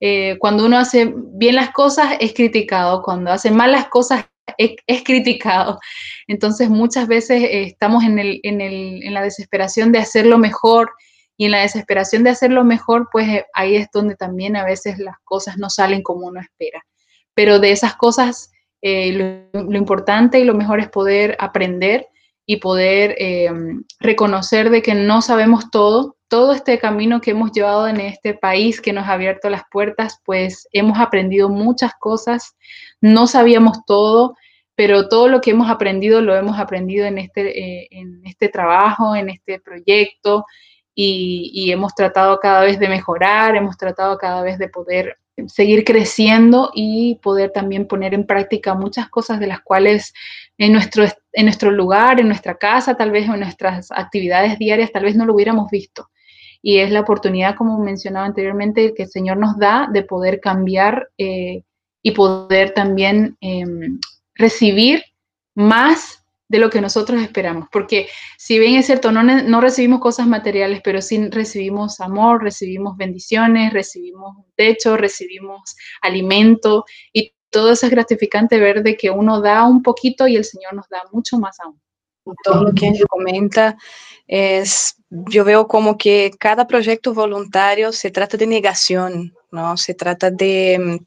Eh, 0.00 0.36
cuando 0.38 0.66
uno 0.66 0.78
hace 0.78 1.12
bien 1.16 1.56
las 1.56 1.70
cosas 1.70 2.16
es 2.20 2.34
criticado, 2.34 3.02
cuando 3.02 3.32
hace 3.32 3.50
mal 3.50 3.72
las 3.72 3.88
cosas 3.88 4.26
es, 4.56 5.02
criticado. 5.04 5.78
Entonces 6.26 6.70
muchas 6.70 7.08
veces 7.08 7.42
eh, 7.42 7.62
estamos 7.64 8.04
en, 8.04 8.18
el, 8.18 8.40
en, 8.42 8.60
el, 8.60 9.02
en, 9.02 9.14
la 9.14 9.22
desesperación 9.22 9.92
de 9.92 9.98
hacerlo 9.98 10.38
mejor 10.38 10.90
y 11.36 11.46
en 11.46 11.52
la 11.52 11.60
desesperación 11.60 12.24
de 12.24 12.30
hacerlo 12.30 12.64
mejor, 12.64 13.08
pues 13.12 13.28
eh, 13.28 13.46
ahí 13.54 13.76
es 13.76 13.88
donde 13.92 14.16
también 14.16 14.56
a 14.56 14.64
veces 14.64 14.98
las 14.98 15.16
cosas 15.24 15.56
no 15.58 15.70
salen 15.70 16.02
como 16.02 16.26
uno 16.26 16.40
espera. 16.40 16.84
Pero 17.34 17.58
de 17.58 17.70
esas 17.70 17.94
cosas, 17.94 18.50
eh, 18.82 19.48
lo, 19.52 19.76
importante 19.76 20.40
y 20.40 20.44
lo 20.44 20.54
mejor 20.54 20.80
es 20.80 20.88
poder 20.88 21.36
aprender 21.38 22.06
y 22.46 22.56
poder 22.56 23.16
reconocer 24.00 24.70
de 24.70 24.80
que 24.80 24.94
no 24.94 25.20
sabemos 25.20 25.70
todo. 25.70 26.17
Todo 26.28 26.52
este 26.52 26.78
camino 26.78 27.20
que 27.20 27.30
hemos 27.30 27.52
llevado 27.52 27.88
en 27.88 28.00
este 28.00 28.34
país 28.34 28.80
que 28.80 28.92
nos 28.92 29.08
ha 29.08 29.14
abierto 29.14 29.48
las 29.48 29.62
puertas, 29.70 30.20
pues 30.24 30.68
hemos 30.72 30.98
aprendido 30.98 31.48
muchas 31.48 31.92
cosas, 31.98 32.54
no 33.00 33.26
sabíamos 33.26 33.84
todo, 33.86 34.36
pero 34.74 35.08
todo 35.08 35.28
lo 35.28 35.40
que 35.40 35.50
hemos 35.50 35.70
aprendido 35.70 36.20
lo 36.20 36.36
hemos 36.36 36.58
aprendido 36.58 37.06
en 37.06 37.18
este, 37.18 37.58
eh, 37.58 37.88
en 37.90 38.20
este 38.24 38.48
trabajo, 38.48 39.16
en 39.16 39.30
este 39.30 39.58
proyecto, 39.58 40.44
y, 41.00 41.70
hemos 41.70 41.94
tratado 41.94 42.40
cada 42.40 42.62
vez 42.62 42.78
de 42.80 42.88
mejorar, 42.88 43.54
hemos 43.54 43.76
tratado 43.76 44.18
cada 44.18 44.42
vez 44.42 44.58
de 44.58 44.68
poder 44.68 45.18
seguir 45.46 45.84
creciendo 45.84 46.72
y 46.74 47.20
poder 47.22 47.52
también 47.52 47.86
poner 47.86 48.14
en 48.14 48.26
práctica 48.26 48.74
muchas 48.74 49.08
cosas 49.08 49.38
de 49.38 49.46
las 49.46 49.60
cuales 49.60 50.12
en 50.58 50.72
nuestro, 50.72 51.04
en 51.32 51.44
nuestro 51.44 51.70
lugar, 51.70 52.18
en 52.20 52.26
nuestra 52.26 52.56
casa, 52.56 52.96
tal 52.96 53.12
vez 53.12 53.28
en 53.28 53.38
nuestras 53.38 53.92
actividades 53.92 54.58
diarias, 54.58 54.90
tal 54.90 55.04
vez 55.04 55.14
no 55.14 55.24
lo 55.24 55.34
hubiéramos 55.34 55.70
visto. 55.70 56.08
Y 56.62 56.78
es 56.78 56.90
la 56.90 57.00
oportunidad, 57.00 57.56
como 57.56 57.78
mencionaba 57.78 58.26
anteriormente, 58.26 58.94
que 58.94 59.04
el 59.04 59.08
Señor 59.08 59.36
nos 59.36 59.58
da 59.58 59.88
de 59.92 60.02
poder 60.02 60.40
cambiar 60.40 61.08
eh, 61.18 61.62
y 62.02 62.10
poder 62.12 62.72
también 62.74 63.36
em, 63.40 63.98
recibir 64.34 65.02
más 65.54 66.24
de 66.48 66.58
lo 66.58 66.70
que 66.70 66.80
nosotros 66.80 67.20
esperamos. 67.22 67.68
Porque 67.70 68.08
si 68.36 68.58
bien 68.58 68.76
es 68.76 68.86
cierto, 68.86 69.12
no, 69.12 69.22
no 69.22 69.60
recibimos 69.60 70.00
cosas 70.00 70.26
materiales, 70.26 70.80
pero 70.82 71.02
sí 71.02 71.28
recibimos 71.28 72.00
amor, 72.00 72.42
recibimos 72.42 72.96
bendiciones, 72.96 73.72
recibimos 73.72 74.36
un 74.36 74.46
techo, 74.56 74.96
recibimos 74.96 75.76
alimento 76.00 76.84
y 77.12 77.34
todo 77.50 77.72
eso 77.72 77.86
es 77.86 77.92
gratificante 77.92 78.58
ver 78.58 78.82
de 78.82 78.96
que 78.96 79.10
uno 79.10 79.40
da 79.40 79.64
un 79.64 79.82
poquito 79.82 80.26
y 80.26 80.36
el 80.36 80.44
Señor 80.44 80.74
nos 80.74 80.88
da 80.88 81.02
mucho 81.12 81.38
más 81.38 81.58
aún. 81.60 81.80
Todo 82.44 82.64
lo 82.64 82.72
que 82.74 82.92
comenta 83.08 83.78
es, 84.26 84.97
yo 85.10 85.44
veo 85.44 85.68
como 85.68 85.96
que 85.96 86.32
cada 86.38 86.66
proyecto 86.66 87.14
voluntario 87.14 87.92
se 87.92 88.10
trata 88.10 88.36
de 88.36 88.46
negación, 88.46 89.34
¿no? 89.50 89.76
Se 89.76 89.94
trata 89.94 90.30
de 90.30 91.00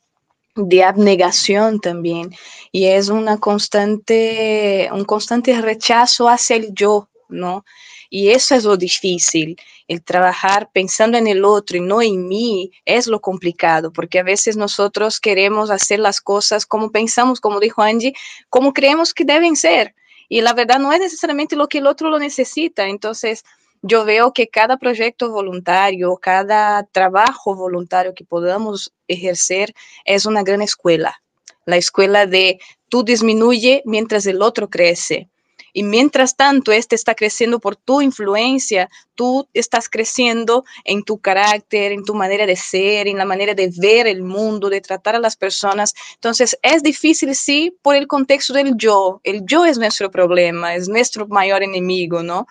de 0.56 0.84
abnegación 0.84 1.80
también 1.80 2.32
y 2.72 2.86
es 2.86 3.10
una 3.10 3.38
constante, 3.38 4.90
un 4.92 5.06
constante 5.06 5.60
rechazo 5.62 6.28
hacia 6.28 6.58
el 6.58 6.74
yo, 6.74 7.10
¿no? 7.30 7.64
Y 8.10 8.30
eso 8.30 8.56
es 8.56 8.66
lo 8.66 8.76
difícil, 8.76 9.56
el 9.88 10.04
trabajar 10.04 10.70
pensando 10.74 11.18
en 11.18 11.28
el 11.28 11.46
otro 11.46 11.78
y 11.78 11.82
no 11.82 12.02
en 12.02 12.28
mí 12.28 12.72
es 12.84 13.08
lo 13.08 13.22
complicado, 13.22 13.94
porque 13.94 14.20
a 14.20 14.24
veces 14.24 14.58
nosotros 14.58 15.22
queremos 15.22 15.70
hacer 15.70 16.00
las 16.00 16.20
cosas 16.20 16.66
como 16.66 16.92
pensamos, 16.92 17.40
como 17.40 17.62
dijo 17.62 17.82
Angie, 17.82 18.14
como 18.50 18.74
creemos 18.74 19.14
que 19.14 19.24
deben 19.24 19.56
ser. 19.56 19.96
Y 20.28 20.42
la 20.42 20.54
verdad 20.54 20.80
no 20.80 20.92
es 20.92 21.00
necesariamente 21.00 21.56
lo 21.56 21.68
que 21.68 21.80
el 21.80 21.88
otro 21.88 22.10
lo 22.10 22.18
necesita. 22.20 22.88
Entonces, 22.88 23.44
yo 23.82 24.06
veo 24.06 24.32
que 24.34 24.48
cada 24.48 24.78
proyecto 24.78 25.32
voluntario, 25.32 26.16
cada 26.18 26.84
trabajo 26.84 27.56
voluntario 27.56 28.14
que 28.14 28.26
podamos 28.26 28.94
ejercer 29.08 29.74
es 30.06 30.26
una 30.26 30.44
gran 30.44 30.62
escuela. 30.62 31.22
La 31.66 31.78
escuela 31.78 32.26
de 32.26 32.60
tú 32.90 33.04
disminuye 33.04 33.82
mientras 33.86 34.26
el 34.26 34.42
otro 34.42 34.70
crece. 34.70 35.30
Y 35.74 35.84
mientras 35.84 36.36
tanto, 36.36 36.74
este 36.74 36.96
está 36.96 37.16
creciendo 37.16 37.60
por 37.60 37.78
tu 37.78 38.02
influencia, 38.02 38.90
tú 39.16 39.48
estás 39.54 39.88
creciendo 39.88 40.66
en 40.84 41.04
tu 41.04 41.20
carácter, 41.20 41.94
en 41.94 42.04
tu 42.04 42.14
manera 42.14 42.46
de 42.46 42.58
ser, 42.58 43.08
en 43.08 43.18
la 43.18 43.24
manera 43.24 43.54
de 43.54 43.72
ver 43.78 44.06
el 44.06 44.22
mundo, 44.22 44.70
de 44.70 44.82
tratar 44.82 45.16
a 45.16 45.20
las 45.20 45.38
personas. 45.38 45.94
Entonces, 46.16 46.60
es 46.62 46.84
difícil, 46.84 47.34
sí, 47.36 47.74
por 47.82 47.96
el 47.96 48.08
contexto 48.08 48.54
del 48.54 48.76
yo. 48.76 49.22
El 49.24 49.46
yo 49.46 49.66
es 49.66 49.78
nuestro 49.78 50.12
problema, 50.12 50.76
es 50.76 50.90
nuestro 50.90 51.26
mayor 51.28 51.64
enemigo, 51.64 52.22
¿no? 52.22 52.48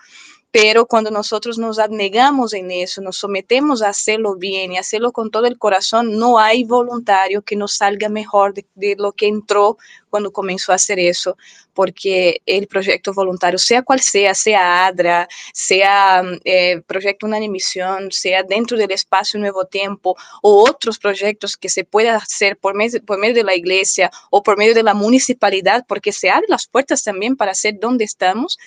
Pero 0.51 0.85
cuando 0.85 1.11
nosotros 1.11 1.57
nos 1.57 1.79
abnegamos 1.79 2.53
en 2.53 2.71
eso, 2.71 3.01
nos 3.01 3.17
sometemos 3.17 3.81
a 3.81 3.89
hacerlo 3.89 4.35
bien 4.35 4.73
y 4.73 4.77
hacerlo 4.77 5.13
con 5.13 5.31
todo 5.31 5.45
el 5.45 5.57
corazón, 5.57 6.17
no 6.17 6.39
hay 6.39 6.65
voluntario 6.65 7.41
que 7.41 7.55
nos 7.55 7.77
salga 7.77 8.09
mejor 8.09 8.53
de, 8.53 8.95
lo 8.97 9.13
que 9.13 9.27
entró 9.27 9.77
cuando 10.09 10.33
comenzó 10.33 10.73
a 10.73 10.75
hacer 10.75 10.99
eso, 10.99 11.37
porque 11.73 12.41
el 12.45 12.67
proyecto 12.67 13.13
voluntario, 13.13 13.57
sea 13.57 13.81
cual 13.81 14.01
sea, 14.01 14.35
sea 14.35 14.87
ADRA, 14.87 15.29
sea 15.53 16.21
eh, 16.43 16.81
Proyecto 16.85 17.25
Una 17.25 17.39
Misión, 17.39 18.11
sea 18.11 18.43
dentro 18.43 18.77
del 18.77 18.91
espacio 18.91 19.39
Nuevo 19.39 19.63
Tiempo 19.63 20.17
o 20.41 20.69
otros 20.69 20.99
proyectos 20.99 21.55
que 21.55 21.69
se 21.69 21.85
pueda 21.85 22.17
hacer 22.17 22.57
por 22.57 22.75
medio, 22.75 23.01
por 23.05 23.19
medio 23.19 23.35
de 23.35 23.45
la 23.45 23.55
iglesia 23.55 24.11
o 24.29 24.43
por 24.43 24.57
medio 24.57 24.73
de 24.73 24.83
la 24.83 24.93
municipalidad, 24.93 25.85
porque 25.87 26.11
se 26.11 26.29
abren 26.29 26.49
las 26.49 26.67
puertas 26.67 27.03
también 27.03 27.37
para 27.37 27.51
hacer 27.51 27.79
donde 27.79 28.03
estamos, 28.03 28.57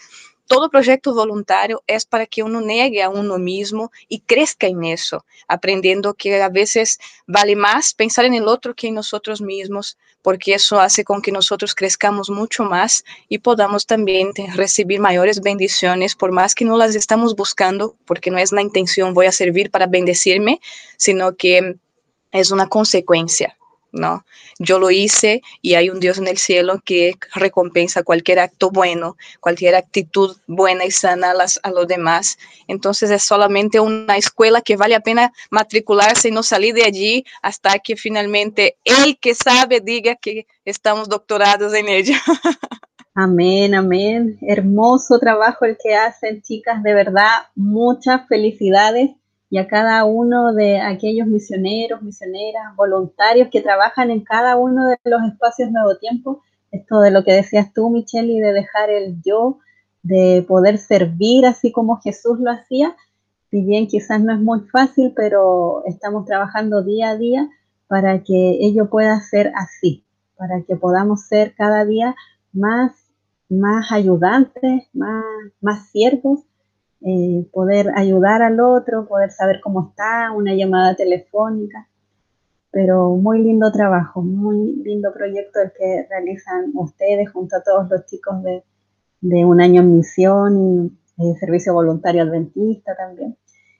todo 0.46 0.68
proyecto 0.68 1.14
voluntario 1.14 1.82
es 1.86 2.04
para 2.04 2.26
que 2.26 2.42
uno 2.42 2.60
niegue 2.60 3.02
a 3.02 3.08
uno 3.08 3.38
mismo 3.38 3.90
y 4.08 4.20
crezca 4.20 4.66
en 4.66 4.84
eso, 4.84 5.24
aprendiendo 5.48 6.14
que 6.14 6.40
a 6.40 6.48
veces 6.48 6.98
vale 7.26 7.56
más 7.56 7.94
pensar 7.94 8.24
en 8.24 8.34
el 8.34 8.46
otro 8.48 8.74
que 8.74 8.88
en 8.88 8.94
nosotros 8.94 9.40
mismos, 9.40 9.96
porque 10.22 10.54
eso 10.54 10.80
hace 10.80 11.04
con 11.04 11.22
que 11.22 11.32
nosotros 11.32 11.74
crezcamos 11.74 12.30
mucho 12.30 12.64
más 12.64 13.04
y 13.28 13.38
podamos 13.38 13.86
también 13.86 14.32
recibir 14.54 15.00
mayores 15.00 15.40
bendiciones, 15.40 16.14
por 16.14 16.32
más 16.32 16.54
que 16.54 16.64
no 16.64 16.76
las 16.76 16.94
estamos 16.94 17.34
buscando, 17.36 17.96
porque 18.04 18.30
no 18.30 18.38
es 18.38 18.52
la 18.52 18.62
intención 18.62 19.14
voy 19.14 19.26
a 19.26 19.32
servir 19.32 19.70
para 19.70 19.86
bendecirme, 19.86 20.60
sino 20.96 21.36
que 21.36 21.76
es 22.32 22.50
una 22.50 22.68
consecuencia 22.68 23.56
¿no? 23.94 24.24
Yo 24.58 24.78
lo 24.78 24.90
hice 24.90 25.42
y 25.62 25.74
hay 25.74 25.88
un 25.88 26.00
Dios 26.00 26.18
en 26.18 26.28
el 26.28 26.38
cielo 26.38 26.80
que 26.84 27.14
recompensa 27.34 28.02
cualquier 28.02 28.40
acto 28.40 28.70
bueno, 28.70 29.16
cualquier 29.40 29.74
actitud 29.74 30.36
buena 30.46 30.84
y 30.84 30.90
sana 30.90 31.30
a, 31.30 31.34
las, 31.34 31.58
a 31.62 31.70
los 31.70 31.86
demás. 31.86 32.36
Entonces 32.68 33.10
es 33.10 33.22
solamente 33.22 33.80
una 33.80 34.16
escuela 34.16 34.60
que 34.60 34.76
vale 34.76 34.94
la 34.94 35.00
pena 35.00 35.32
matricularse 35.50 36.28
y 36.28 36.32
no 36.32 36.42
salir 36.42 36.74
de 36.74 36.84
allí 36.84 37.24
hasta 37.42 37.78
que 37.78 37.96
finalmente 37.96 38.76
el 38.84 39.18
que 39.18 39.34
sabe 39.34 39.80
diga 39.80 40.16
que 40.16 40.46
estamos 40.64 41.08
doctorados 41.08 41.72
en 41.74 41.88
ella. 41.88 42.20
Amén, 43.16 43.76
amén. 43.76 44.38
Hermoso 44.40 45.20
trabajo 45.20 45.64
el 45.64 45.78
que 45.80 45.94
hacen, 45.94 46.42
chicas, 46.42 46.82
de 46.82 46.94
verdad, 46.94 47.46
muchas 47.54 48.26
felicidades 48.26 49.10
y 49.54 49.58
a 49.58 49.68
cada 49.68 50.04
uno 50.04 50.52
de 50.52 50.80
aquellos 50.80 51.28
misioneros, 51.28 52.02
misioneras, 52.02 52.74
voluntarios 52.74 53.50
que 53.52 53.60
trabajan 53.60 54.10
en 54.10 54.24
cada 54.24 54.56
uno 54.56 54.88
de 54.88 54.98
los 55.04 55.22
espacios 55.22 55.70
Nuevo 55.70 55.96
Tiempo. 55.98 56.42
Esto 56.72 56.98
de 56.98 57.12
lo 57.12 57.22
que 57.22 57.34
decías 57.34 57.72
tú, 57.72 57.88
Michelle, 57.88 58.32
y 58.32 58.40
de 58.40 58.52
dejar 58.52 58.90
el 58.90 59.22
yo, 59.22 59.60
de 60.02 60.44
poder 60.48 60.78
servir 60.78 61.46
así 61.46 61.70
como 61.70 62.00
Jesús 62.00 62.40
lo 62.40 62.50
hacía. 62.50 62.96
Si 63.52 63.60
bien 63.60 63.86
quizás 63.86 64.20
no 64.20 64.32
es 64.32 64.40
muy 64.40 64.58
fácil, 64.72 65.12
pero 65.14 65.84
estamos 65.86 66.26
trabajando 66.26 66.82
día 66.82 67.10
a 67.10 67.16
día 67.16 67.48
para 67.86 68.24
que 68.24 68.58
ello 68.60 68.90
pueda 68.90 69.20
ser 69.20 69.52
así, 69.54 70.02
para 70.36 70.62
que 70.62 70.74
podamos 70.74 71.28
ser 71.28 71.54
cada 71.54 71.84
día 71.84 72.16
más, 72.52 72.90
más 73.48 73.92
ayudantes, 73.92 74.88
más, 74.94 75.22
más 75.60 75.90
siervos 75.90 76.40
eh, 77.06 77.46
poder 77.52 77.90
ayudar 77.96 78.42
al 78.42 78.60
otro, 78.60 79.06
poder 79.06 79.30
saber 79.30 79.60
cómo 79.60 79.90
está, 79.90 80.32
una 80.32 80.54
llamada 80.54 80.94
telefónica. 80.96 81.88
Pero 82.70 83.10
muy 83.10 83.42
lindo 83.42 83.70
trabajo, 83.70 84.22
muy 84.22 84.76
lindo 84.82 85.12
proyecto 85.12 85.60
el 85.60 85.72
que 85.78 86.06
realizan 86.08 86.72
ustedes 86.74 87.30
junto 87.30 87.56
a 87.56 87.62
todos 87.62 87.88
los 87.90 88.06
chicos 88.06 88.42
de, 88.42 88.64
de 89.20 89.44
un 89.44 89.60
año 89.60 89.82
en 89.82 89.96
misión 89.96 90.58
y 90.58 90.98
eh, 91.18 91.34
servicio 91.38 91.74
voluntario 91.74 92.22
adventista 92.22 92.96
también. 92.96 93.36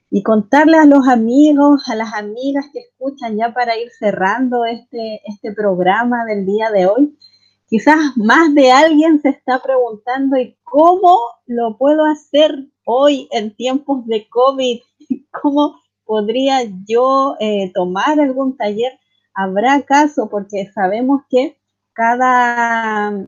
Y 0.09 0.23
contarle 0.23 0.77
a 0.77 0.85
los 0.85 1.07
amigos, 1.07 1.89
a 1.89 1.95
las 1.95 2.13
amigas 2.13 2.67
que 2.71 2.79
escuchan 2.79 3.37
ya 3.37 3.53
para 3.53 3.75
ir 3.77 3.89
cerrando 3.99 4.65
este, 4.65 5.21
este 5.25 5.51
programa 5.51 6.25
del 6.25 6.45
día 6.45 6.71
de 6.71 6.85
hoy, 6.85 7.17
quizás 7.67 8.15
más 8.15 8.53
de 8.53 8.71
alguien 8.71 9.21
se 9.21 9.29
está 9.29 9.61
preguntando, 9.61 10.37
¿y 10.37 10.57
cómo 10.63 11.17
lo 11.45 11.77
puedo 11.77 12.05
hacer 12.05 12.67
hoy 12.85 13.27
en 13.31 13.55
tiempos 13.55 14.05
de 14.07 14.27
COVID? 14.29 14.81
¿Cómo 15.41 15.79
podría 16.05 16.59
yo 16.87 17.35
eh, 17.39 17.71
tomar 17.73 18.19
algún 18.19 18.55
taller? 18.57 18.99
¿Habrá 19.33 19.81
caso? 19.81 20.29
Porque 20.29 20.71
sabemos 20.73 21.23
que 21.29 21.57
cada, 21.93 23.27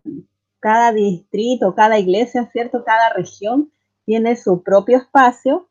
cada 0.59 0.91
distrito, 0.93 1.75
cada 1.75 1.99
iglesia, 1.99 2.49
¿cierto? 2.51 2.83
Cada 2.85 3.13
región 3.13 3.71
tiene 4.05 4.35
su 4.35 4.63
propio 4.63 4.97
espacio 4.97 5.67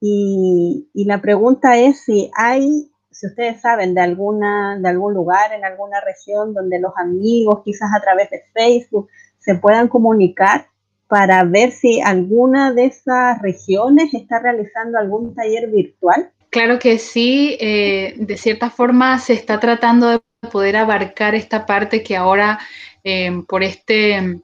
y, 0.00 0.88
y 0.94 1.04
la 1.04 1.20
pregunta 1.20 1.76
es 1.76 2.04
si 2.04 2.30
hay 2.36 2.90
si 3.14 3.26
ustedes 3.28 3.60
saben 3.60 3.94
de 3.94 4.00
alguna, 4.00 4.76
de 4.78 4.88
algún 4.88 5.14
lugar 5.14 5.52
en 5.52 5.64
alguna 5.64 6.00
región 6.00 6.52
donde 6.52 6.80
los 6.80 6.92
amigos, 6.96 7.62
quizás 7.64 7.90
a 7.96 8.00
través 8.00 8.28
de 8.30 8.42
Facebook, 8.52 9.08
se 9.38 9.54
puedan 9.54 9.88
comunicar 9.88 10.66
para 11.06 11.44
ver 11.44 11.70
si 11.70 12.00
alguna 12.00 12.72
de 12.72 12.86
esas 12.86 13.40
regiones 13.40 14.12
está 14.12 14.40
realizando 14.40 14.98
algún 14.98 15.34
taller 15.34 15.70
virtual. 15.70 16.30
Claro 16.50 16.78
que 16.78 16.98
sí, 16.98 17.56
eh, 17.60 18.14
de 18.18 18.36
cierta 18.36 18.70
forma 18.70 19.18
se 19.18 19.34
está 19.34 19.60
tratando 19.60 20.08
de 20.08 20.20
poder 20.50 20.76
abarcar 20.76 21.34
esta 21.34 21.66
parte 21.66 22.02
que 22.02 22.16
ahora 22.16 22.58
eh, 23.04 23.42
por 23.48 23.62
este 23.62 24.40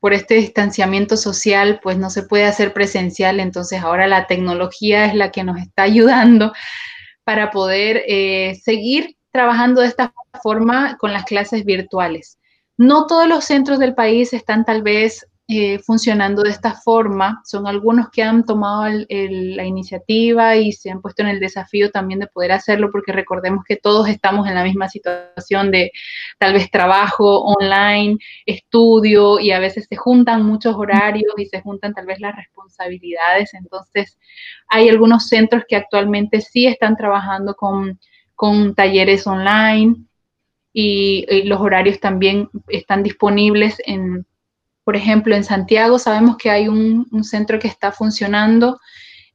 por 0.00 0.12
este 0.12 0.34
distanciamiento 0.34 1.16
social, 1.16 1.78
pues 1.80 1.96
no 1.96 2.10
se 2.10 2.24
puede 2.24 2.44
hacer 2.44 2.72
presencial, 2.72 3.38
entonces 3.38 3.80
ahora 3.82 4.08
la 4.08 4.26
tecnología 4.26 5.04
es 5.04 5.14
la 5.14 5.30
que 5.30 5.44
nos 5.44 5.60
está 5.60 5.84
ayudando 5.84 6.52
para 7.24 7.50
poder 7.50 8.02
eh, 8.06 8.60
seguir 8.62 9.16
trabajando 9.30 9.80
de 9.80 9.88
esta 9.88 10.12
forma 10.42 10.96
con 10.98 11.12
las 11.12 11.24
clases 11.24 11.64
virtuales. 11.64 12.38
No 12.76 13.06
todos 13.06 13.28
los 13.28 13.44
centros 13.44 13.78
del 13.78 13.94
país 13.94 14.32
están 14.32 14.64
tal 14.64 14.82
vez 14.82 15.26
eh, 15.48 15.80
funcionando 15.80 16.42
de 16.42 16.50
esta 16.50 16.72
forma. 16.72 17.42
Son 17.44 17.66
algunos 17.66 18.10
que 18.10 18.22
han 18.22 18.44
tomado 18.44 18.84
la 19.08 19.64
iniciativa 19.64 20.56
y 20.56 20.72
se 20.72 20.90
han 20.90 21.02
puesto 21.02 21.22
en 21.22 21.28
el 21.28 21.40
desafío 21.40 21.90
también 21.90 22.20
de 22.20 22.28
poder 22.28 22.52
hacerlo, 22.52 22.90
porque 22.92 23.12
recordemos 23.12 23.64
que 23.66 23.76
todos 23.76 24.08
estamos 24.08 24.46
en 24.48 24.54
la 24.54 24.64
misma 24.64 24.88
situación 24.88 25.70
de 25.72 25.90
tal 26.38 26.54
vez 26.54 26.70
trabajo 26.70 27.42
online, 27.42 28.18
estudio, 28.46 29.40
y 29.40 29.50
a 29.50 29.58
veces 29.58 29.86
se 29.88 29.96
juntan 29.96 30.46
muchos 30.46 30.76
horarios 30.76 31.34
y 31.36 31.46
se 31.46 31.60
juntan 31.60 31.92
tal 31.92 32.06
vez 32.06 32.20
las 32.20 32.36
responsabilidades. 32.36 33.52
Entonces, 33.54 34.18
hay 34.68 34.88
algunos 34.88 35.28
centros 35.28 35.64
que 35.68 35.76
actualmente 35.76 36.40
sí 36.40 36.66
están 36.66 36.96
trabajando 36.96 37.54
con, 37.56 37.98
talleres 38.76 39.26
online. 39.26 39.96
y, 40.72 41.42
los 41.44 41.60
horarios 41.60 42.00
también 42.00 42.48
están 42.68 43.02
disponibles 43.02 43.76
en, 43.86 44.24
por 44.84 44.96
ejemplo, 44.96 45.34
en 45.36 45.44
Santiago 45.44 45.98
sabemos 45.98 46.36
que 46.36 46.50
hay 46.50 46.68
un, 46.68 47.06
centro 47.22 47.58
que 47.58 47.68
está 47.68 47.92
funcionando, 47.92 48.80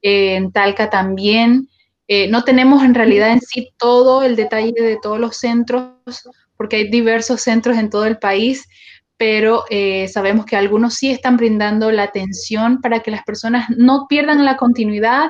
eh, 0.02 0.36
en 0.36 0.52
Talca 0.52 0.90
también. 0.90 1.70
Eh, 2.08 2.28
no 2.30 2.44
tenemos 2.44 2.84
en 2.84 2.94
realidad 2.94 3.32
en 3.32 3.42
sí 3.42 3.70
todo 3.78 4.24
el 4.24 4.36
detalle 4.36 4.74
de 4.74 4.98
todos 5.02 5.20
los 5.20 5.38
centros, 5.38 5.94
porque 6.58 6.78
hay 6.78 6.90
diversos 6.90 7.42
centros 7.42 7.78
en 7.78 7.90
todo 7.90 8.06
el 8.06 8.18
país, 8.18 8.68
pero 9.18 9.64
eh, 9.70 10.08
sabemos 10.10 10.46
que 10.46 10.56
algunos 10.56 10.96
sí 10.96 11.12
están 11.12 11.38
brindando 11.38 11.92
la 11.92 12.04
atención 12.04 12.82
para 12.82 13.00
que 13.00 13.12
las 13.12 13.24
personas 13.24 13.70
no 13.70 14.06
pierdan 14.08 14.46
la 14.46 14.58
continuidad, 14.58 15.30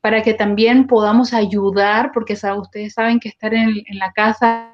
para 0.00 0.22
que 0.22 0.32
también 0.32 0.86
podamos 0.86 1.34
ayudar, 1.34 2.10
porque 2.14 2.32
ustedes 2.32 2.94
saben 2.94 3.20
que 3.20 3.28
estar 3.28 3.52
en 3.52 3.84
la 3.98 4.10
casa 4.12 4.70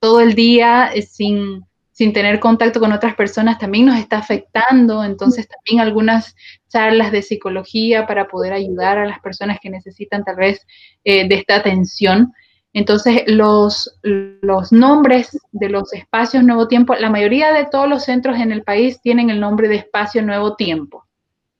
todo 0.00 0.20
el 0.20 0.34
día 0.34 0.90
sin 1.08 1.64
sin 1.98 2.12
tener 2.12 2.38
contacto 2.38 2.78
con 2.78 2.92
otras 2.92 3.16
personas 3.16 3.58
también 3.58 3.86
nos 3.86 3.98
está 3.98 4.18
afectando. 4.18 5.02
Entonces 5.02 5.48
también 5.48 5.80
algunas 5.84 6.36
charlas 6.68 7.10
de 7.10 7.22
psicología 7.22 8.06
para 8.06 8.28
poder 8.28 8.52
ayudar 8.52 8.98
a 8.98 9.04
las 9.04 9.18
personas 9.18 9.58
que 9.60 9.68
necesitan 9.68 10.22
tal 10.22 10.36
vez 10.36 10.64
eh, 11.02 11.26
de 11.28 11.34
esta 11.34 11.56
atención. 11.56 12.32
Entonces 12.72 13.24
los, 13.26 13.98
los 14.04 14.70
nombres 14.70 15.36
de 15.50 15.70
los 15.70 15.92
espacios 15.92 16.44
Nuevo 16.44 16.68
Tiempo, 16.68 16.94
la 16.94 17.10
mayoría 17.10 17.52
de 17.52 17.66
todos 17.66 17.88
los 17.88 18.04
centros 18.04 18.38
en 18.38 18.52
el 18.52 18.62
país 18.62 19.00
tienen 19.00 19.28
el 19.28 19.40
nombre 19.40 19.66
de 19.66 19.74
espacio 19.74 20.22
Nuevo 20.22 20.54
Tiempo. 20.54 21.04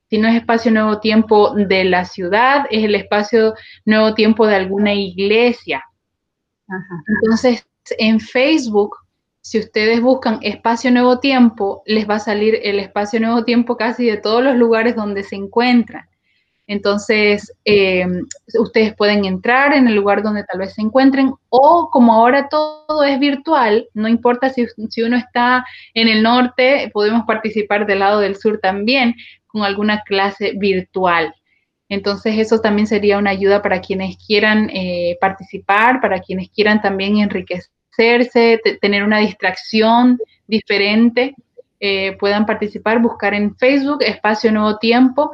Si 0.08 0.18
no 0.18 0.28
es 0.28 0.36
espacio 0.36 0.70
Nuevo 0.70 1.00
Tiempo 1.00 1.52
de 1.56 1.82
la 1.82 2.04
ciudad, 2.04 2.66
es 2.70 2.84
el 2.84 2.94
espacio 2.94 3.54
Nuevo 3.84 4.14
Tiempo 4.14 4.46
de 4.46 4.54
alguna 4.54 4.94
iglesia. 4.94 5.82
Entonces, 7.08 7.66
en 7.98 8.20
Facebook 8.20 8.96
si 9.48 9.58
ustedes 9.58 10.02
buscan 10.02 10.40
espacio 10.42 10.90
nuevo 10.90 11.20
tiempo, 11.20 11.82
les 11.86 12.06
va 12.06 12.16
a 12.16 12.20
salir 12.20 12.60
el 12.62 12.78
espacio 12.78 13.18
nuevo 13.18 13.44
tiempo 13.44 13.78
casi 13.78 14.04
de 14.04 14.18
todos 14.18 14.44
los 14.44 14.56
lugares 14.56 14.94
donde 14.94 15.22
se 15.22 15.36
encuentran. 15.36 16.06
Entonces, 16.66 17.50
eh, 17.64 18.04
ustedes 18.60 18.94
pueden 18.94 19.24
entrar 19.24 19.72
en 19.72 19.88
el 19.88 19.94
lugar 19.94 20.22
donde 20.22 20.44
tal 20.44 20.58
vez 20.58 20.74
se 20.74 20.82
encuentren 20.82 21.32
o 21.48 21.88
como 21.90 22.12
ahora 22.12 22.50
todo 22.50 23.02
es 23.04 23.18
virtual, 23.18 23.88
no 23.94 24.06
importa 24.06 24.50
si, 24.50 24.66
si 24.90 25.02
uno 25.02 25.16
está 25.16 25.64
en 25.94 26.08
el 26.08 26.22
norte, 26.22 26.90
podemos 26.92 27.24
participar 27.26 27.86
del 27.86 28.00
lado 28.00 28.20
del 28.20 28.36
sur 28.36 28.60
también. 28.60 29.14
con 29.46 29.62
alguna 29.62 30.02
clase 30.02 30.52
virtual. 30.58 31.34
Entonces 31.88 32.36
eso 32.36 32.60
también 32.60 32.86
sería 32.86 33.16
una 33.16 33.30
ayuda 33.30 33.62
para 33.62 33.80
quienes 33.80 34.18
quieran 34.18 34.68
eh, 34.74 35.16
participar, 35.22 36.02
para 36.02 36.20
quienes 36.20 36.50
quieran 36.50 36.82
también 36.82 37.16
enriquecerse, 37.98 38.78
tener 38.80 39.02
una 39.02 39.18
distracción 39.18 40.18
diferente, 40.46 41.34
eh, 41.80 42.16
puedan 42.18 42.46
participar, 42.46 43.00
buscar 43.00 43.34
en 43.34 43.56
Facebook 43.56 44.02
Espacio 44.02 44.50
Nuevo 44.50 44.78
Tiempo 44.78 45.32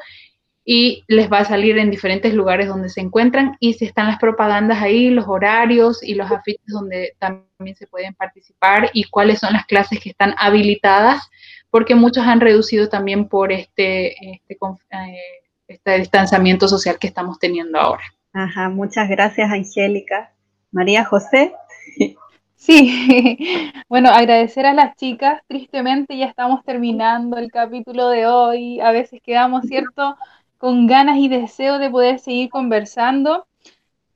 y 0.67 1.05
les 1.09 1.31
va 1.31 1.39
a 1.39 1.45
salir 1.45 1.77
en 1.79 1.91
diferentes 1.91 2.33
lugares 2.33 2.69
donde 2.69 2.89
se 2.89 3.01
encuentran 3.01 3.57
y 3.61 3.75
si 3.75 3.85
están 3.85 4.07
las 4.07 4.19
propagandas 4.19 4.83
ahí, 4.83 5.11
los 5.11 5.27
horarios 5.29 6.03
y 6.03 6.15
los 6.15 6.31
afiches 6.31 6.67
donde 6.67 7.15
también 7.19 7.77
se 7.77 7.87
pueden 7.87 8.15
participar 8.15 8.91
y 8.95 9.05
cuáles 9.05 9.41
son 9.41 9.53
las 9.53 9.67
clases 9.67 10.01
que 10.01 10.11
están 10.11 10.35
habilitadas, 10.39 11.29
porque 11.71 11.95
muchos 11.95 12.27
han 12.27 12.41
reducido 12.41 12.89
también 12.89 13.29
por 13.29 13.53
este, 13.53 14.12
este 14.33 14.55
eh, 14.55 15.19
este 15.67 15.99
distanciamiento 15.99 16.69
social 16.69 16.99
que 16.99 17.07
estamos 17.07 17.39
teniendo 17.39 17.79
ahora. 17.79 18.03
Ajá, 18.33 18.69
muchas 18.69 19.09
gracias, 19.09 19.51
Angélica. 19.51 20.33
María 20.73 21.05
José. 21.05 21.55
Sí, 22.65 23.37
bueno, 23.91 24.09
agradecer 24.09 24.65
a 24.65 24.73
las 24.73 24.97
chicas. 24.97 25.43
Tristemente 25.49 26.17
ya 26.17 26.25
estamos 26.25 26.65
terminando 26.65 27.37
el 27.37 27.51
capítulo 27.53 28.09
de 28.09 28.27
hoy. 28.27 28.81
A 28.81 28.91
veces 28.91 29.21
quedamos, 29.23 29.67
¿cierto?, 29.67 30.17
con 30.57 30.87
ganas 30.87 31.19
y 31.19 31.29
deseo 31.29 31.79
de 31.79 31.91
poder 31.91 32.19
seguir 32.21 32.49
conversando. 32.49 33.47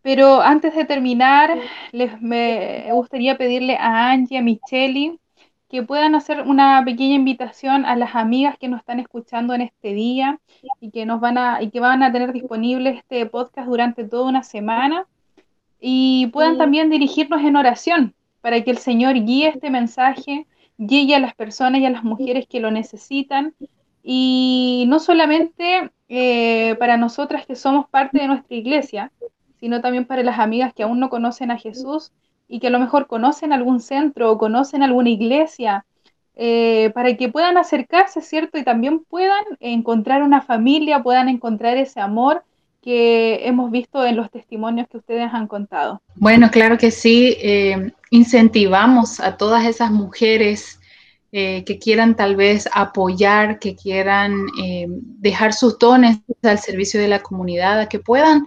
Pero 0.01 0.41
antes 0.41 0.75
de 0.75 0.87
terminar, 0.87 1.59
les 1.93 2.23
me 2.23 2.89
gustaría 2.93 3.37
pedirle 3.37 3.77
a 3.77 4.13
Angie, 4.13 4.39
a 4.39 4.43
Micheli, 4.43 5.21
que 5.69 5.83
puedan 5.83 6.15
hacer 6.15 6.41
una 6.43 6.83
pequeña 6.87 7.17
invitación 7.17 7.85
a 7.85 7.97
las 7.97 8.15
amigas 8.15 8.57
que 8.59 8.69
nos 8.69 8.81
están 8.81 8.99
escuchando 8.99 9.53
en 9.53 9.61
este 9.61 9.93
día 9.93 10.41
y 10.81 10.91
que 10.91 11.05
nos 11.05 11.21
van 11.21 11.37
a 11.37 11.63
y 11.63 11.71
que 11.71 11.81
van 11.81 12.03
a 12.03 12.11
tener 12.13 12.33
disponible 12.33 12.91
este 12.91 13.27
podcast 13.27 13.69
durante 13.69 14.05
toda 14.05 14.25
una 14.27 14.43
semana 14.43 15.07
y 15.81 16.29
puedan 16.29 16.57
también 16.57 16.89
dirigirnos 16.89 17.43
en 17.43 17.57
oración 17.57 18.15
para 18.41 18.63
que 18.63 18.71
el 18.71 18.79
Señor 18.79 19.15
guíe 19.15 19.49
este 19.49 19.71
mensaje, 19.71 20.47
llegue 20.77 21.15
a 21.15 21.21
las 21.21 21.35
personas 21.35 21.81
y 21.81 21.87
a 21.87 21.91
las 21.91 22.05
mujeres 22.05 22.47
que 22.49 22.61
lo 22.61 22.71
necesitan 22.71 23.55
y 24.03 24.85
no 24.89 25.01
solamente 25.01 25.91
eh, 26.09 26.77
para 26.79 26.97
nosotras 26.97 27.47
que 27.47 27.57
somos 27.57 27.89
parte 27.89 28.19
de 28.19 28.29
nuestra 28.29 28.57
iglesia, 28.57 29.13
sino 29.61 29.81
también 29.81 30.07
para 30.07 30.23
las 30.23 30.39
amigas 30.39 30.73
que 30.73 30.85
aún 30.85 31.01
no 31.01 31.11
conocen 31.11 31.51
a 31.51 31.59
Jesús 31.59 32.13
y 32.47 32.61
que 32.61 32.69
a 32.69 32.71
lo 32.71 32.79
mejor 32.79 33.07
conocen 33.07 33.53
algún 33.53 33.81
centro 33.81 34.31
o 34.33 34.39
conocen 34.39 34.83
alguna 34.83 35.11
iglesia, 35.11 35.85
eh, 36.41 36.91
para 36.95 37.17
que 37.17 37.29
puedan 37.29 37.59
acercarse, 37.59 38.21
¿cierto? 38.21 38.59
Y 38.59 38.63
también 38.63 39.05
puedan 39.05 39.45
encontrar 39.59 40.23
una 40.23 40.41
familia, 40.41 41.03
puedan 41.03 41.29
encontrar 41.29 41.77
ese 41.77 42.01
amor 42.01 42.45
hemos 42.95 43.71
visto 43.71 44.05
en 44.05 44.17
los 44.17 44.31
testimonios 44.31 44.89
que 44.89 44.99
ustedes 44.99 45.31
han 45.33 45.47
contado. 45.47 46.01
Bueno, 46.17 46.51
claro 46.51 46.79
que 46.79 46.91
sí. 46.91 47.37
Eh, 47.41 47.93
incentivamos 48.11 49.21
a 49.21 49.37
todas 49.37 49.67
esas 49.67 49.91
mujeres 49.91 50.81
eh, 51.33 51.65
que 51.65 51.79
quieran 51.79 52.17
tal 52.17 52.37
vez 52.37 52.69
apoyar, 52.73 53.59
que 53.59 53.77
quieran 53.77 54.47
dejar 55.21 55.53
sus 55.53 55.79
dones 55.79 56.19
al 56.43 56.59
servicio 56.59 57.01
de 57.01 57.09
la 57.09 57.21
comunidad, 57.21 57.81
a 57.81 57.89
que 57.89 57.99
puedan 57.99 58.47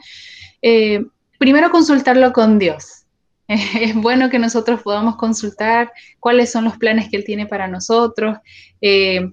primero 1.38 1.72
consultarlo 1.72 2.34
con 2.34 2.60
Dios 2.60 3.02
es 3.82 3.96
bueno 3.96 4.30
que 4.30 4.40
nosotros 4.40 4.82
podamos 4.82 5.18
consultar 5.18 5.92
cuáles 6.20 6.52
son 6.52 6.64
los 6.64 6.78
planes 6.78 7.10
que 7.10 7.18
Él 7.18 7.26
tiene 7.26 7.46
para 7.46 7.68
nosotros, 7.68 8.38
eh, 8.80 9.32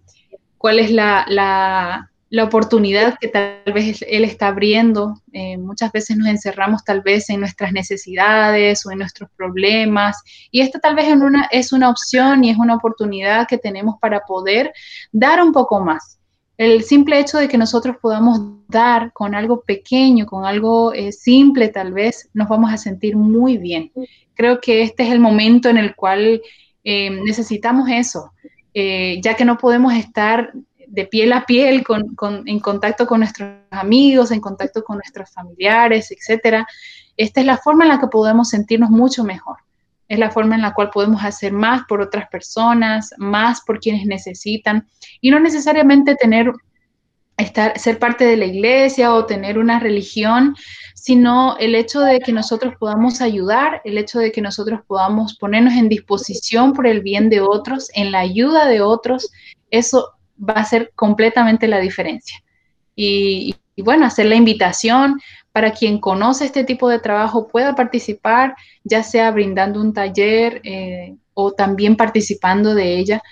cuál 0.57 0.81
es 0.81 0.91
la, 0.91 2.11
oportunidad 2.45 3.17
que 3.19 3.29
tal 3.29 3.73
vez 3.73 4.05
Él 4.07 4.25
está 4.25 4.49
abriendo. 4.49 5.15
Eh, 5.33 5.57
muchas 5.57 5.91
veces 5.93 6.17
nos 6.17 6.29
encerramos 6.29 6.85
tal 6.85 7.01
vez 7.01 7.31
en 7.31 7.41
nuestras 7.41 7.73
necesidades 7.73 8.85
o 8.85 8.91
en 8.91 8.99
nuestros 8.99 9.31
problemas 9.37 10.23
y 10.51 10.61
esta 10.61 10.79
tal 10.79 10.95
vez 10.95 11.07
es 11.51 11.73
una 11.73 11.91
opción 11.91 12.45
y 12.45 12.51
es 12.51 12.59
una 12.59 12.75
oportunidad 12.77 13.47
que 13.47 13.59
tenemos 13.59 13.97
para 14.01 14.21
poder 14.21 14.73
dar 15.11 15.43
un 15.43 15.53
poco 15.53 15.81
más 15.81 16.19
el 16.59 16.83
simple 16.83 17.21
hecho 17.21 17.39
de 17.39 17.47
que 17.47 17.57
nosotros 17.57 17.97
podamos 18.03 18.41
dar 18.67 19.13
con 19.13 19.37
algo 19.37 19.61
pequeño, 19.61 20.27
con 20.27 20.45
algo 20.45 20.93
eh, 20.93 21.13
simple 21.13 21.69
tal 21.69 21.93
vez, 21.93 22.29
nos 22.35 22.49
vamos 22.49 22.73
a 22.73 22.77
sentir 22.77 23.17
muy 23.17 23.59
bien. 23.59 23.93
Creo 24.35 24.61
que 24.61 24.83
este 24.83 25.05
es 25.05 25.13
el 25.13 25.21
momento 25.21 25.69
en 25.69 25.79
el 25.79 25.95
cual 25.95 26.43
eh, 26.83 27.11
necesitamos 27.11 27.89
eso, 27.89 28.33
ya 28.75 29.35
que 29.35 29.45
no 29.45 29.59
podemos 29.59 29.93
estar 29.95 30.53
de 30.89 31.07
piel 31.07 31.33
a 31.33 31.47
piel 31.47 31.85
en 32.47 32.61
contacto 32.61 33.07
con 33.07 33.21
nuestros 33.21 33.51
amigos, 33.71 34.31
en 34.31 34.41
contacto 34.41 34.83
con 34.83 34.97
nuestros 34.97 35.31
familiares, 35.31 36.11
etc. 36.11 36.65
Esta 37.17 37.41
es 37.41 37.47
la 37.47 37.59
forma 37.59 37.85
en 37.85 37.91
la 37.91 38.01
que 38.01 38.09
podemos 38.09 38.49
sentirnos 38.49 38.91
mucho 38.91 39.25
mejor 39.25 39.57
es 40.09 40.19
la 40.19 40.31
forma 40.31 40.55
en 40.55 40.63
la 40.63 40.73
cual 40.73 40.91
podemos 40.91 41.23
hacer 41.23 41.53
más 41.53 41.83
por 41.87 42.01
otras 42.01 42.29
personas, 42.29 43.15
más 43.19 43.61
por 43.61 43.79
quienes 43.79 44.07
necesitan 44.07 44.89
y 45.21 45.31
no 45.31 45.39
necesariamente 45.39 46.15
tener 46.17 46.51
estar 47.37 47.79
ser 47.79 47.99
parte 48.01 48.25
de 48.25 48.37
la 48.37 48.47
iglesia 48.47 49.15
o 49.15 49.25
tener 49.25 49.59
una 49.59 49.79
religión, 49.79 50.57
sino 50.95 51.57
el 51.59 51.77
hecho 51.77 52.01
de 52.01 52.19
que 52.19 52.33
nosotros 52.33 52.75
podamos 52.81 53.21
ayudar, 53.21 53.81
el 53.85 53.97
hecho 53.97 54.19
de 54.19 54.33
que 54.33 54.43
nosotros 54.43 54.81
podamos 54.87 55.37
ponernos 55.39 55.75
en 55.75 55.89
disposición 55.89 56.73
por 56.73 56.87
el 56.87 57.01
bien 57.01 57.31
de 57.31 57.41
otros, 57.41 57.91
en 57.95 58.11
la 58.11 58.21
ayuda 58.21 58.67
de 58.67 58.81
otros, 58.81 59.31
eso 59.71 60.18
va 60.39 60.55
a 60.55 60.65
ser 60.65 60.93
completamente 60.95 61.67
la 61.69 61.79
diferencia. 61.79 62.43
Y, 62.95 63.55
y 63.79 63.83
bueno, 63.83 64.07
hacer 64.07 64.27
la 64.27 64.35
invitación 64.35 65.21
para 65.53 65.73
quien 65.73 65.99
conoce 65.99 66.45
este 66.45 66.65
tipo 66.65 66.89
de 66.89 66.99
trabajo 66.99 67.49
pueda 67.49 67.75
participar, 67.75 68.55
ya 68.85 69.03
sea 69.03 69.31
brindando 69.31 69.81
un 69.81 69.93
taller 69.93 70.61
eh, 70.65 71.17
o 71.35 71.53
también 71.53 71.97
participando 71.97 72.75
de 72.75 72.99
ella. 72.99 73.23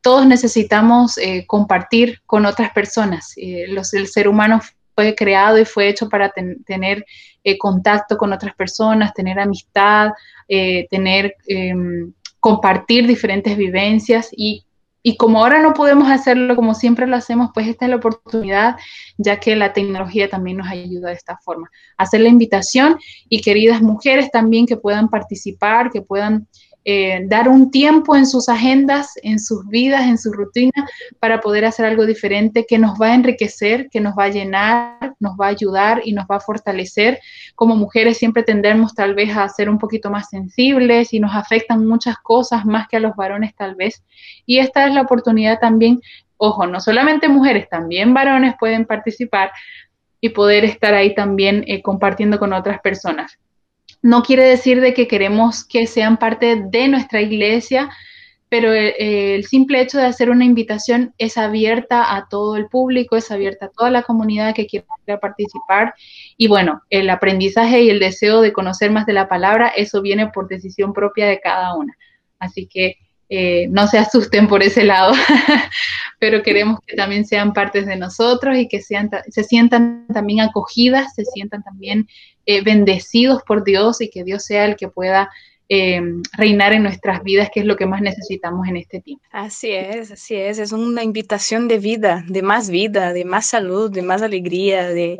Todos 0.00 0.26
necesitamos 0.26 1.18
eh, 1.18 1.44
compartir 1.46 2.20
con 2.26 2.44
otras 2.44 2.72
personas. 2.72 3.34
Eh, 3.36 3.66
el 3.68 4.06
ser 4.08 4.28
humano 4.28 4.60
fue 4.94 5.14
creado 5.14 5.58
y 5.58 5.64
fue 5.64 5.88
hecho 5.88 6.08
para 6.08 6.32
tener 6.66 7.04
contacto 7.58 8.16
con 8.16 8.32
otras 8.32 8.54
personas, 8.54 9.14
tener 9.14 9.38
amistad, 9.38 10.10
tener 10.48 11.34
em, 11.46 12.12
compartir 12.40 13.06
diferentes 13.06 13.56
vivencias 13.56 14.28
y 14.30 14.64
y 15.06 15.18
como 15.18 15.40
ahora 15.40 15.60
no 15.60 15.74
podemos 15.74 16.08
hacerlo 16.08 16.56
como 16.56 16.74
siempre 16.74 17.06
lo 17.06 17.14
hacemos, 17.14 17.50
pues 17.52 17.68
esta 17.68 17.84
es 17.84 17.90
la 17.90 17.96
oportunidad, 17.96 18.76
ya 19.18 19.38
que 19.38 19.54
la 19.54 19.74
tecnología 19.74 20.30
también 20.30 20.56
nos 20.56 20.66
ayuda 20.66 21.10
de 21.10 21.14
esta 21.14 21.36
forma. 21.36 21.70
Hacer 21.98 22.22
la 22.22 22.30
invitación 22.30 22.98
y 23.28 23.42
queridas 23.42 23.82
mujeres 23.82 24.30
también 24.30 24.64
que 24.64 24.78
puedan 24.78 25.10
participar, 25.10 25.90
que 25.90 26.00
puedan 26.00 26.48
eh, 26.86 27.22
dar 27.26 27.48
un 27.48 27.70
tiempo 27.70 28.14
en 28.14 28.26
sus 28.26 28.48
agendas, 28.48 29.12
en 29.22 29.40
sus 29.40 29.66
vidas, 29.68 30.02
en 30.02 30.18
su 30.18 30.32
rutina, 30.32 30.86
para 31.18 31.40
poder 31.40 31.64
hacer 31.64 31.86
algo 31.86 32.04
diferente 32.04 32.66
que 32.68 32.78
nos 32.78 33.00
va 33.00 33.06
a 33.08 33.14
enriquecer, 33.14 33.88
que 33.88 34.00
nos 34.00 34.14
va 34.18 34.24
a 34.24 34.28
llenar, 34.28 35.14
nos 35.18 35.34
va 35.40 35.46
a 35.46 35.50
ayudar 35.50 36.02
y 36.04 36.12
nos 36.12 36.26
va 36.26 36.36
a 36.36 36.40
fortalecer. 36.40 37.20
Como 37.54 37.74
mujeres 37.74 38.18
siempre 38.18 38.42
tendremos 38.42 38.94
tal 38.94 39.14
vez 39.14 39.34
a 39.34 39.48
ser 39.48 39.70
un 39.70 39.78
poquito 39.78 40.10
más 40.10 40.28
sensibles 40.28 41.14
y 41.14 41.20
nos 41.20 41.34
afectan 41.34 41.86
muchas 41.86 42.18
cosas 42.18 42.66
más 42.66 42.86
que 42.88 42.98
a 42.98 43.00
los 43.00 43.16
varones 43.16 43.54
tal 43.54 43.74
vez. 43.76 44.04
Y 44.44 44.58
esta 44.58 44.86
es 44.86 44.92
la 44.92 45.02
oportunidad 45.02 45.58
también, 45.60 46.00
ojo, 46.36 46.66
no 46.66 46.80
solamente 46.80 47.28
mujeres, 47.28 47.68
también 47.68 48.12
varones 48.12 48.56
pueden 48.60 48.84
participar 48.84 49.52
y 50.20 50.30
poder 50.30 50.64
estar 50.64 50.92
ahí 50.92 51.14
también 51.14 51.64
eh, 51.66 51.82
compartiendo 51.82 52.38
con 52.38 52.52
otras 52.52 52.80
personas. 52.80 53.38
No 54.04 54.22
quiere 54.22 54.44
decir 54.44 54.82
de 54.82 54.92
que 54.92 55.08
queremos 55.08 55.64
que 55.64 55.86
sean 55.86 56.18
parte 56.18 56.56
de 56.56 56.88
nuestra 56.88 57.22
iglesia, 57.22 57.88
pero 58.50 58.70
el, 58.74 59.46
simple 59.46 59.80
hecho 59.80 59.96
de 59.96 60.04
hacer 60.04 60.28
una 60.28 60.44
invitación 60.44 61.14
es 61.16 61.38
abierta 61.38 62.14
a 62.14 62.28
todo 62.28 62.56
el 62.56 62.66
público, 62.66 63.16
es 63.16 63.30
abierta 63.30 63.64
a 63.64 63.70
toda 63.70 63.90
la 63.90 64.02
comunidad 64.02 64.54
que 64.54 64.66
quiera 64.66 64.84
participar. 65.22 65.94
Y 66.36 66.48
bueno, 66.48 66.82
el 66.90 67.08
aprendizaje 67.08 67.84
y 67.84 67.88
el 67.88 67.98
deseo 67.98 68.42
de 68.42 68.52
conocer 68.52 68.90
más 68.90 69.06
de 69.06 69.14
la 69.14 69.26
palabra, 69.26 69.68
eso 69.68 70.02
viene 70.02 70.26
por 70.26 70.48
decisión 70.48 70.92
propia 70.92 71.26
de 71.26 71.40
cada 71.40 71.74
una. 71.74 71.96
Así 72.38 72.66
que 72.66 72.98
eh, 73.30 73.68
no 73.70 73.86
se 73.86 73.96
asusten 73.96 74.48
por 74.48 74.62
ese 74.62 74.84
lado, 74.84 75.14
pero 76.20 76.42
queremos 76.42 76.78
que 76.86 76.94
también 76.94 77.24
sean 77.24 77.54
partes 77.54 77.86
de 77.86 77.96
nosotros 77.96 78.54
y 78.58 78.68
que 78.68 78.82
sean, 78.82 79.08
se 79.30 79.44
sientan 79.44 80.06
también 80.12 80.42
acogidas, 80.42 81.14
se 81.14 81.24
sientan 81.24 81.62
también 81.62 82.06
eh, 82.46 82.62
bendecidos 82.62 83.42
por 83.46 83.64
Dios 83.64 84.00
y 84.00 84.10
que 84.10 84.24
Dios 84.24 84.44
sea 84.44 84.64
el 84.64 84.76
que 84.76 84.88
pueda 84.88 85.30
eh, 85.70 86.00
reinar 86.36 86.74
en 86.74 86.82
nuestras 86.82 87.22
vidas, 87.22 87.48
que 87.52 87.60
es 87.60 87.66
lo 87.66 87.76
que 87.76 87.86
más 87.86 88.02
necesitamos 88.02 88.68
en 88.68 88.76
este 88.76 89.00
tiempo. 89.00 89.24
Así 89.32 89.70
es, 89.70 90.10
así 90.10 90.36
es, 90.36 90.58
es 90.58 90.72
una 90.72 91.02
invitación 91.02 91.68
de 91.68 91.78
vida, 91.78 92.22
de 92.28 92.42
más 92.42 92.68
vida, 92.68 93.14
de 93.14 93.24
más 93.24 93.46
salud, 93.46 93.90
de 93.90 94.02
más 94.02 94.20
alegría, 94.20 94.86
de, 94.88 95.18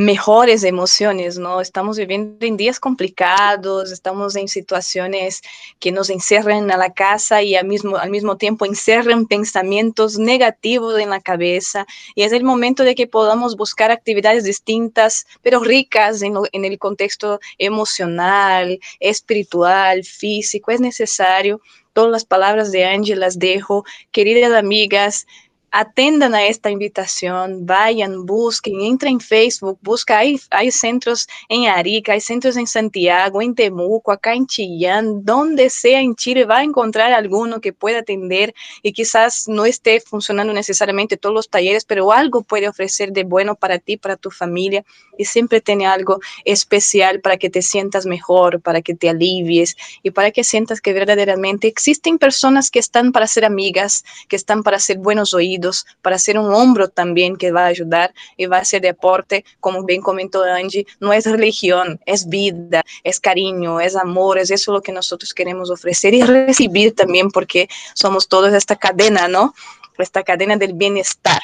mejores 0.00 0.64
emociones, 0.64 1.36
¿no? 1.38 1.60
Estamos 1.60 1.98
viviendo 1.98 2.46
en 2.46 2.56
días 2.56 2.80
complicados, 2.80 3.92
estamos 3.92 4.34
en 4.34 4.48
situaciones 4.48 5.42
que 5.78 5.92
nos 5.92 6.08
encierran 6.08 6.70
a 6.70 6.78
la 6.78 6.94
casa 6.94 7.42
y 7.42 7.54
al 7.54 7.66
mismo, 7.66 7.98
al 7.98 8.08
mismo 8.08 8.38
tiempo 8.38 8.64
encierran 8.64 9.26
pensamientos 9.26 10.18
negativos 10.18 10.98
en 10.98 11.10
la 11.10 11.20
cabeza. 11.20 11.84
Y 12.14 12.22
es 12.22 12.32
el 12.32 12.44
momento 12.44 12.82
de 12.82 12.94
que 12.94 13.08
podamos 13.08 13.58
buscar 13.58 13.90
actividades 13.90 14.44
distintas, 14.44 15.26
pero 15.42 15.60
ricas 15.60 16.22
en, 16.22 16.32
en 16.52 16.64
el 16.64 16.78
contexto 16.78 17.38
emocional, 17.58 18.80
espiritual, 19.00 20.02
físico. 20.04 20.70
Es 20.70 20.80
necesario. 20.80 21.60
Todas 21.92 22.10
las 22.10 22.24
palabras 22.24 22.72
de 22.72 22.86
Angie 22.86 23.16
las 23.16 23.38
dejo. 23.38 23.84
Queridas 24.12 24.54
amigas, 24.54 25.26
atendan 25.70 26.34
a 26.34 26.46
esta 26.46 26.70
invitación, 26.70 27.64
vayan, 27.64 28.26
busquen, 28.26 28.80
entren 28.80 29.14
en 29.14 29.20
Facebook, 29.20 29.78
busca, 29.82 30.18
hay, 30.18 30.40
hay 30.50 30.70
centros 30.70 31.28
en 31.48 31.66
Arica, 31.68 32.12
hay 32.12 32.20
centros 32.20 32.56
en 32.56 32.66
Santiago, 32.66 33.40
en 33.40 33.54
Temuco, 33.54 34.12
acá 34.12 34.34
en 34.34 34.46
Chillán, 34.46 35.24
donde 35.24 35.70
sea 35.70 36.00
en 36.00 36.14
Chile, 36.16 36.44
va 36.44 36.58
a 36.58 36.64
encontrar 36.64 37.12
alguno 37.12 37.60
que 37.60 37.72
pueda 37.72 38.00
atender 38.00 38.54
y 38.82 38.92
quizás 38.92 39.46
no 39.48 39.64
esté 39.64 40.00
funcionando 40.00 40.52
necesariamente 40.52 41.16
todos 41.16 41.34
los 41.34 41.48
talleres, 41.48 41.84
pero 41.84 42.12
algo 42.12 42.42
puede 42.42 42.68
ofrecer 42.68 43.12
de 43.12 43.24
bueno 43.24 43.54
para 43.54 43.78
ti, 43.78 43.96
para 43.96 44.16
tu 44.16 44.30
familia 44.30 44.84
y 45.16 45.24
siempre 45.24 45.60
tiene 45.60 45.86
algo 45.86 46.18
especial 46.44 47.20
para 47.20 47.36
que 47.36 47.50
te 47.50 47.62
sientas 47.62 48.06
mejor, 48.06 48.60
para 48.60 48.82
que 48.82 48.94
te 48.94 49.08
alivies 49.08 49.76
y 50.02 50.10
para 50.10 50.30
que 50.30 50.44
sientas 50.44 50.80
que 50.80 50.92
verdaderamente 50.92 51.68
existen 51.68 52.18
personas 52.18 52.70
que 52.70 52.78
están 52.78 53.12
para 53.12 53.26
ser 53.26 53.44
amigas, 53.44 54.04
que 54.28 54.36
están 54.36 54.62
para 54.62 54.78
ser 54.78 54.98
buenos 54.98 55.34
oídos, 55.34 55.59
para 56.02 56.18
ser 56.18 56.38
un 56.38 56.52
hombro 56.52 56.88
también 56.88 57.36
que 57.36 57.52
va 57.52 57.64
a 57.64 57.66
ayudar 57.66 58.12
y 58.36 58.46
va 58.46 58.58
a 58.58 58.64
ser 58.64 58.82
deporte, 58.82 59.44
como 59.60 59.84
bien 59.84 60.00
comentó 60.00 60.42
Angie, 60.42 60.86
no 61.00 61.12
es 61.12 61.26
religión, 61.26 62.00
es 62.06 62.28
vida, 62.28 62.82
es 63.04 63.20
cariño, 63.20 63.80
es 63.80 63.96
amor, 63.96 64.38
es 64.38 64.50
eso 64.50 64.72
lo 64.72 64.82
que 64.82 64.92
nosotros 64.92 65.34
queremos 65.34 65.70
ofrecer 65.70 66.14
y 66.14 66.22
recibir 66.22 66.94
también 66.94 67.30
porque 67.30 67.68
somos 67.94 68.28
todos 68.28 68.52
esta 68.52 68.76
cadena, 68.76 69.28
¿no? 69.28 69.54
Esta 69.98 70.22
cadena 70.22 70.56
del 70.56 70.72
bienestar. 70.72 71.42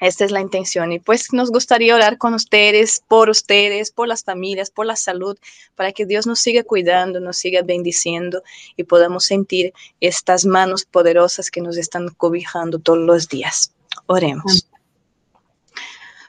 Esta 0.00 0.24
es 0.24 0.30
la 0.30 0.40
intención 0.40 0.92
y 0.92 0.98
pues 0.98 1.32
nos 1.32 1.50
gustaría 1.50 1.94
orar 1.94 2.18
con 2.18 2.34
ustedes, 2.34 3.02
por 3.08 3.30
ustedes, 3.30 3.90
por 3.90 4.08
las 4.08 4.24
familias, 4.24 4.70
por 4.70 4.86
la 4.86 4.96
salud, 4.96 5.38
para 5.74 5.92
que 5.92 6.04
Dios 6.04 6.26
nos 6.26 6.40
siga 6.40 6.62
cuidando, 6.64 7.20
nos 7.20 7.38
siga 7.38 7.62
bendiciendo 7.62 8.42
y 8.76 8.84
podamos 8.84 9.24
sentir 9.24 9.72
estas 10.00 10.44
manos 10.44 10.84
poderosas 10.84 11.50
que 11.50 11.62
nos 11.62 11.76
están 11.76 12.08
cobijando 12.10 12.78
todos 12.78 12.98
los 12.98 13.28
días. 13.28 13.72
Oremos. 14.06 14.68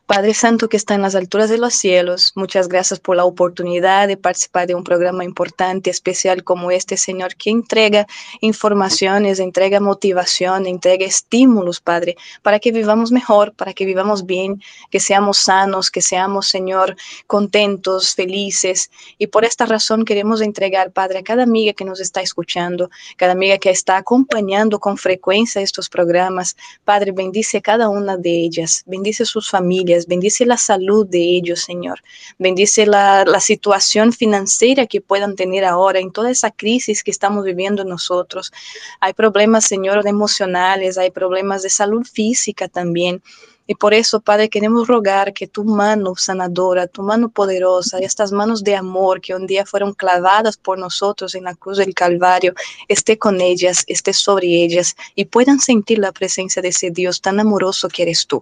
Padre 0.07 0.33
Santo 0.33 0.69
que 0.69 0.77
está 0.77 0.95
en 0.95 1.01
las 1.01 1.15
alturas 1.15 1.49
de 1.49 1.57
los 1.57 1.73
cielos, 1.73 2.31
muchas 2.33 2.69
gracias 2.69 2.97
por 2.97 3.17
la 3.17 3.25
oportunidad 3.25 4.07
de 4.07 4.15
participar 4.15 4.65
de 4.65 4.73
un 4.73 4.85
programa 4.85 5.25
importante, 5.25 5.89
especial 5.89 6.45
como 6.45 6.71
este, 6.71 6.95
Señor, 6.95 7.35
que 7.35 7.49
entrega 7.49 8.07
informaciones, 8.39 9.39
entrega 9.39 9.81
motivación, 9.81 10.65
entrega 10.65 11.05
estímulos, 11.05 11.81
Padre, 11.81 12.15
para 12.41 12.59
que 12.59 12.71
vivamos 12.71 13.11
mejor, 13.11 13.51
para 13.51 13.73
que 13.73 13.83
vivamos 13.83 14.25
bien, 14.25 14.61
que 14.89 15.01
seamos 15.01 15.39
sanos, 15.39 15.91
que 15.91 16.01
seamos, 16.01 16.47
Señor, 16.47 16.95
contentos, 17.27 18.15
felices. 18.15 18.89
Y 19.17 19.27
por 19.27 19.43
esta 19.43 19.65
razón 19.65 20.05
queremos 20.05 20.39
entregar, 20.39 20.93
Padre, 20.93 21.19
a 21.19 21.23
cada 21.23 21.43
amiga 21.43 21.73
que 21.73 21.83
nos 21.83 21.99
está 21.99 22.21
escuchando, 22.21 22.89
cada 23.17 23.33
amiga 23.33 23.57
que 23.57 23.71
está 23.71 23.97
acompañando 23.97 24.79
con 24.79 24.97
frecuencia 24.97 25.61
estos 25.61 25.89
programas. 25.89 26.55
Padre, 26.85 27.11
bendice 27.11 27.57
a 27.57 27.61
cada 27.61 27.89
una 27.89 28.15
de 28.15 28.31
ellas, 28.31 28.83
bendice 28.85 29.25
sus 29.25 29.49
familias 29.49 29.96
bendice 30.05 30.45
la 30.45 30.57
salud 30.57 31.07
de 31.07 31.19
ellos, 31.19 31.61
Señor. 31.61 32.03
Bendice 32.37 32.85
la, 32.85 33.25
la, 33.25 33.39
situación 33.39 34.13
financiera 34.13 34.85
que 34.85 35.01
puedan 35.01 35.35
tener 35.35 35.65
ahora 35.65 35.99
en 35.99 36.11
toda 36.11 36.29
esa 36.29 36.51
crisis 36.51 37.03
que 37.03 37.11
estamos 37.11 37.43
viviendo 37.43 37.83
nosotros. 37.83 38.51
Hay 38.99 39.13
problemas, 39.13 39.65
Señor, 39.65 40.05
emocionales, 40.05 40.97
hay 40.97 41.09
problemas 41.09 41.63
de 41.63 41.69
salud 41.69 42.05
física 42.05 42.67
también. 42.67 43.23
Y 43.67 43.75
por 43.75 43.93
eso, 43.93 44.21
Padre, 44.21 44.49
queremos 44.49 44.87
rogar 44.87 45.33
que 45.33 45.45
tu 45.45 45.65
mano 45.65 46.15
sanadora, 46.15 46.87
tu 46.87 47.03
mano 47.03 47.29
poderosa, 47.29 47.99
estas 47.99 48.31
manos 48.31 48.63
de 48.63 48.75
amor 48.75 49.19
que 49.19 49.35
un 49.35 49.45
día 49.45 49.65
fueron 49.65 49.93
clavadas 49.93 50.55
por 50.55 50.79
nosotros 50.79 51.35
en 51.35 51.43
la 51.43 51.53
cruz 51.53 51.77
del 51.77 51.93
Calvario, 51.93 52.53
esté 52.87 53.17
con 53.17 53.41
ellas, 53.41 53.83
esté 53.87 54.13
sobre 54.13 54.47
ellas 54.47 54.95
y 55.15 55.25
puedan 55.25 55.59
sentir 55.59 55.99
la 55.99 56.13
presencia 56.13 56.61
de 56.61 56.69
ese 56.69 56.91
Dios 56.91 57.21
tan 57.21 57.41
amoroso 57.41 57.89
que 57.89 58.03
eres 58.03 58.25
tú. 58.25 58.41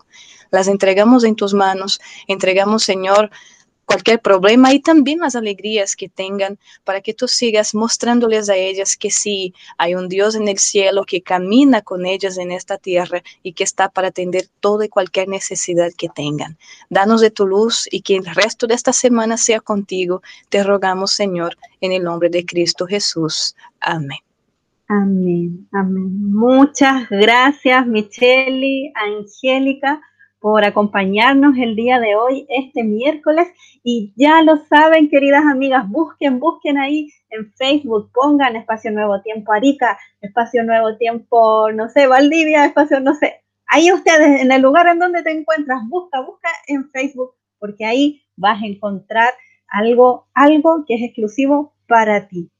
Las 0.51 0.67
entregamos 0.67 1.23
en 1.23 1.35
tus 1.35 1.55
manos, 1.55 1.99
entregamos, 2.27 2.83
Señor, 2.83 3.31
cualquier 3.85 4.19
problema 4.19 4.73
y 4.73 4.79
también 4.79 5.19
las 5.19 5.35
alegrías 5.35 5.95
que 5.95 6.09
tengan 6.09 6.57
para 6.83 7.01
que 7.01 7.13
tú 7.13 7.27
sigas 7.27 7.73
mostrándoles 7.73 8.49
a 8.49 8.55
ellas 8.55 8.97
que 8.97 9.11
sí, 9.11 9.53
hay 9.77 9.95
un 9.95 10.09
Dios 10.09 10.35
en 10.35 10.47
el 10.47 10.57
cielo 10.57 11.05
que 11.05 11.21
camina 11.21 11.81
con 11.81 12.05
ellas 12.05 12.37
en 12.37 12.51
esta 12.51 12.77
tierra 12.77 13.21
y 13.43 13.53
que 13.53 13.63
está 13.63 13.89
para 13.89 14.09
atender 14.09 14.47
toda 14.59 14.85
y 14.85 14.89
cualquier 14.89 15.27
necesidad 15.27 15.91
que 15.97 16.09
tengan. 16.09 16.57
Danos 16.89 17.21
de 17.21 17.31
tu 17.31 17.47
luz 17.47 17.87
y 17.91 18.01
que 18.01 18.17
el 18.17 18.25
resto 18.25 18.67
de 18.67 18.73
esta 18.73 18.93
semana 18.93 19.37
sea 19.37 19.59
contigo. 19.59 20.21
Te 20.49 20.63
rogamos, 20.63 21.11
Señor, 21.11 21.57
en 21.81 21.91
el 21.91 22.03
nombre 22.03 22.29
de 22.29 22.45
Cristo 22.45 22.85
Jesús. 22.87 23.55
Amén. 23.79 24.19
Amén, 24.87 25.67
amén. 25.71 26.31
Muchas 26.31 27.09
gracias, 27.09 27.87
Micheli, 27.87 28.93
Angélica 28.95 29.99
por 30.45 30.63
acompañarnos 30.63 31.57
el 31.57 31.75
día 31.75 31.99
de 31.99 32.15
hoy, 32.15 32.45
este 32.49 32.83
miércoles. 32.83 33.47
Y 33.83 34.13
ya 34.15 34.43
lo 34.43 34.57
saben, 34.57 35.09
queridas 35.09 35.43
amigas, 35.43 35.89
busquen, 35.89 36.39
busquen 36.39 36.77
ahí 36.77 37.09
en 37.31 37.51
Facebook, 37.53 38.11
pongan 38.13 38.55
Espacio 38.55 38.91
Nuevo 38.91 39.19
Tiempo 39.23 39.53
Arica, 39.53 39.97
Espacio 40.21 40.63
Nuevo 40.63 40.97
Tiempo, 40.97 41.71
no 41.71 41.89
sé, 41.89 42.05
Valdivia, 42.05 42.63
Espacio, 42.63 42.99
no 42.99 43.15
sé. 43.15 43.41
Ahí 43.65 43.91
ustedes, 43.91 44.39
en 44.39 44.51
el 44.51 44.61
lugar 44.61 44.85
en 44.87 44.99
donde 44.99 45.23
te 45.23 45.31
encuentras, 45.31 45.79
busca, 45.89 46.21
busca 46.21 46.49
en 46.67 46.91
Facebook, 46.91 47.33
porque 47.57 47.83
ahí 47.83 48.21
vas 48.35 48.61
a 48.61 48.67
encontrar 48.67 49.33
algo, 49.67 50.27
algo 50.35 50.85
que 50.87 50.93
es 50.93 51.01
exclusivo 51.01 51.73
para 51.87 52.27
ti 52.27 52.51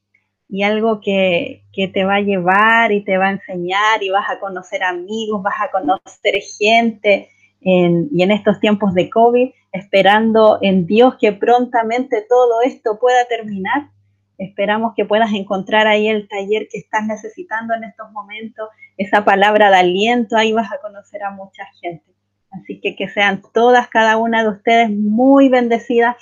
y 0.48 0.64
algo 0.64 1.00
que, 1.00 1.62
que, 1.72 1.86
te 1.86 2.04
va 2.04 2.16
a 2.16 2.20
llevar 2.20 2.90
y 2.90 3.04
te 3.04 3.16
va 3.16 3.28
a 3.28 3.32
enseñar 3.32 4.02
y 4.02 4.10
vas 4.10 4.28
a 4.28 4.40
conocer 4.40 4.82
amigos, 4.82 5.40
vas 5.40 5.60
a 5.60 5.70
conocer 5.70 6.34
gente, 6.58 7.30
y 7.68 8.22
en 8.22 8.30
estos 8.30 8.60
tiempos 8.60 8.94
de 8.94 9.10
COVID, 9.10 9.50
esperando 9.72 10.58
en 10.62 10.86
Dios 10.86 11.16
que 11.18 11.32
prontamente 11.32 12.24
todo 12.28 12.62
esto 12.62 12.98
pueda 13.00 13.24
terminar. 13.26 13.90
Esperamos 14.38 14.92
que 14.94 15.04
puedas 15.04 15.32
encontrar 15.32 15.88
ahí 15.88 16.06
el 16.06 16.28
taller 16.28 16.68
que 16.70 16.78
estás 16.78 17.04
necesitando 17.06 17.74
en 17.74 17.82
estos 17.82 18.12
momentos, 18.12 18.68
esa 18.96 19.24
palabra 19.24 19.70
de 19.70 19.78
aliento, 19.78 20.36
ahí 20.36 20.52
vas 20.52 20.70
a 20.72 20.78
conocer 20.80 21.24
a 21.24 21.30
mucha 21.30 21.64
gente. 21.80 22.04
Así 22.52 22.80
que 22.80 22.94
que 22.94 23.08
sean 23.08 23.42
todas, 23.52 23.88
cada 23.88 24.16
una 24.16 24.44
de 24.44 24.50
ustedes 24.50 24.90
muy 24.90 25.48
bendecidas 25.48 26.16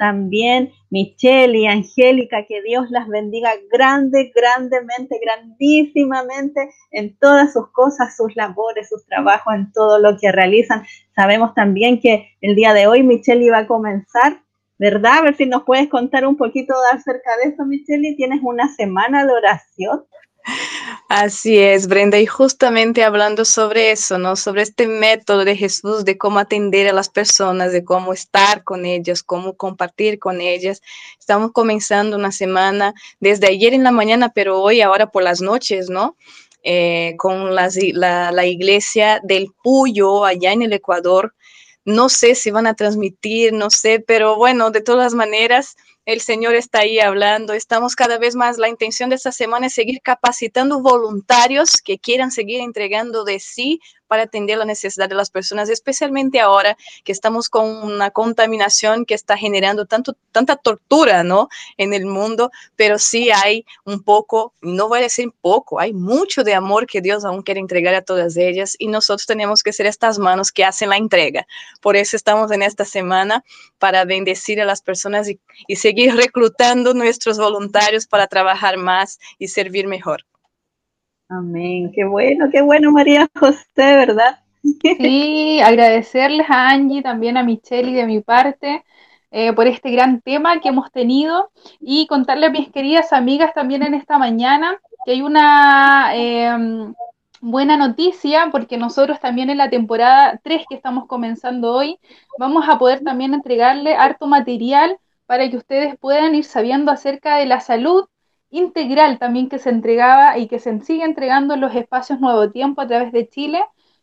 también 0.00 0.72
Michelle 0.88 1.58
y 1.58 1.66
Angélica, 1.66 2.46
que 2.46 2.62
Dios 2.62 2.90
las 2.90 3.06
bendiga 3.06 3.50
grande, 3.70 4.32
grandemente, 4.34 5.20
grandísimamente 5.22 6.70
en 6.90 7.18
todas 7.18 7.52
sus 7.52 7.70
cosas, 7.70 8.16
sus 8.16 8.34
labores, 8.34 8.88
sus 8.88 9.04
trabajos, 9.04 9.54
en 9.54 9.70
todo 9.72 9.98
lo 9.98 10.16
que 10.16 10.32
realizan. 10.32 10.84
Sabemos 11.14 11.52
también 11.54 12.00
que 12.00 12.30
el 12.40 12.56
día 12.56 12.72
de 12.72 12.86
hoy 12.86 13.02
Michelle 13.02 13.44
iba 13.44 13.58
a 13.58 13.66
comenzar, 13.66 14.42
¿verdad? 14.78 15.18
A 15.18 15.22
ver 15.22 15.36
si 15.36 15.44
nos 15.44 15.64
puedes 15.64 15.90
contar 15.90 16.26
un 16.26 16.38
poquito 16.38 16.72
acerca 16.94 17.36
de 17.36 17.50
eso, 17.50 17.66
Michelle. 17.66 18.14
Tienes 18.16 18.40
una 18.42 18.74
semana 18.74 19.26
de 19.26 19.34
oración. 19.34 20.06
Así 21.08 21.58
es, 21.58 21.86
Brenda, 21.88 22.18
y 22.18 22.26
justamente 22.26 23.04
hablando 23.04 23.44
sobre 23.44 23.90
eso, 23.90 24.18
¿no? 24.18 24.36
Sobre 24.36 24.62
este 24.62 24.86
método 24.86 25.44
de 25.44 25.56
Jesús, 25.56 26.04
de 26.04 26.16
cómo 26.16 26.38
atender 26.38 26.88
a 26.88 26.92
las 26.92 27.08
personas, 27.08 27.72
de 27.72 27.84
cómo 27.84 28.12
estar 28.12 28.64
con 28.64 28.86
ellas, 28.86 29.22
cómo 29.22 29.56
compartir 29.56 30.18
con 30.18 30.40
ellas. 30.40 30.82
Estamos 31.18 31.52
comenzando 31.52 32.16
una 32.16 32.32
semana 32.32 32.94
desde 33.20 33.48
ayer 33.48 33.74
en 33.74 33.84
la 33.84 33.90
mañana, 33.90 34.30
pero 34.34 34.60
hoy, 34.60 34.80
ahora 34.80 35.10
por 35.10 35.22
las 35.22 35.40
noches, 35.40 35.90
¿no? 35.90 36.16
Eh, 36.62 37.14
con 37.18 37.54
la, 37.54 37.70
la 38.32 38.46
iglesia 38.46 39.20
del 39.22 39.52
Puyo, 39.62 40.24
allá 40.24 40.52
en 40.52 40.62
el 40.62 40.72
Ecuador. 40.72 41.34
No 41.84 42.08
sé 42.08 42.34
si 42.34 42.50
van 42.50 42.66
a 42.66 42.74
transmitir, 42.74 43.52
no 43.52 43.70
sé, 43.70 44.00
pero 44.00 44.36
bueno, 44.36 44.70
de 44.70 44.82
todas 44.82 45.14
maneras, 45.14 45.76
el 46.04 46.20
Señor 46.20 46.54
está 46.54 46.80
ahí 46.80 46.98
hablando. 46.98 47.52
Estamos 47.52 47.94
cada 47.96 48.18
vez 48.18 48.34
más, 48.36 48.58
la 48.58 48.68
intención 48.68 49.10
de 49.10 49.16
esta 49.16 49.32
semana 49.32 49.66
es 49.66 49.74
seguir 49.74 50.00
capacitando 50.02 50.80
voluntarios 50.80 51.80
que 51.82 51.98
quieran 51.98 52.30
seguir 52.30 52.60
entregando 52.60 53.24
de 53.24 53.40
sí 53.40 53.80
para 54.10 54.24
atender 54.24 54.58
la 54.58 54.64
necesidad 54.64 55.08
de 55.08 55.14
las 55.14 55.30
personas, 55.30 55.68
especialmente 55.68 56.40
ahora 56.40 56.76
que 57.04 57.12
estamos 57.12 57.48
con 57.48 57.68
una 57.68 58.10
contaminación 58.10 59.04
que 59.04 59.14
está 59.14 59.36
generando 59.36 59.86
tanto, 59.86 60.16
tanta 60.32 60.56
tortura, 60.56 61.22
¿no? 61.22 61.48
En 61.76 61.94
el 61.94 62.06
mundo, 62.06 62.50
pero 62.74 62.98
sí 62.98 63.30
hay 63.30 63.64
un 63.84 64.02
poco, 64.02 64.52
no 64.62 64.88
voy 64.88 64.98
a 64.98 65.02
decir 65.02 65.28
poco, 65.40 65.78
hay 65.78 65.92
mucho 65.92 66.42
de 66.42 66.54
amor 66.54 66.88
que 66.88 67.00
Dios 67.00 67.24
aún 67.24 67.42
quiere 67.42 67.60
entregar 67.60 67.94
a 67.94 68.02
todas 68.02 68.36
ellas 68.36 68.74
y 68.80 68.88
nosotros 68.88 69.26
tenemos 69.26 69.62
que 69.62 69.72
ser 69.72 69.86
estas 69.86 70.18
manos 70.18 70.50
que 70.50 70.64
hacen 70.64 70.88
la 70.88 70.96
entrega. 70.96 71.46
Por 71.80 71.94
eso 71.94 72.16
estamos 72.16 72.50
en 72.50 72.62
esta 72.62 72.84
semana 72.84 73.44
para 73.78 74.04
bendecir 74.04 74.60
a 74.60 74.64
las 74.64 74.82
personas 74.82 75.28
y, 75.28 75.38
y 75.68 75.76
seguir 75.76 76.16
reclutando 76.16 76.94
nuestros 76.94 77.38
voluntarios 77.38 78.08
para 78.08 78.26
trabajar 78.26 78.76
más 78.76 79.20
y 79.38 79.46
servir 79.46 79.86
mejor. 79.86 80.24
Amén. 81.30 81.92
Qué 81.94 82.04
bueno, 82.04 82.48
qué 82.52 82.60
bueno, 82.60 82.90
María 82.90 83.28
José, 83.38 83.62
¿verdad? 83.76 84.40
Sí, 84.82 85.60
agradecerles 85.64 86.50
a 86.50 86.70
Angie, 86.70 87.02
también 87.02 87.36
a 87.36 87.44
Michelle 87.44 87.90
y 87.90 87.94
de 87.94 88.06
mi 88.06 88.20
parte. 88.20 88.84
Eh, 89.32 89.52
por 89.52 89.68
este 89.68 89.92
gran 89.92 90.20
tema 90.22 90.60
que 90.60 90.70
hemos 90.70 90.90
tenido 90.90 91.52
y 91.78 92.08
contarle 92.08 92.46
a 92.46 92.50
mis 92.50 92.68
queridas 92.72 93.12
amigas 93.12 93.54
también 93.54 93.84
en 93.84 93.94
esta 93.94 94.18
mañana 94.18 94.80
que 95.04 95.12
hay 95.12 95.22
una 95.22 96.10
eh, 96.16 96.92
buena 97.40 97.76
noticia 97.76 98.48
porque 98.50 98.76
nosotros 98.76 99.20
también 99.20 99.48
en 99.48 99.58
la 99.58 99.70
temporada 99.70 100.40
3 100.42 100.64
que 100.68 100.74
estamos 100.74 101.06
comenzando 101.06 101.72
hoy 101.72 102.00
vamos 102.40 102.68
a 102.68 102.80
poder 102.80 103.04
también 103.04 103.32
entregarle 103.32 103.94
harto 103.94 104.26
material 104.26 104.98
para 105.26 105.48
que 105.48 105.56
ustedes 105.56 105.96
puedan 105.96 106.34
ir 106.34 106.44
sabiendo 106.44 106.90
acerca 106.90 107.36
de 107.36 107.46
la 107.46 107.60
salud 107.60 108.06
integral 108.50 109.18
también 109.18 109.48
que 109.48 109.58
se 109.58 109.70
entregaba 109.70 110.38
y 110.38 110.48
que 110.48 110.58
se 110.58 110.80
sigue 110.80 111.04
entregando 111.04 111.54
en 111.54 111.60
los 111.60 111.74
espacios 111.74 112.20
Nuevo 112.20 112.50
Tiempo 112.50 112.80
a 112.80 112.86
través 112.86 113.12
de 113.12 113.28
Chile 113.28 113.62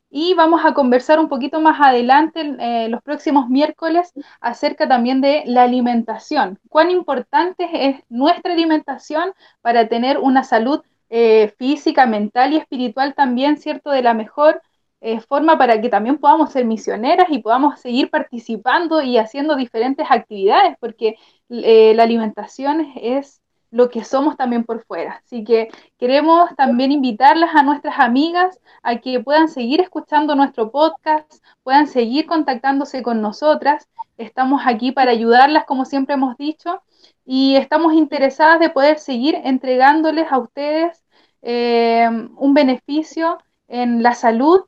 y 0.09 0.33
vamos 0.35 0.61
a 0.63 0.73
conversar 0.73 1.19
un 1.19 1.27
poquito 1.27 1.59
más 1.59 1.79
adelante, 1.81 2.55
eh, 2.59 2.87
los 2.89 3.01
próximos 3.01 3.49
miércoles, 3.49 4.13
acerca 4.39 4.87
también 4.87 5.21
de 5.21 5.43
la 5.45 5.63
alimentación. 5.63 6.59
Cuán 6.69 6.91
importante 6.91 7.67
es 7.89 8.03
nuestra 8.09 8.53
alimentación 8.53 9.33
para 9.61 9.87
tener 9.87 10.17
una 10.17 10.43
salud 10.43 10.81
eh, 11.09 11.53
física, 11.57 12.05
mental 12.05 12.53
y 12.53 12.57
espiritual 12.57 13.15
también, 13.15 13.57
¿cierto? 13.57 13.91
De 13.91 14.01
la 14.01 14.13
mejor 14.13 14.61
eh, 15.01 15.19
forma 15.19 15.57
para 15.57 15.79
que 15.81 15.89
también 15.89 16.17
podamos 16.17 16.51
ser 16.51 16.65
misioneras 16.65 17.27
y 17.29 17.39
podamos 17.39 17.79
seguir 17.79 18.09
participando 18.09 19.01
y 19.01 19.17
haciendo 19.17 19.55
diferentes 19.55 20.07
actividades, 20.09 20.77
porque 20.79 21.15
la 21.49 22.03
alimentación 22.03 22.91
es 22.95 23.41
lo 23.71 23.89
que 23.89 24.03
somos 24.03 24.37
también 24.37 24.63
por 24.63 24.83
fuera. 24.85 25.21
Así 25.25 25.43
que 25.43 25.69
queremos 25.97 26.49
también 26.55 26.91
invitarlas 26.91 27.55
a 27.55 27.63
nuestras 27.63 27.99
amigas 27.99 28.59
a 28.83 28.97
que 28.97 29.19
puedan 29.19 29.49
seguir 29.49 29.81
escuchando 29.81 30.35
nuestro 30.35 30.71
podcast, 30.71 31.43
puedan 31.63 31.87
seguir 31.87 32.25
contactándose 32.25 33.03
con 33.03 33.21
nosotras. 33.21 33.87
Estamos 34.17 34.61
aquí 34.65 34.91
para 34.91 35.11
ayudarlas, 35.11 35.65
como 35.65 35.85
siempre 35.85 36.15
hemos 36.15 36.37
dicho, 36.37 36.81
y 37.25 37.55
estamos 37.55 37.93
interesadas 37.93 38.59
de 38.59 38.69
poder 38.69 38.99
seguir 38.99 39.35
entregándoles 39.43 40.31
a 40.31 40.37
ustedes 40.39 41.03
eh, 41.41 42.07
un 42.37 42.53
beneficio 42.53 43.37
en 43.67 44.01
la 44.01 44.13
salud 44.13 44.61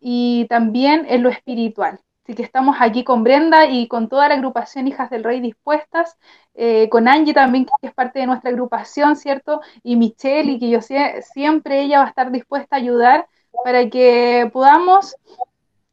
y 0.00 0.46
también 0.48 1.06
en 1.08 1.22
lo 1.22 1.28
espiritual. 1.28 2.00
Así 2.28 2.34
que 2.34 2.42
estamos 2.42 2.76
aquí 2.78 3.04
con 3.04 3.24
Brenda 3.24 3.64
y 3.64 3.88
con 3.88 4.10
toda 4.10 4.28
la 4.28 4.34
agrupación 4.34 4.86
Hijas 4.86 5.08
del 5.08 5.24
Rey 5.24 5.40
dispuestas, 5.40 6.18
eh, 6.54 6.90
con 6.90 7.08
Angie 7.08 7.32
también, 7.32 7.64
que 7.64 7.86
es 7.86 7.94
parte 7.94 8.18
de 8.18 8.26
nuestra 8.26 8.50
agrupación, 8.50 9.16
¿cierto? 9.16 9.62
Y 9.82 9.96
Michelle, 9.96 10.52
y 10.52 10.58
que 10.58 10.68
yo 10.68 10.82
sé, 10.82 11.22
siempre 11.22 11.80
ella 11.80 12.00
va 12.00 12.04
a 12.04 12.08
estar 12.08 12.30
dispuesta 12.30 12.76
a 12.76 12.80
ayudar 12.80 13.26
para 13.64 13.88
que 13.88 14.50
podamos 14.52 15.16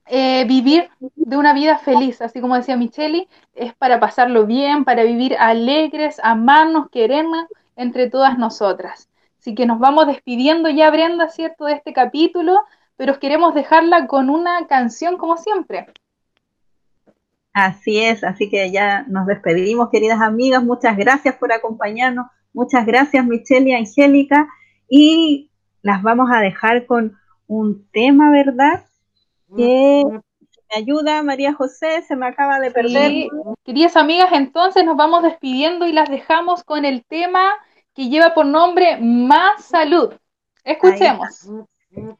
eh, 0.07 0.43
vivir 0.43 0.89
de 1.15 1.37
una 1.37 1.53
vida 1.53 1.77
feliz, 1.77 2.21
así 2.21 2.41
como 2.41 2.57
decía 2.57 2.75
Micheli, 2.75 3.29
es 3.53 3.73
para 3.73 4.01
pasarlo 4.01 4.45
bien, 4.45 4.83
para 4.83 5.03
vivir 5.03 5.37
alegres, 5.39 6.19
amarnos, 6.21 6.89
querernos 6.89 7.45
entre 7.77 8.09
todas 8.09 8.37
nosotras. 8.37 9.07
Así 9.39 9.55
que 9.55 9.65
nos 9.65 9.79
vamos 9.79 10.05
despidiendo 10.07 10.67
ya, 10.67 10.89
Brenda, 10.91 11.29
¿cierto?, 11.29 11.63
de 11.63 11.75
este 11.75 11.93
capítulo, 11.93 12.59
pero 12.97 13.19
queremos 13.21 13.53
dejarla 13.53 14.07
con 14.07 14.29
una 14.29 14.67
canción 14.67 15.15
como 15.17 15.37
siempre. 15.37 15.87
Así 17.55 18.01
es, 18.01 18.25
así 18.25 18.49
que 18.49 18.69
ya 18.69 19.05
nos 19.07 19.27
despedimos, 19.27 19.89
queridas 19.89 20.19
amigas. 20.19 20.61
Muchas 20.61 20.97
gracias 20.97 21.35
por 21.37 21.53
acompañarnos. 21.53 22.27
Muchas 22.51 22.85
gracias, 22.85 23.25
Michelle 23.25 23.69
y 23.69 23.73
Angélica. 23.73 24.49
Y 24.89 25.49
las 25.81 26.03
vamos 26.03 26.29
a 26.33 26.41
dejar 26.41 26.85
con 26.85 27.17
un 27.47 27.87
tema, 27.93 28.29
¿verdad? 28.29 28.83
Que 29.55 30.03
me 30.05 30.75
ayuda, 30.75 31.23
María 31.23 31.53
José, 31.53 32.01
se 32.05 32.17
me 32.17 32.27
acaba 32.27 32.59
de 32.59 32.71
perder. 32.71 33.09
Sí. 33.09 33.29
Queridas 33.63 33.95
amigas, 33.95 34.33
entonces 34.33 34.83
nos 34.83 34.97
vamos 34.97 35.23
despidiendo 35.23 35.87
y 35.87 35.93
las 35.93 36.09
dejamos 36.09 36.61
con 36.65 36.83
el 36.83 37.05
tema 37.05 37.53
que 37.93 38.09
lleva 38.09 38.33
por 38.33 38.45
nombre 38.45 38.97
Más 38.99 39.63
Salud. 39.63 40.13
Escuchemos. 40.65 41.47
estilo 41.89 42.17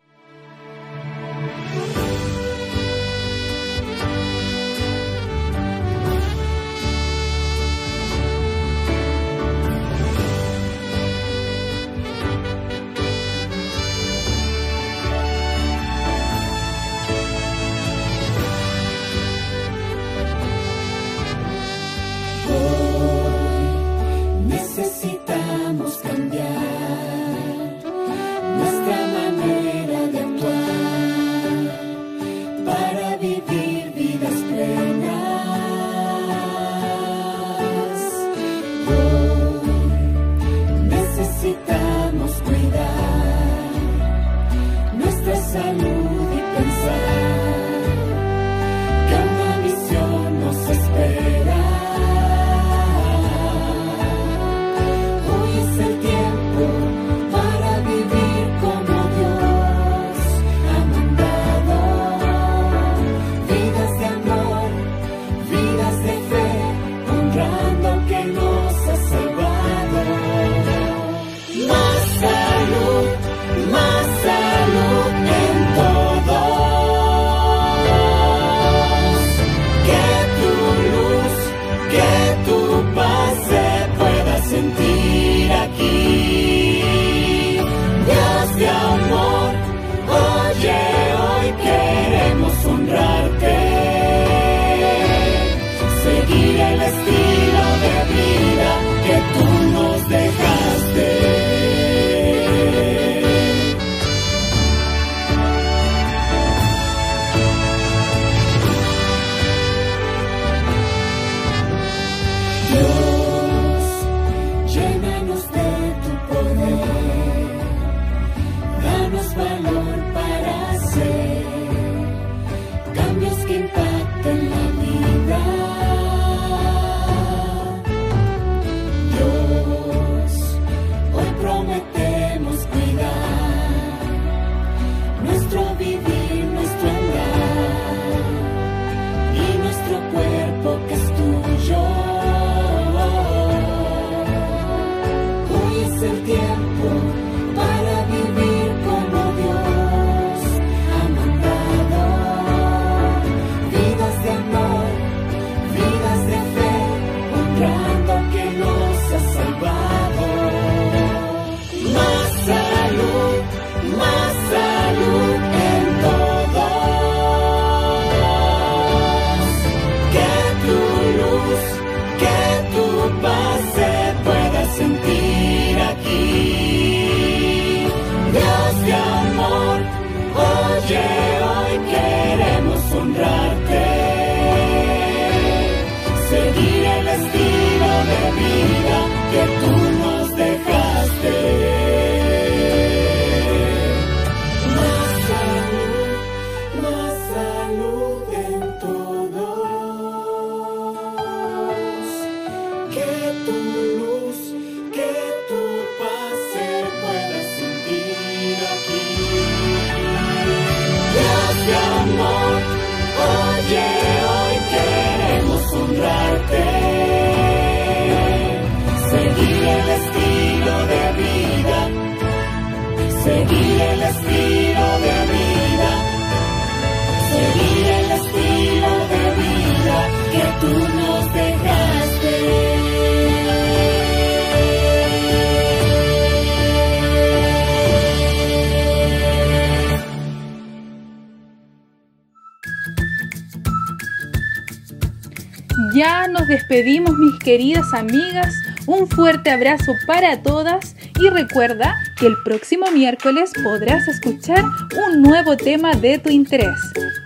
despedimos, 246.75 247.17
mis 247.17 247.39
queridas 247.39 247.93
amigas. 247.93 248.53
Un 248.85 249.07
fuerte 249.07 249.49
abrazo 249.49 249.93
para 250.05 250.41
todas 250.41 250.93
y 251.19 251.29
recuerda 251.29 251.95
que 252.19 252.27
el 252.27 252.35
próximo 252.43 252.91
miércoles 252.91 253.53
podrás 253.63 254.07
escuchar 254.09 254.61
un 255.07 255.21
nuevo 255.21 255.55
tema 255.55 255.93
de 255.93 256.19
tu 256.19 256.29
interés 256.29 256.77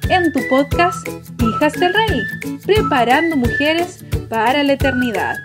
en 0.10 0.32
tu 0.32 0.40
podcast 0.50 1.08
Hijas 1.42 1.74
del 1.74 1.94
Rey, 1.96 2.60
preparando 2.64 3.38
mujeres 3.38 4.06
para 4.30 4.62
la 4.64 4.74
eternidad. 4.74 5.36